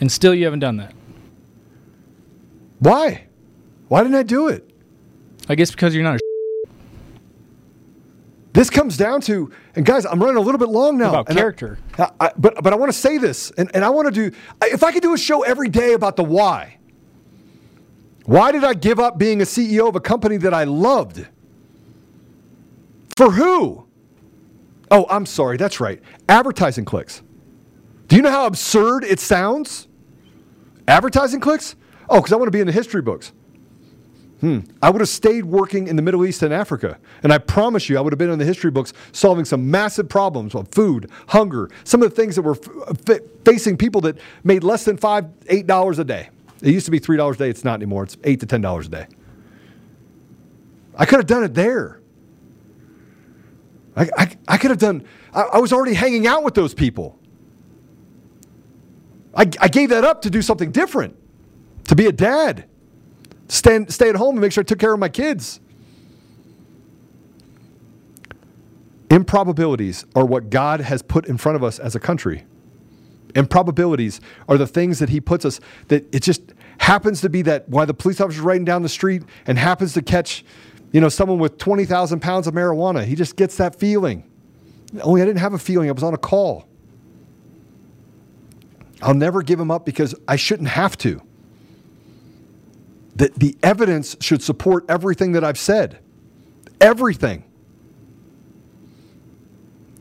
and 0.00 0.10
still 0.10 0.34
you 0.34 0.44
haven't 0.44 0.60
done 0.60 0.76
that. 0.78 0.92
Why? 2.80 3.26
Why 3.88 4.02
didn't 4.02 4.16
I 4.16 4.24
do 4.24 4.48
it? 4.48 4.68
I 5.48 5.54
guess 5.54 5.70
because 5.70 5.94
you're 5.94 6.02
not. 6.02 6.18
this 8.52 8.68
comes 8.68 8.96
down 8.96 9.20
to, 9.22 9.52
and 9.76 9.86
guys, 9.86 10.04
I'm 10.04 10.20
running 10.20 10.38
a 10.38 10.40
little 10.40 10.58
bit 10.58 10.70
long 10.70 10.98
now. 10.98 11.10
About 11.10 11.28
character, 11.28 11.78
I, 11.96 12.10
I, 12.18 12.30
but 12.36 12.64
but 12.64 12.72
I 12.72 12.76
want 12.76 12.90
to 12.90 12.98
say 12.98 13.16
this, 13.18 13.52
and, 13.52 13.70
and 13.74 13.84
I 13.84 13.90
want 13.90 14.12
to 14.12 14.30
do. 14.30 14.36
If 14.64 14.82
I 14.82 14.90
could 14.90 15.02
do 15.02 15.14
a 15.14 15.18
show 15.18 15.42
every 15.42 15.68
day 15.68 15.92
about 15.92 16.16
the 16.16 16.24
why. 16.24 16.78
Why 18.26 18.52
did 18.52 18.64
I 18.64 18.72
give 18.72 18.98
up 18.98 19.18
being 19.18 19.42
a 19.42 19.44
CEO 19.44 19.86
of 19.86 19.96
a 19.96 20.00
company 20.00 20.38
that 20.38 20.54
I 20.54 20.64
loved? 20.64 21.26
For 23.16 23.30
who? 23.30 23.83
Oh, 24.94 25.06
I'm 25.10 25.26
sorry. 25.26 25.56
That's 25.56 25.80
right. 25.80 26.00
Advertising 26.28 26.84
clicks. 26.84 27.20
Do 28.06 28.14
you 28.14 28.22
know 28.22 28.30
how 28.30 28.46
absurd 28.46 29.02
it 29.02 29.18
sounds? 29.18 29.88
Advertising 30.86 31.40
clicks? 31.40 31.74
Oh, 32.08 32.20
because 32.20 32.32
I 32.32 32.36
want 32.36 32.46
to 32.46 32.52
be 32.52 32.60
in 32.60 32.68
the 32.68 32.72
history 32.72 33.02
books. 33.02 33.32
Hmm. 34.40 34.60
I 34.80 34.90
would 34.90 35.00
have 35.00 35.08
stayed 35.08 35.46
working 35.46 35.88
in 35.88 35.96
the 35.96 36.02
Middle 36.02 36.24
East 36.24 36.44
and 36.44 36.54
Africa. 36.54 37.00
And 37.24 37.32
I 37.32 37.38
promise 37.38 37.88
you, 37.88 37.98
I 37.98 38.02
would 38.02 38.12
have 38.12 38.18
been 38.20 38.30
in 38.30 38.38
the 38.38 38.44
history 38.44 38.70
books 38.70 38.92
solving 39.10 39.44
some 39.44 39.68
massive 39.68 40.08
problems 40.08 40.54
of 40.54 40.68
food, 40.68 41.10
hunger, 41.26 41.70
some 41.82 42.00
of 42.00 42.10
the 42.10 42.14
things 42.14 42.36
that 42.36 42.42
were 42.42 42.56
f- 43.08 43.20
facing 43.44 43.76
people 43.76 44.00
that 44.02 44.16
made 44.44 44.62
less 44.62 44.84
than 44.84 44.96
five, 44.96 45.26
eight 45.48 45.66
dollars 45.66 45.98
a 45.98 46.04
day. 46.04 46.28
It 46.62 46.70
used 46.72 46.84
to 46.84 46.92
be 46.92 47.00
three 47.00 47.16
dollars 47.16 47.34
a 47.34 47.40
day. 47.40 47.50
It's 47.50 47.64
not 47.64 47.74
anymore. 47.74 48.04
It's 48.04 48.16
eight 48.22 48.38
to 48.40 48.46
ten 48.46 48.60
dollars 48.60 48.86
a 48.86 48.90
day. 48.90 49.06
I 50.96 51.04
could 51.04 51.18
have 51.18 51.26
done 51.26 51.42
it 51.42 51.54
there. 51.54 52.00
I, 53.96 54.08
I, 54.16 54.36
I 54.48 54.58
could 54.58 54.70
have 54.70 54.78
done, 54.78 55.04
I, 55.32 55.42
I, 55.42 55.58
was 55.58 55.72
already 55.72 55.94
hanging 55.94 56.26
out 56.26 56.42
with 56.42 56.54
those 56.54 56.74
people. 56.74 57.18
I, 59.34 59.42
I 59.60 59.68
gave 59.68 59.90
that 59.90 60.04
up 60.04 60.22
to 60.22 60.30
do 60.30 60.42
something 60.42 60.72
different, 60.72 61.16
to 61.84 61.94
be 61.94 62.06
a 62.06 62.12
dad, 62.12 62.64
stay, 63.48 63.84
stay 63.88 64.08
at 64.08 64.16
home 64.16 64.36
and 64.36 64.40
make 64.40 64.52
sure 64.52 64.62
I 64.62 64.64
took 64.64 64.78
care 64.78 64.92
of 64.92 64.98
my 64.98 65.08
kids. 65.08 65.60
Improbabilities 69.10 70.04
are 70.16 70.24
what 70.24 70.50
God 70.50 70.80
has 70.80 71.02
put 71.02 71.26
in 71.26 71.36
front 71.36 71.56
of 71.56 71.62
us 71.62 71.78
as 71.78 71.94
a 71.94 72.00
country. 72.00 72.44
Improbabilities 73.36 74.20
are 74.48 74.56
the 74.56 74.66
things 74.66 74.98
that 74.98 75.08
He 75.08 75.20
puts 75.20 75.44
us 75.44 75.60
that 75.88 76.12
it 76.12 76.22
just 76.22 76.52
happens 76.78 77.20
to 77.20 77.28
be 77.28 77.42
that 77.42 77.68
why 77.68 77.84
the 77.84 77.94
police 77.94 78.20
officer 78.20 78.40
is 78.40 78.44
riding 78.44 78.64
down 78.64 78.82
the 78.82 78.88
street 78.88 79.22
and 79.46 79.58
happens 79.58 79.92
to 79.94 80.02
catch 80.02 80.44
you 80.94 81.00
know, 81.00 81.08
someone 81.08 81.40
with 81.40 81.58
20,000 81.58 82.20
pounds 82.20 82.46
of 82.46 82.54
marijuana. 82.54 83.04
He 83.04 83.16
just 83.16 83.34
gets 83.34 83.56
that 83.56 83.74
feeling. 83.74 84.30
Only 85.02 85.22
I 85.22 85.24
didn't 85.24 85.40
have 85.40 85.52
a 85.52 85.58
feeling, 85.58 85.88
I 85.88 85.92
was 85.92 86.04
on 86.04 86.14
a 86.14 86.18
call. 86.18 86.68
I'll 89.02 89.12
never 89.12 89.42
give 89.42 89.58
him 89.58 89.72
up 89.72 89.84
because 89.84 90.14
I 90.28 90.36
shouldn't 90.36 90.68
have 90.68 90.96
to. 90.98 91.20
The, 93.16 93.32
the 93.36 93.56
evidence 93.64 94.16
should 94.20 94.40
support 94.40 94.84
everything 94.88 95.32
that 95.32 95.42
I've 95.42 95.58
said. 95.58 95.98
Everything. 96.80 97.42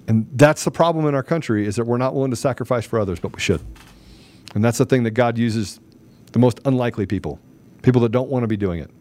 And 0.08 0.28
that's 0.34 0.64
the 0.64 0.72
problem 0.72 1.08
in 1.08 1.16
our 1.16 1.24
country 1.24 1.66
is 1.66 1.76
that 1.78 1.86
we're 1.86 1.98
not 1.98 2.14
willing 2.14 2.30
to 2.30 2.38
sacrifice 2.38 2.86
for 2.86 3.00
others, 3.00 3.20
but 3.20 3.34
we 3.34 3.40
should. 3.40 3.62
And 4.54 4.64
that's 4.64 4.78
the 4.78 4.86
thing 4.86 5.02
that 5.04 5.12
God 5.12 5.40
uses 5.40 5.80
the 6.34 6.40
most 6.40 6.60
unlikely 6.66 7.08
people, 7.08 7.40
people 7.82 8.02
that 8.02 8.12
don't 8.12 8.30
want 8.30 8.44
to 8.44 8.48
be 8.48 8.58
doing 8.58 8.80
it. 8.80 8.92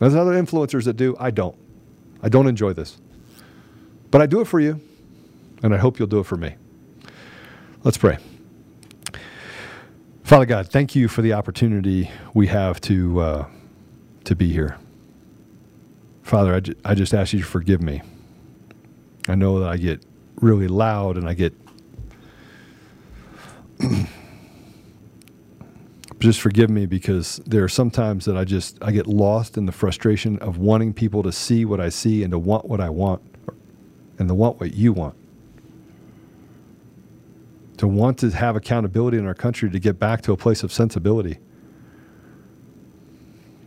There's 0.00 0.14
other 0.14 0.32
influencers 0.32 0.84
that 0.84 0.96
do. 0.96 1.16
I 1.18 1.30
don't. 1.30 1.56
I 2.22 2.28
don't 2.28 2.46
enjoy 2.46 2.72
this. 2.72 2.98
But 4.10 4.22
I 4.22 4.26
do 4.26 4.40
it 4.40 4.46
for 4.46 4.60
you, 4.60 4.80
and 5.62 5.74
I 5.74 5.78
hope 5.78 5.98
you'll 5.98 6.08
do 6.08 6.20
it 6.20 6.26
for 6.26 6.36
me. 6.36 6.54
Let's 7.82 7.98
pray. 7.98 8.18
Father 10.22 10.46
God, 10.46 10.68
thank 10.68 10.94
you 10.94 11.06
for 11.06 11.20
the 11.20 11.34
opportunity 11.34 12.10
we 12.32 12.46
have 12.46 12.80
to, 12.82 13.20
uh, 13.20 13.46
to 14.24 14.34
be 14.34 14.52
here. 14.52 14.78
Father, 16.22 16.54
I, 16.54 16.60
ju- 16.60 16.74
I 16.84 16.94
just 16.94 17.12
ask 17.12 17.34
you 17.34 17.40
to 17.40 17.44
forgive 17.44 17.82
me. 17.82 18.00
I 19.28 19.34
know 19.34 19.60
that 19.60 19.68
I 19.68 19.76
get 19.76 20.04
really 20.36 20.68
loud 20.68 21.18
and 21.18 21.28
I 21.28 21.34
get 21.34 21.54
just 26.24 26.40
forgive 26.40 26.70
me 26.70 26.86
because 26.86 27.36
there 27.44 27.62
are 27.62 27.68
some 27.68 27.90
times 27.90 28.24
that 28.24 28.34
I 28.34 28.44
just 28.44 28.82
I 28.82 28.92
get 28.92 29.06
lost 29.06 29.58
in 29.58 29.66
the 29.66 29.72
frustration 29.72 30.38
of 30.38 30.56
wanting 30.56 30.94
people 30.94 31.22
to 31.22 31.30
see 31.30 31.66
what 31.66 31.80
I 31.80 31.90
see 31.90 32.22
and 32.22 32.30
to 32.30 32.38
want 32.38 32.64
what 32.64 32.80
I 32.80 32.88
want 32.88 33.20
and 34.18 34.28
to 34.28 34.34
want 34.34 34.58
what 34.58 34.72
you 34.72 34.94
want. 34.94 35.14
To 37.76 37.86
want 37.86 38.18
to 38.20 38.30
have 38.30 38.56
accountability 38.56 39.18
in 39.18 39.26
our 39.26 39.34
country 39.34 39.68
to 39.68 39.78
get 39.78 39.98
back 39.98 40.22
to 40.22 40.32
a 40.32 40.36
place 40.36 40.62
of 40.62 40.72
sensibility. 40.72 41.38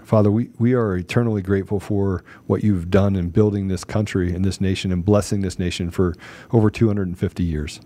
Father, 0.04 0.32
we, 0.32 0.50
we 0.58 0.74
are 0.74 0.96
eternally 0.96 1.44
grateful 1.44 1.80
for 1.80 2.24
what 2.48 2.64
you've 2.64 2.90
done 2.90 3.16
in 3.16 3.30
building 3.30 3.68
this 3.68 3.84
country 3.84 4.34
and 4.34 4.44
this 4.44 4.60
nation 4.60 4.92
and 4.92 5.06
blessing 5.06 5.42
this 5.42 5.60
nation 5.60 5.92
for 5.92 6.16
over 6.52 6.72
250 6.72 7.44
years. 7.44 7.82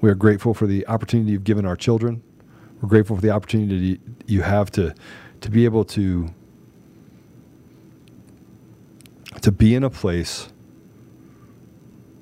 We 0.00 0.08
are 0.08 0.14
grateful 0.14 0.54
for 0.54 0.66
the 0.66 0.86
opportunity 0.86 1.32
you've 1.32 1.44
given 1.44 1.66
our 1.66 1.76
children 1.76 2.22
we're 2.82 2.88
grateful 2.88 3.16
for 3.16 3.22
the 3.22 3.30
opportunity 3.30 4.00
you 4.26 4.42
have 4.42 4.70
to 4.72 4.92
to 5.40 5.50
be 5.50 5.64
able 5.64 5.84
to 5.84 6.28
to 9.40 9.52
be 9.52 9.74
in 9.74 9.84
a 9.84 9.90
place 9.90 10.52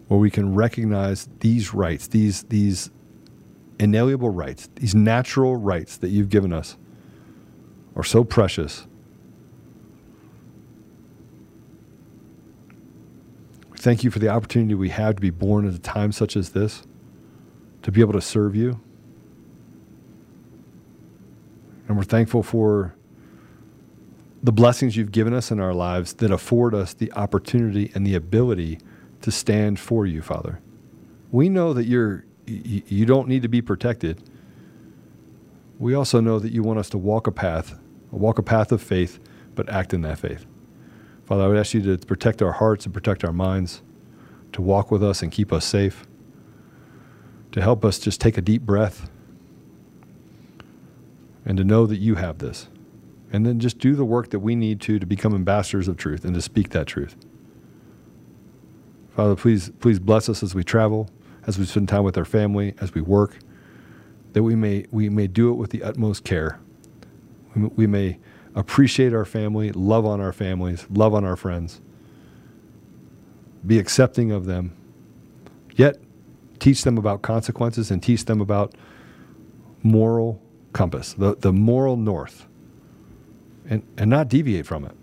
where 0.08 0.20
we 0.20 0.30
can 0.30 0.54
recognize 0.54 1.28
these 1.40 1.72
rights, 1.72 2.08
these 2.08 2.42
these 2.44 2.90
inalienable 3.78 4.28
rights, 4.28 4.68
these 4.76 4.94
natural 4.94 5.56
rights 5.56 5.96
that 5.96 6.10
you've 6.10 6.28
given 6.28 6.52
us 6.52 6.76
are 7.96 8.04
so 8.04 8.22
precious. 8.22 8.86
Thank 13.76 14.04
you 14.04 14.10
for 14.10 14.18
the 14.18 14.28
opportunity 14.28 14.74
we 14.74 14.90
have 14.90 15.14
to 15.14 15.20
be 15.22 15.30
born 15.30 15.66
at 15.66 15.72
a 15.72 15.78
time 15.78 16.12
such 16.12 16.36
as 16.36 16.50
this, 16.50 16.82
to 17.82 17.90
be 17.90 18.02
able 18.02 18.12
to 18.12 18.20
serve 18.20 18.54
you. 18.54 18.78
And 21.90 21.96
we're 21.96 22.04
thankful 22.04 22.44
for 22.44 22.94
the 24.44 24.52
blessings 24.52 24.96
you've 24.96 25.10
given 25.10 25.34
us 25.34 25.50
in 25.50 25.58
our 25.58 25.74
lives 25.74 26.12
that 26.12 26.30
afford 26.30 26.72
us 26.72 26.94
the 26.94 27.12
opportunity 27.14 27.90
and 27.96 28.06
the 28.06 28.14
ability 28.14 28.78
to 29.22 29.32
stand 29.32 29.80
for 29.80 30.06
you, 30.06 30.22
Father. 30.22 30.60
We 31.32 31.48
know 31.48 31.72
that 31.72 31.86
you're 31.86 32.26
you 32.46 33.06
don't 33.06 33.26
need 33.26 33.42
to 33.42 33.48
be 33.48 33.60
protected. 33.60 34.22
We 35.80 35.94
also 35.94 36.20
know 36.20 36.38
that 36.38 36.52
you 36.52 36.62
want 36.62 36.78
us 36.78 36.88
to 36.90 36.98
walk 36.98 37.26
a 37.26 37.32
path, 37.32 37.76
walk 38.12 38.38
a 38.38 38.42
path 38.44 38.70
of 38.70 38.80
faith, 38.80 39.18
but 39.56 39.68
act 39.68 39.92
in 39.92 40.02
that 40.02 40.20
faith. 40.20 40.46
Father, 41.24 41.42
I 41.42 41.48
would 41.48 41.56
ask 41.56 41.74
you 41.74 41.82
to 41.82 42.06
protect 42.06 42.40
our 42.40 42.52
hearts 42.52 42.84
and 42.84 42.94
protect 42.94 43.24
our 43.24 43.32
minds, 43.32 43.82
to 44.52 44.62
walk 44.62 44.92
with 44.92 45.02
us 45.02 45.24
and 45.24 45.32
keep 45.32 45.52
us 45.52 45.64
safe, 45.64 46.06
to 47.50 47.60
help 47.60 47.84
us 47.84 47.98
just 47.98 48.20
take 48.20 48.38
a 48.38 48.42
deep 48.42 48.62
breath 48.62 49.10
and 51.50 51.56
to 51.56 51.64
know 51.64 51.84
that 51.84 51.96
you 51.96 52.14
have 52.14 52.38
this. 52.38 52.68
And 53.32 53.44
then 53.44 53.58
just 53.58 53.78
do 53.78 53.96
the 53.96 54.04
work 54.04 54.30
that 54.30 54.38
we 54.38 54.54
need 54.54 54.80
to 54.82 55.00
to 55.00 55.04
become 55.04 55.34
ambassadors 55.34 55.88
of 55.88 55.96
truth 55.96 56.24
and 56.24 56.32
to 56.36 56.40
speak 56.40 56.68
that 56.70 56.86
truth. 56.86 57.16
Father, 59.16 59.34
please, 59.34 59.70
please 59.80 59.98
bless 59.98 60.28
us 60.28 60.44
as 60.44 60.54
we 60.54 60.62
travel, 60.62 61.10
as 61.48 61.58
we 61.58 61.64
spend 61.64 61.88
time 61.88 62.04
with 62.04 62.16
our 62.16 62.24
family, 62.24 62.74
as 62.80 62.94
we 62.94 63.00
work, 63.00 63.36
that 64.32 64.44
we 64.44 64.54
may, 64.54 64.86
we 64.92 65.08
may 65.08 65.26
do 65.26 65.50
it 65.50 65.54
with 65.54 65.70
the 65.70 65.82
utmost 65.82 66.22
care. 66.22 66.60
We, 67.56 67.64
we 67.64 67.86
may 67.88 68.20
appreciate 68.54 69.12
our 69.12 69.24
family, 69.24 69.72
love 69.72 70.06
on 70.06 70.20
our 70.20 70.32
families, 70.32 70.86
love 70.88 71.14
on 71.14 71.24
our 71.24 71.34
friends, 71.34 71.80
be 73.66 73.80
accepting 73.80 74.30
of 74.30 74.46
them, 74.46 74.76
yet 75.74 75.96
teach 76.60 76.84
them 76.84 76.96
about 76.96 77.22
consequences 77.22 77.90
and 77.90 78.00
teach 78.00 78.26
them 78.26 78.40
about 78.40 78.76
moral 79.82 80.40
compass, 80.72 81.12
the, 81.14 81.36
the 81.36 81.52
moral 81.52 81.96
north, 81.96 82.46
and, 83.68 83.82
and 83.96 84.10
not 84.10 84.28
deviate 84.28 84.66
from 84.66 84.84
it. 84.84 84.96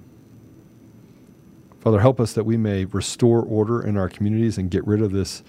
Father, 1.80 2.00
help 2.00 2.20
us 2.20 2.34
that 2.34 2.44
we 2.44 2.58
may 2.58 2.86
restore 2.86 3.42
order 3.42 3.82
in 3.82 3.98
our 3.98 4.10
communities 4.10 4.58
and 4.58 4.70
get 4.70 4.86
rid 4.86 5.02
of 5.02 5.12
this, 5.12 5.44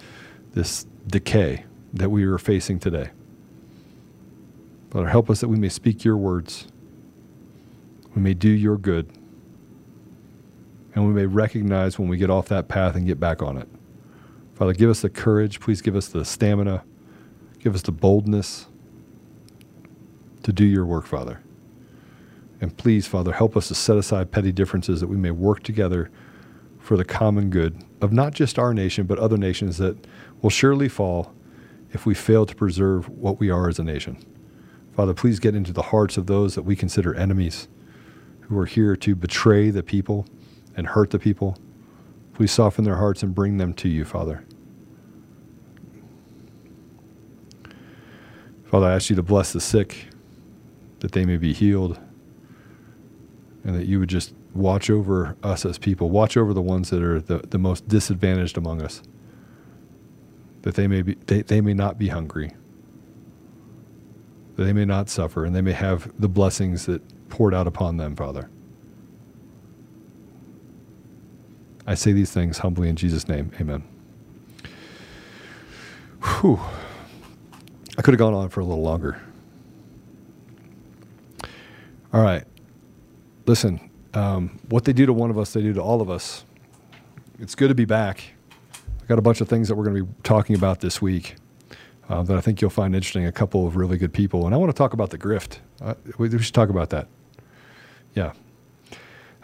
this 0.52 0.86
decay 1.06 1.64
that 1.92 2.10
we 2.10 2.24
are 2.24 2.38
facing 2.38 2.78
today. 2.78 3.10
Father, 4.90 5.08
help 5.08 5.28
us 5.30 5.40
that 5.40 5.48
we 5.48 5.58
may 5.58 5.68
speak 5.68 6.04
your 6.04 6.16
words, 6.16 6.68
we 8.14 8.22
may 8.22 8.34
do 8.34 8.50
your 8.50 8.76
good, 8.76 9.10
and 10.94 11.06
we 11.06 11.12
may 11.12 11.26
recognize 11.26 11.98
when 11.98 12.08
we 12.08 12.16
get 12.16 12.30
off 12.30 12.48
that 12.48 12.68
path 12.68 12.94
and 12.96 13.06
get 13.06 13.20
back 13.20 13.42
on 13.42 13.56
it. 13.56 13.68
Father, 14.54 14.72
give 14.72 14.90
us 14.90 15.02
the 15.02 15.10
courage. 15.10 15.60
Please 15.60 15.80
give 15.80 15.94
us 15.94 16.08
the 16.08 16.24
stamina. 16.24 16.82
Give 17.60 17.76
us 17.76 17.82
the 17.82 17.92
boldness 17.92 18.66
to 20.48 20.52
do 20.54 20.64
your 20.64 20.86
work, 20.86 21.04
Father. 21.04 21.42
And 22.62 22.74
please, 22.74 23.06
Father, 23.06 23.32
help 23.32 23.54
us 23.54 23.68
to 23.68 23.74
set 23.74 23.98
aside 23.98 24.32
petty 24.32 24.50
differences 24.50 24.98
that 25.02 25.06
we 25.06 25.18
may 25.18 25.30
work 25.30 25.62
together 25.62 26.10
for 26.78 26.96
the 26.96 27.04
common 27.04 27.50
good 27.50 27.84
of 28.00 28.14
not 28.14 28.32
just 28.32 28.58
our 28.58 28.72
nation, 28.72 29.04
but 29.04 29.18
other 29.18 29.36
nations 29.36 29.76
that 29.76 30.06
will 30.40 30.48
surely 30.48 30.88
fall 30.88 31.34
if 31.92 32.06
we 32.06 32.14
fail 32.14 32.46
to 32.46 32.54
preserve 32.54 33.10
what 33.10 33.38
we 33.38 33.50
are 33.50 33.68
as 33.68 33.78
a 33.78 33.84
nation. 33.84 34.16
Father, 34.96 35.12
please 35.12 35.38
get 35.38 35.54
into 35.54 35.74
the 35.74 35.82
hearts 35.82 36.16
of 36.16 36.26
those 36.26 36.54
that 36.54 36.62
we 36.62 36.74
consider 36.74 37.14
enemies 37.14 37.68
who 38.40 38.58
are 38.58 38.64
here 38.64 38.96
to 38.96 39.14
betray 39.14 39.68
the 39.68 39.82
people 39.82 40.24
and 40.78 40.86
hurt 40.86 41.10
the 41.10 41.18
people. 41.18 41.58
Please 42.32 42.52
soften 42.52 42.84
their 42.84 42.96
hearts 42.96 43.22
and 43.22 43.34
bring 43.34 43.58
them 43.58 43.74
to 43.74 43.86
you, 43.86 44.06
Father. 44.06 44.46
Father, 48.64 48.86
I 48.86 48.94
ask 48.94 49.10
you 49.10 49.16
to 49.16 49.22
bless 49.22 49.52
the 49.52 49.60
sick, 49.60 50.06
that 51.00 51.12
they 51.12 51.24
may 51.24 51.36
be 51.36 51.52
healed, 51.52 51.98
and 53.64 53.74
that 53.74 53.86
you 53.86 53.98
would 54.00 54.08
just 54.08 54.34
watch 54.54 54.90
over 54.90 55.36
us 55.42 55.64
as 55.64 55.78
people, 55.78 56.10
watch 56.10 56.36
over 56.36 56.52
the 56.52 56.62
ones 56.62 56.90
that 56.90 57.02
are 57.02 57.20
the, 57.20 57.38
the 57.38 57.58
most 57.58 57.86
disadvantaged 57.86 58.56
among 58.56 58.82
us, 58.82 59.02
that 60.62 60.74
they 60.74 60.86
may 60.86 61.02
be 61.02 61.14
they, 61.26 61.42
they 61.42 61.60
may 61.60 61.74
not 61.74 61.98
be 61.98 62.08
hungry, 62.08 62.52
that 64.56 64.64
they 64.64 64.72
may 64.72 64.84
not 64.84 65.08
suffer, 65.08 65.44
and 65.44 65.54
they 65.54 65.60
may 65.60 65.72
have 65.72 66.10
the 66.18 66.28
blessings 66.28 66.86
that 66.86 67.02
poured 67.28 67.54
out 67.54 67.66
upon 67.66 67.96
them, 67.98 68.16
Father. 68.16 68.50
I 71.86 71.94
say 71.94 72.12
these 72.12 72.30
things 72.30 72.58
humbly 72.58 72.88
in 72.88 72.96
Jesus' 72.96 73.28
name. 73.28 73.50
Amen. 73.60 73.82
Whew. 76.22 76.60
I 77.96 78.02
could 78.02 78.12
have 78.12 78.18
gone 78.18 78.34
on 78.34 78.48
for 78.50 78.60
a 78.60 78.64
little 78.64 78.82
longer. 78.82 79.20
All 82.12 82.22
right. 82.22 82.44
Listen, 83.46 83.90
um, 84.14 84.58
what 84.68 84.84
they 84.84 84.92
do 84.92 85.06
to 85.06 85.12
one 85.12 85.30
of 85.30 85.38
us, 85.38 85.52
they 85.52 85.60
do 85.60 85.72
to 85.74 85.82
all 85.82 86.00
of 86.00 86.08
us. 86.08 86.44
It's 87.38 87.54
good 87.54 87.68
to 87.68 87.74
be 87.74 87.84
back. 87.84 88.24
I 88.74 89.06
got 89.06 89.18
a 89.18 89.22
bunch 89.22 89.40
of 89.40 89.48
things 89.48 89.68
that 89.68 89.74
we're 89.74 89.84
going 89.84 89.96
to 89.96 90.04
be 90.04 90.12
talking 90.22 90.56
about 90.56 90.80
this 90.80 91.00
week 91.00 91.36
uh, 92.08 92.22
that 92.22 92.36
I 92.36 92.40
think 92.40 92.60
you'll 92.60 92.70
find 92.70 92.94
interesting. 92.94 93.26
A 93.26 93.32
couple 93.32 93.66
of 93.66 93.76
really 93.76 93.98
good 93.98 94.12
people, 94.12 94.46
and 94.46 94.54
I 94.54 94.58
want 94.58 94.70
to 94.70 94.76
talk 94.76 94.92
about 94.92 95.10
the 95.10 95.18
grift. 95.18 95.58
Uh, 95.80 95.94
we, 96.16 96.28
we 96.28 96.38
should 96.40 96.54
talk 96.54 96.70
about 96.70 96.90
that. 96.90 97.08
Yeah. 98.14 98.32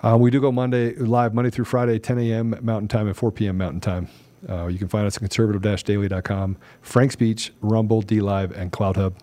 Uh, 0.02 0.16
we 0.18 0.30
do 0.30 0.40
go 0.40 0.50
Monday 0.52 0.94
live 0.96 1.34
Monday 1.34 1.50
through 1.50 1.64
Friday, 1.66 1.98
10 1.98 2.18
a.m. 2.18 2.58
Mountain 2.62 2.88
Time 2.88 3.06
and 3.06 3.16
4 3.16 3.30
p.m. 3.32 3.58
Mountain 3.58 3.80
Time. 3.80 4.08
Uh, 4.48 4.66
you 4.66 4.78
can 4.78 4.88
find 4.88 5.06
us 5.06 5.16
at 5.16 5.20
conservative-daily.com, 5.20 6.56
FrankSpeech, 6.84 7.50
Rumble, 7.62 8.02
D 8.02 8.20
Live, 8.20 8.52
and 8.52 8.70
CloutHub. 8.70 9.14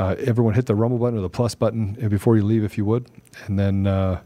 Uh, 0.00 0.16
everyone 0.20 0.54
hit 0.54 0.64
the 0.64 0.74
Rumble 0.74 0.96
button 0.96 1.18
or 1.18 1.20
the 1.20 1.28
plus 1.28 1.54
button 1.54 1.92
before 2.08 2.34
you 2.34 2.42
leave, 2.42 2.64
if 2.64 2.78
you 2.78 2.86
would, 2.86 3.10
and 3.44 3.58
then 3.58 3.86
uh, 3.86 4.18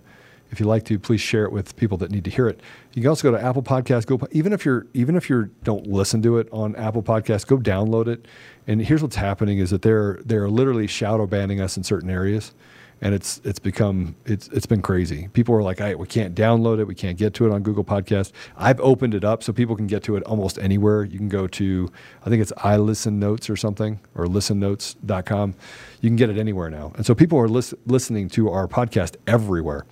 if 0.52 0.60
you 0.60 0.66
like 0.66 0.84
to, 0.84 1.00
please 1.00 1.20
share 1.20 1.44
it 1.44 1.50
with 1.50 1.74
people 1.74 1.98
that 1.98 2.12
need 2.12 2.22
to 2.22 2.30
hear 2.30 2.46
it. 2.46 2.60
You 2.92 3.02
can 3.02 3.08
also 3.08 3.28
go 3.28 3.36
to 3.36 3.44
Apple 3.44 3.60
Podcasts. 3.64 4.06
Go 4.06 4.20
even 4.30 4.52
if 4.52 4.64
you're 4.64 4.86
even 4.94 5.16
if 5.16 5.28
you 5.28 5.50
don't 5.64 5.84
listen 5.88 6.22
to 6.22 6.38
it 6.38 6.48
on 6.52 6.76
Apple 6.76 7.02
Podcasts, 7.02 7.44
go 7.44 7.58
download 7.58 8.06
it. 8.06 8.28
And 8.68 8.80
here's 8.82 9.02
what's 9.02 9.16
happening: 9.16 9.58
is 9.58 9.70
that 9.70 9.82
they're 9.82 10.20
they're 10.24 10.48
literally 10.48 10.86
shadow 10.86 11.26
banning 11.26 11.60
us 11.60 11.76
in 11.76 11.82
certain 11.82 12.08
areas, 12.08 12.54
and 13.00 13.14
it's 13.14 13.40
it's 13.44 13.58
become 13.58 14.16
it's 14.24 14.48
it's 14.48 14.66
been 14.66 14.82
crazy. 14.82 15.28
People 15.32 15.54
are 15.54 15.62
like, 15.62 15.80
"I 15.80 15.94
we 15.94 16.06
can't 16.06 16.34
download 16.34 16.78
it, 16.78 16.86
we 16.86 16.94
can't 16.94 17.18
get 17.18 17.34
to 17.34 17.46
it 17.46 17.52
on 17.52 17.62
Google 17.62 17.84
Podcast." 17.84 18.32
I've 18.56 18.80
opened 18.80 19.14
it 19.14 19.24
up 19.24 19.42
so 19.42 19.52
people 19.52 19.76
can 19.76 19.86
get 19.86 20.02
to 20.04 20.16
it 20.16 20.22
almost 20.24 20.58
anywhere. 20.58 21.04
You 21.04 21.18
can 21.18 21.28
go 21.28 21.46
to 21.46 21.90
I 22.24 22.30
think 22.30 22.42
it's 22.42 22.52
iListen 22.52 23.14
Notes 23.14 23.50
or 23.50 23.56
something 23.56 24.00
or 24.14 24.26
listennotes.com. 24.26 25.54
You 26.00 26.08
can 26.08 26.16
get 26.16 26.30
it 26.30 26.38
anywhere 26.38 26.70
now, 26.70 26.92
and 26.96 27.04
so 27.04 27.14
people 27.14 27.38
are 27.38 27.48
lis- 27.48 27.74
listening 27.86 28.28
to 28.30 28.50
our 28.50 28.66
podcast 28.66 29.16
everywhere 29.26 29.84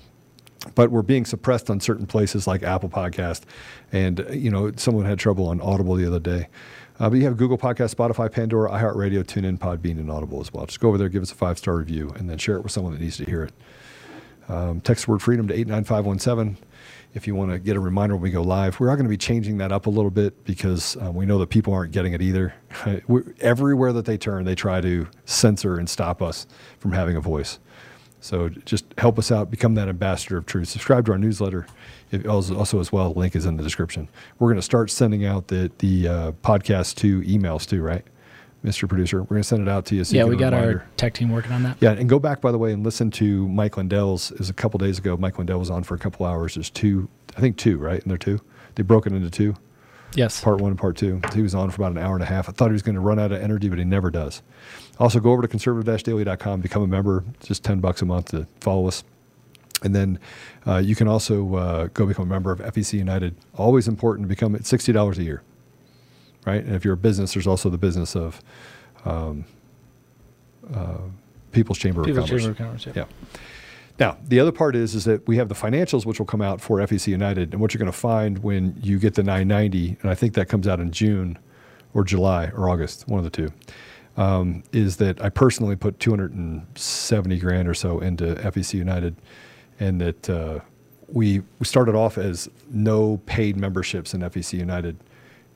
but 0.75 0.91
we're 0.91 1.03
being 1.03 1.25
suppressed 1.25 1.71
on 1.71 1.81
certain 1.81 2.07
places 2.07 2.47
like 2.47 2.63
Apple 2.63 2.89
Podcast, 2.89 3.43
and 3.91 4.25
you 4.31 4.51
know 4.51 4.71
someone 4.77 5.05
had 5.05 5.19
trouble 5.19 5.49
on 5.49 5.61
Audible 5.61 5.95
the 5.97 6.07
other 6.07 6.21
day. 6.21 6.49
Uh, 6.99 7.09
but 7.11 7.18
you 7.18 7.24
have 7.24 7.36
Google 7.36 7.59
Podcast, 7.59 7.95
Spotify, 7.95 8.30
Pandora, 8.30 8.70
iHeartRadio, 8.70 9.24
TuneIn, 9.24 9.59
Podbean, 9.59 9.99
and 9.99 10.11
Audible 10.11 10.40
as 10.40 10.53
well. 10.53 10.66
Just 10.66 10.80
go 10.80 10.88
over 10.88 10.99
there, 10.99 11.09
give 11.09 11.22
us 11.22 11.32
a 11.32 11.34
five 11.34 11.59
star 11.59 11.76
review, 11.76 12.12
and 12.16 12.28
then 12.28 12.38
share 12.38 12.57
it 12.57 12.62
with 12.62 12.72
someone 12.72 12.93
that 12.93 13.01
needs 13.01 13.16
to 13.16 13.24
hear 13.24 13.45
it. 13.45 13.53
Um, 14.49 14.80
text 14.80 15.09
word 15.09 15.22
freedom 15.22 15.49
to 15.49 15.55
eight 15.55 15.66
nine 15.66 15.84
five 15.84 16.05
one 16.05 16.18
seven 16.18 16.59
if 17.14 17.26
you 17.26 17.34
want 17.34 17.51
to 17.51 17.59
get 17.59 17.76
a 17.76 17.80
reminder 17.80 18.14
when 18.14 18.22
we 18.22 18.30
go 18.30 18.43
live. 18.43 18.80
We 18.80 18.88
are 18.88 18.97
going 18.97 19.05
to 19.05 19.11
be 19.11 19.18
changing 19.18 19.59
that 19.59 19.70
up 19.70 19.86
a 19.86 19.90
little 19.90 20.11
bit 20.11 20.45
because 20.45 20.97
um, 20.97 21.14
we 21.14 21.26
know 21.26 21.38
that 21.38 21.49
people 21.51 21.74
aren't 21.74 21.93
getting 21.93 22.12
it 22.14 22.22
either. 22.22 22.55
everywhere 23.40 23.93
that 23.93 24.07
they 24.07 24.16
turn, 24.16 24.45
they 24.45 24.55
try 24.55 24.80
to 24.80 25.07
censor 25.26 25.78
and 25.78 25.88
stop 25.88 26.22
us 26.22 26.47
from 26.78 26.93
having 26.93 27.16
a 27.16 27.20
voice. 27.20 27.59
So 28.20 28.49
just 28.49 28.84
help 28.99 29.18
us 29.18 29.30
out, 29.32 29.51
become 29.51 29.74
that 29.74 29.88
ambassador 29.88 30.36
of 30.38 30.47
truth. 30.47 30.68
Subscribe 30.68 31.07
to 31.07 31.12
our 31.12 31.18
newsletter. 31.18 31.66
It 32.13 32.27
also, 32.27 32.79
as 32.79 32.93
well, 32.93 33.13
the 33.15 33.19
link 33.19 33.35
is 33.35 33.47
in 33.47 33.57
the 33.57 33.63
description. 33.63 34.09
We're 34.39 34.49
going 34.49 34.57
to 34.57 34.63
start 34.63 34.91
sending 34.91 35.25
out 35.25 35.49
the 35.49 35.73
the 35.79 36.09
uh, 36.09 36.33
podcast 36.43 36.97
to 36.97 37.23
emails 37.23 37.67
too, 37.67 37.81
right, 37.83 38.05
Mr. 38.65 38.87
Producer? 38.87 39.23
We're 39.23 39.29
going 39.29 39.43
to 39.43 39.49
send 39.49 39.63
it 39.63 39.69
out 39.69 39.87
to 39.87 39.97
you. 39.97 40.05
So 40.05 40.17
yeah, 40.17 40.25
you 40.25 40.31
we 40.31 40.37
got 40.37 40.53
our 40.53 40.87
tech 40.99 41.15
team 41.15 41.31
working 41.31 41.53
on 41.53 41.63
that. 41.63 41.79
Yeah, 41.81 41.93
and 41.93 42.09
go 42.09 42.19
back 42.19 42.43
by 42.43 42.53
the 42.53 42.59
way 42.59 42.73
and 42.73 42.85
listen 42.85 43.11
to 43.13 43.49
Mike 43.49 43.79
Lindell's. 43.79 44.31
Is 44.33 44.51
a 44.51 44.55
couple 44.55 44.79
days 44.79 44.99
ago. 44.99 45.17
Mike 45.17 45.39
Lindell 45.39 45.59
was 45.59 45.71
on 45.71 45.83
for 45.83 45.95
a 45.95 45.99
couple 45.99 46.27
hours. 46.27 46.55
There's 46.55 46.71
two, 46.71 47.09
I 47.37 47.41
think 47.41 47.57
two, 47.57 47.79
right? 47.79 48.03
And 48.03 48.11
they're 48.11 48.19
two. 48.19 48.41
They 48.75 48.83
broke 48.83 49.07
it 49.07 49.13
into 49.13 49.31
two. 49.31 49.55
Yes. 50.15 50.43
Part 50.43 50.61
one 50.61 50.73
and 50.73 50.79
part 50.79 50.97
two. 50.97 51.21
He 51.35 51.41
was 51.41 51.55
on 51.55 51.71
for 51.71 51.77
about 51.77 51.93
an 51.93 51.99
hour 51.99 52.15
and 52.15 52.23
a 52.23 52.27
half. 52.27 52.49
I 52.49 52.53
thought 52.53 52.69
he 52.69 52.75
was 52.75 52.83
going 52.83 52.95
to 52.97 53.01
run 53.01 53.19
out 53.19 53.33
of 53.33 53.41
energy, 53.41 53.71
but 53.71 53.79
he 53.79 53.85
never 53.85 54.11
does. 54.11 54.43
Also, 54.99 55.21
go 55.21 55.33
over 55.33 55.41
to 55.41 55.49
conservative-daily.com, 55.49 56.61
become 56.61 56.83
a 56.83 56.87
member. 56.87 57.25
It's 57.35 57.49
just 57.49 57.65
10 57.65 57.81
bucks 57.81 58.03
a 58.03 58.05
month 58.05 58.33
to 58.33 58.47
follow 58.61 58.89
us. 58.89 59.05
And 59.83 59.95
then 59.95 60.18
uh, 60.66 60.78
you 60.78 60.95
can 60.95 61.09
also 61.09 61.55
uh, 61.57 61.89
go 61.95 62.07
become 62.07 62.24
a 62.24 62.33
member 62.33 62.53
of 62.53 62.61
FEC 62.61 62.95
United. 62.95 63.37
Always 63.57 63.89
important 63.89 64.24
to 64.24 64.28
become 64.28 64.55
at 64.55 64.62
$60 64.62 65.18
a 65.18 65.22
year, 65.22 65.43
right? 66.47 66.62
And 66.64 66.74
if 66.74 66.85
you're 66.85 66.95
a 66.95 66.99
business, 66.99 67.35
there's 67.35 67.47
also 67.47 67.70
the 67.70 67.78
business 67.78 68.14
of 68.14 68.41
um, 69.05 69.45
uh, 70.72 70.99
People's 71.51 71.78
Chamber 71.78 72.03
People's 72.03 72.24
of 72.24 72.30
Commerce. 72.30 72.43
Chamber 72.43 72.51
of 72.53 72.59
Commerce, 72.59 72.87
yeah. 72.87 72.93
yeah. 72.97 73.05
Now, 73.99 74.18
the 74.26 74.41
other 74.41 74.53
part 74.53 74.74
is 74.74 74.95
is 74.95 75.05
that 75.05 75.26
we 75.28 75.37
have 75.37 75.49
the 75.49 75.55
financials 75.55 76.07
which 76.07 76.18
will 76.18 76.26
come 76.26 76.41
out 76.41 76.61
for 76.61 76.78
FEC 76.78 77.09
United, 77.09 77.53
and 77.53 77.61
what 77.61 77.74
you're 77.74 77.78
going 77.78 77.93
to 77.93 77.97
find 77.97 78.39
when 78.39 78.76
you 78.83 78.99
get 78.99 79.14
the 79.14 79.22
990, 79.22 79.99
and 80.01 80.11
I 80.11 80.14
think 80.14 80.35
that 80.35 80.49
comes 80.49 80.66
out 80.66 80.80
in 80.80 80.91
June 80.91 81.39
or 81.95 82.05
July 82.05 82.47
or 82.55 82.68
August, 82.70 83.07
one 83.07 83.18
of 83.18 83.24
the 83.24 83.30
two, 83.30 83.53
um, 84.16 84.62
is 84.72 84.97
that 84.97 85.22
I 85.22 85.28
personally 85.28 85.76
put 85.76 86.01
270 86.01 87.39
grand 87.39 87.68
or 87.68 87.74
so 87.74 88.01
into 88.01 88.35
FEC 88.37 88.74
United, 88.74 89.16
and 89.83 90.01
that 90.01 90.30
uh, 90.30 90.61
we 91.09 91.43
we 91.59 91.64
started 91.64 91.95
off 91.95 92.18
as 92.18 92.49
no 92.70 93.20
paid 93.26 93.57
memberships 93.57 94.14
in 94.14 94.20
FEC 94.20 94.59
United, 94.59 94.97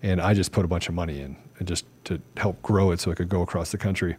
and 0.02 0.20
I 0.20 0.34
just 0.34 0.52
put 0.52 0.64
a 0.64 0.68
bunch 0.68 0.88
of 0.88 0.94
money 0.94 1.20
in 1.20 1.36
and 1.58 1.66
just 1.66 1.86
to 2.04 2.20
help 2.36 2.60
grow 2.62 2.90
it 2.90 3.00
so 3.00 3.10
it 3.10 3.16
could 3.16 3.28
go 3.28 3.42
across 3.42 3.70
the 3.72 3.78
country 3.78 4.16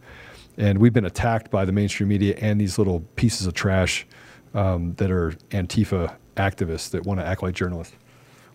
and 0.58 0.80
we've 0.80 0.94
been 0.94 1.06
attacked 1.06 1.52
by 1.52 1.66
the 1.66 1.72
mainstream 1.72 2.10
media 2.10 2.36
and 2.42 2.60
these 2.60 2.78
little 2.78 3.02
pieces 3.16 3.46
of 3.46 3.54
trash 3.54 4.06
um, 4.54 4.96
that 4.96 5.12
are 5.12 5.32
Antifa 5.52 6.16
activists 6.36 6.90
that 6.92 7.04
want 7.04 7.20
to 7.20 7.26
act 7.26 7.44
like 7.44 7.54
journalists. 7.54 7.96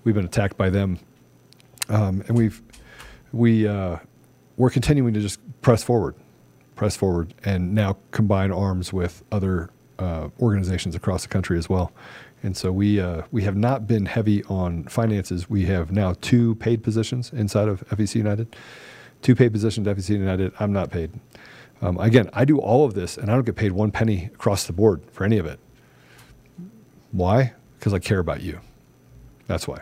We've 0.05 0.15
been 0.15 0.25
attacked 0.25 0.57
by 0.57 0.69
them, 0.69 0.99
um, 1.89 2.25
and 2.27 2.37
we've 2.37 2.61
we 3.33 3.69
uh, 3.69 3.99
we're 4.57 4.71
continuing 4.71 5.15
to 5.15 5.21
just 5.21 5.39
press 5.63 5.85
forward, 5.85 6.17
press 6.75 6.97
forward, 6.97 7.35
and 7.45 7.73
now 7.73 7.99
combine 8.11 8.51
arms 8.51 8.93
with 8.93 9.23
other 9.31 9.71
uh, 9.99 10.29
organizations 10.41 10.95
across 10.95 11.23
the 11.23 11.29
country 11.29 11.59
as 11.59 11.69
well. 11.69 11.93
And 12.43 12.57
so 12.57 12.73
we 12.73 13.01
uh, 13.01 13.23
we 13.31 13.43
have 13.43 13.57
not 13.57 13.87
been 13.87 14.07
heavy 14.07 14.43
on 14.45 14.85
finances. 14.85 15.49
We 15.49 15.67
have 15.67 15.93
now 15.93 16.15
two 16.21 16.57
paid 16.57 16.83
positions 16.83 17.33
inside 17.33 17.69
of 17.69 17.87
FEC 17.89 18.17
United, 18.17 18.57
two 19.23 19.35
paid 19.35 19.53
positions 19.53 19.87
at 19.87 19.97
FEC 19.97 20.11
United. 20.11 20.53
I'm 20.59 20.73
not 20.73 20.91
paid. 20.91 21.13
Um, 21.81 21.99
again, 21.99 22.31
I 22.33 22.45
do 22.45 22.59
all 22.59 22.85
of 22.85 22.95
this 22.95 23.17
and 23.17 23.31
I 23.31 23.35
don't 23.35 23.45
get 23.45 23.57
paid 23.57 23.73
one 23.73 23.91
penny 23.91 24.31
across 24.35 24.65
the 24.67 24.73
board 24.73 25.03
for 25.11 25.25
any 25.25 25.39
of 25.39 25.47
it. 25.47 25.59
Why? 27.11 27.55
Because 27.79 27.93
I 27.93 27.99
care 27.99 28.21
about 28.21 28.43
you. 28.43 28.61
That's 29.49 29.67
why. 29.67 29.81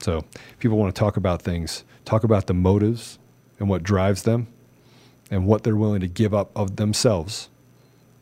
So, 0.00 0.24
people 0.60 0.78
want 0.78 0.94
to 0.94 0.98
talk 0.98 1.16
about 1.16 1.42
things, 1.42 1.84
talk 2.04 2.24
about 2.24 2.46
the 2.46 2.54
motives 2.54 3.18
and 3.58 3.68
what 3.68 3.82
drives 3.82 4.22
them 4.22 4.48
and 5.30 5.46
what 5.46 5.64
they're 5.64 5.76
willing 5.76 6.00
to 6.00 6.08
give 6.08 6.34
up 6.34 6.50
of 6.56 6.76
themselves 6.76 7.48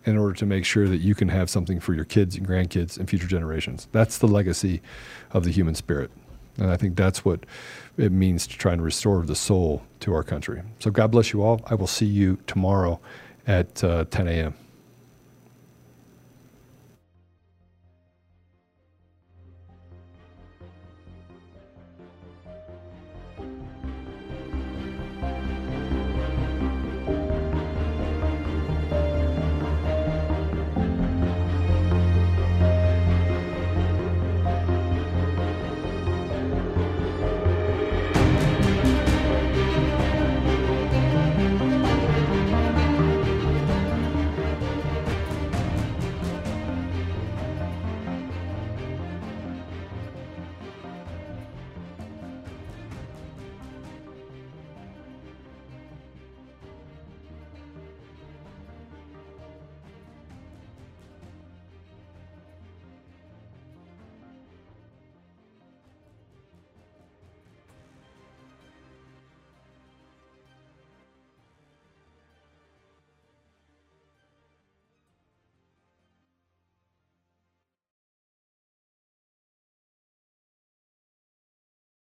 in 0.05 0.19
order 0.19 0.35
to 0.35 0.47
make 0.47 0.65
sure 0.65 0.89
that 0.89 0.99
you 0.99 1.15
can 1.15 1.29
have 1.29 1.49
something 1.49 1.81
for 1.81 1.95
your 1.95 2.05
kids 2.05 2.37
and 2.37 2.47
grandkids 2.47 2.99
and 2.99 3.09
future 3.09 3.27
generations. 3.27 3.89
That's 3.93 4.19
the 4.19 4.29
legacy 4.29 4.83
of 5.31 5.45
the 5.45 5.51
human 5.51 5.75
spirit. 5.75 6.11
And 6.59 6.71
I 6.71 6.77
think 6.77 6.97
that's 6.97 7.25
what 7.25 7.47
it 7.97 8.13
means 8.13 8.47
to 8.47 8.59
try 8.59 8.73
and 8.73 8.83
restore 8.83 9.25
the 9.25 9.35
soul 9.35 9.83
to 10.01 10.13
our 10.15 10.23
country. 10.23 10.63
So 10.81 10.91
God 10.91 11.11
bless 11.11 11.33
you 11.33 11.43
all. 11.43 11.61
I 11.67 11.75
will 11.75 11.87
see 11.87 12.07
you 12.07 12.39
tomorrow 12.47 13.01
at 13.47 13.83
uh, 13.83 14.05
10 14.11 14.29
a.m. 14.29 14.55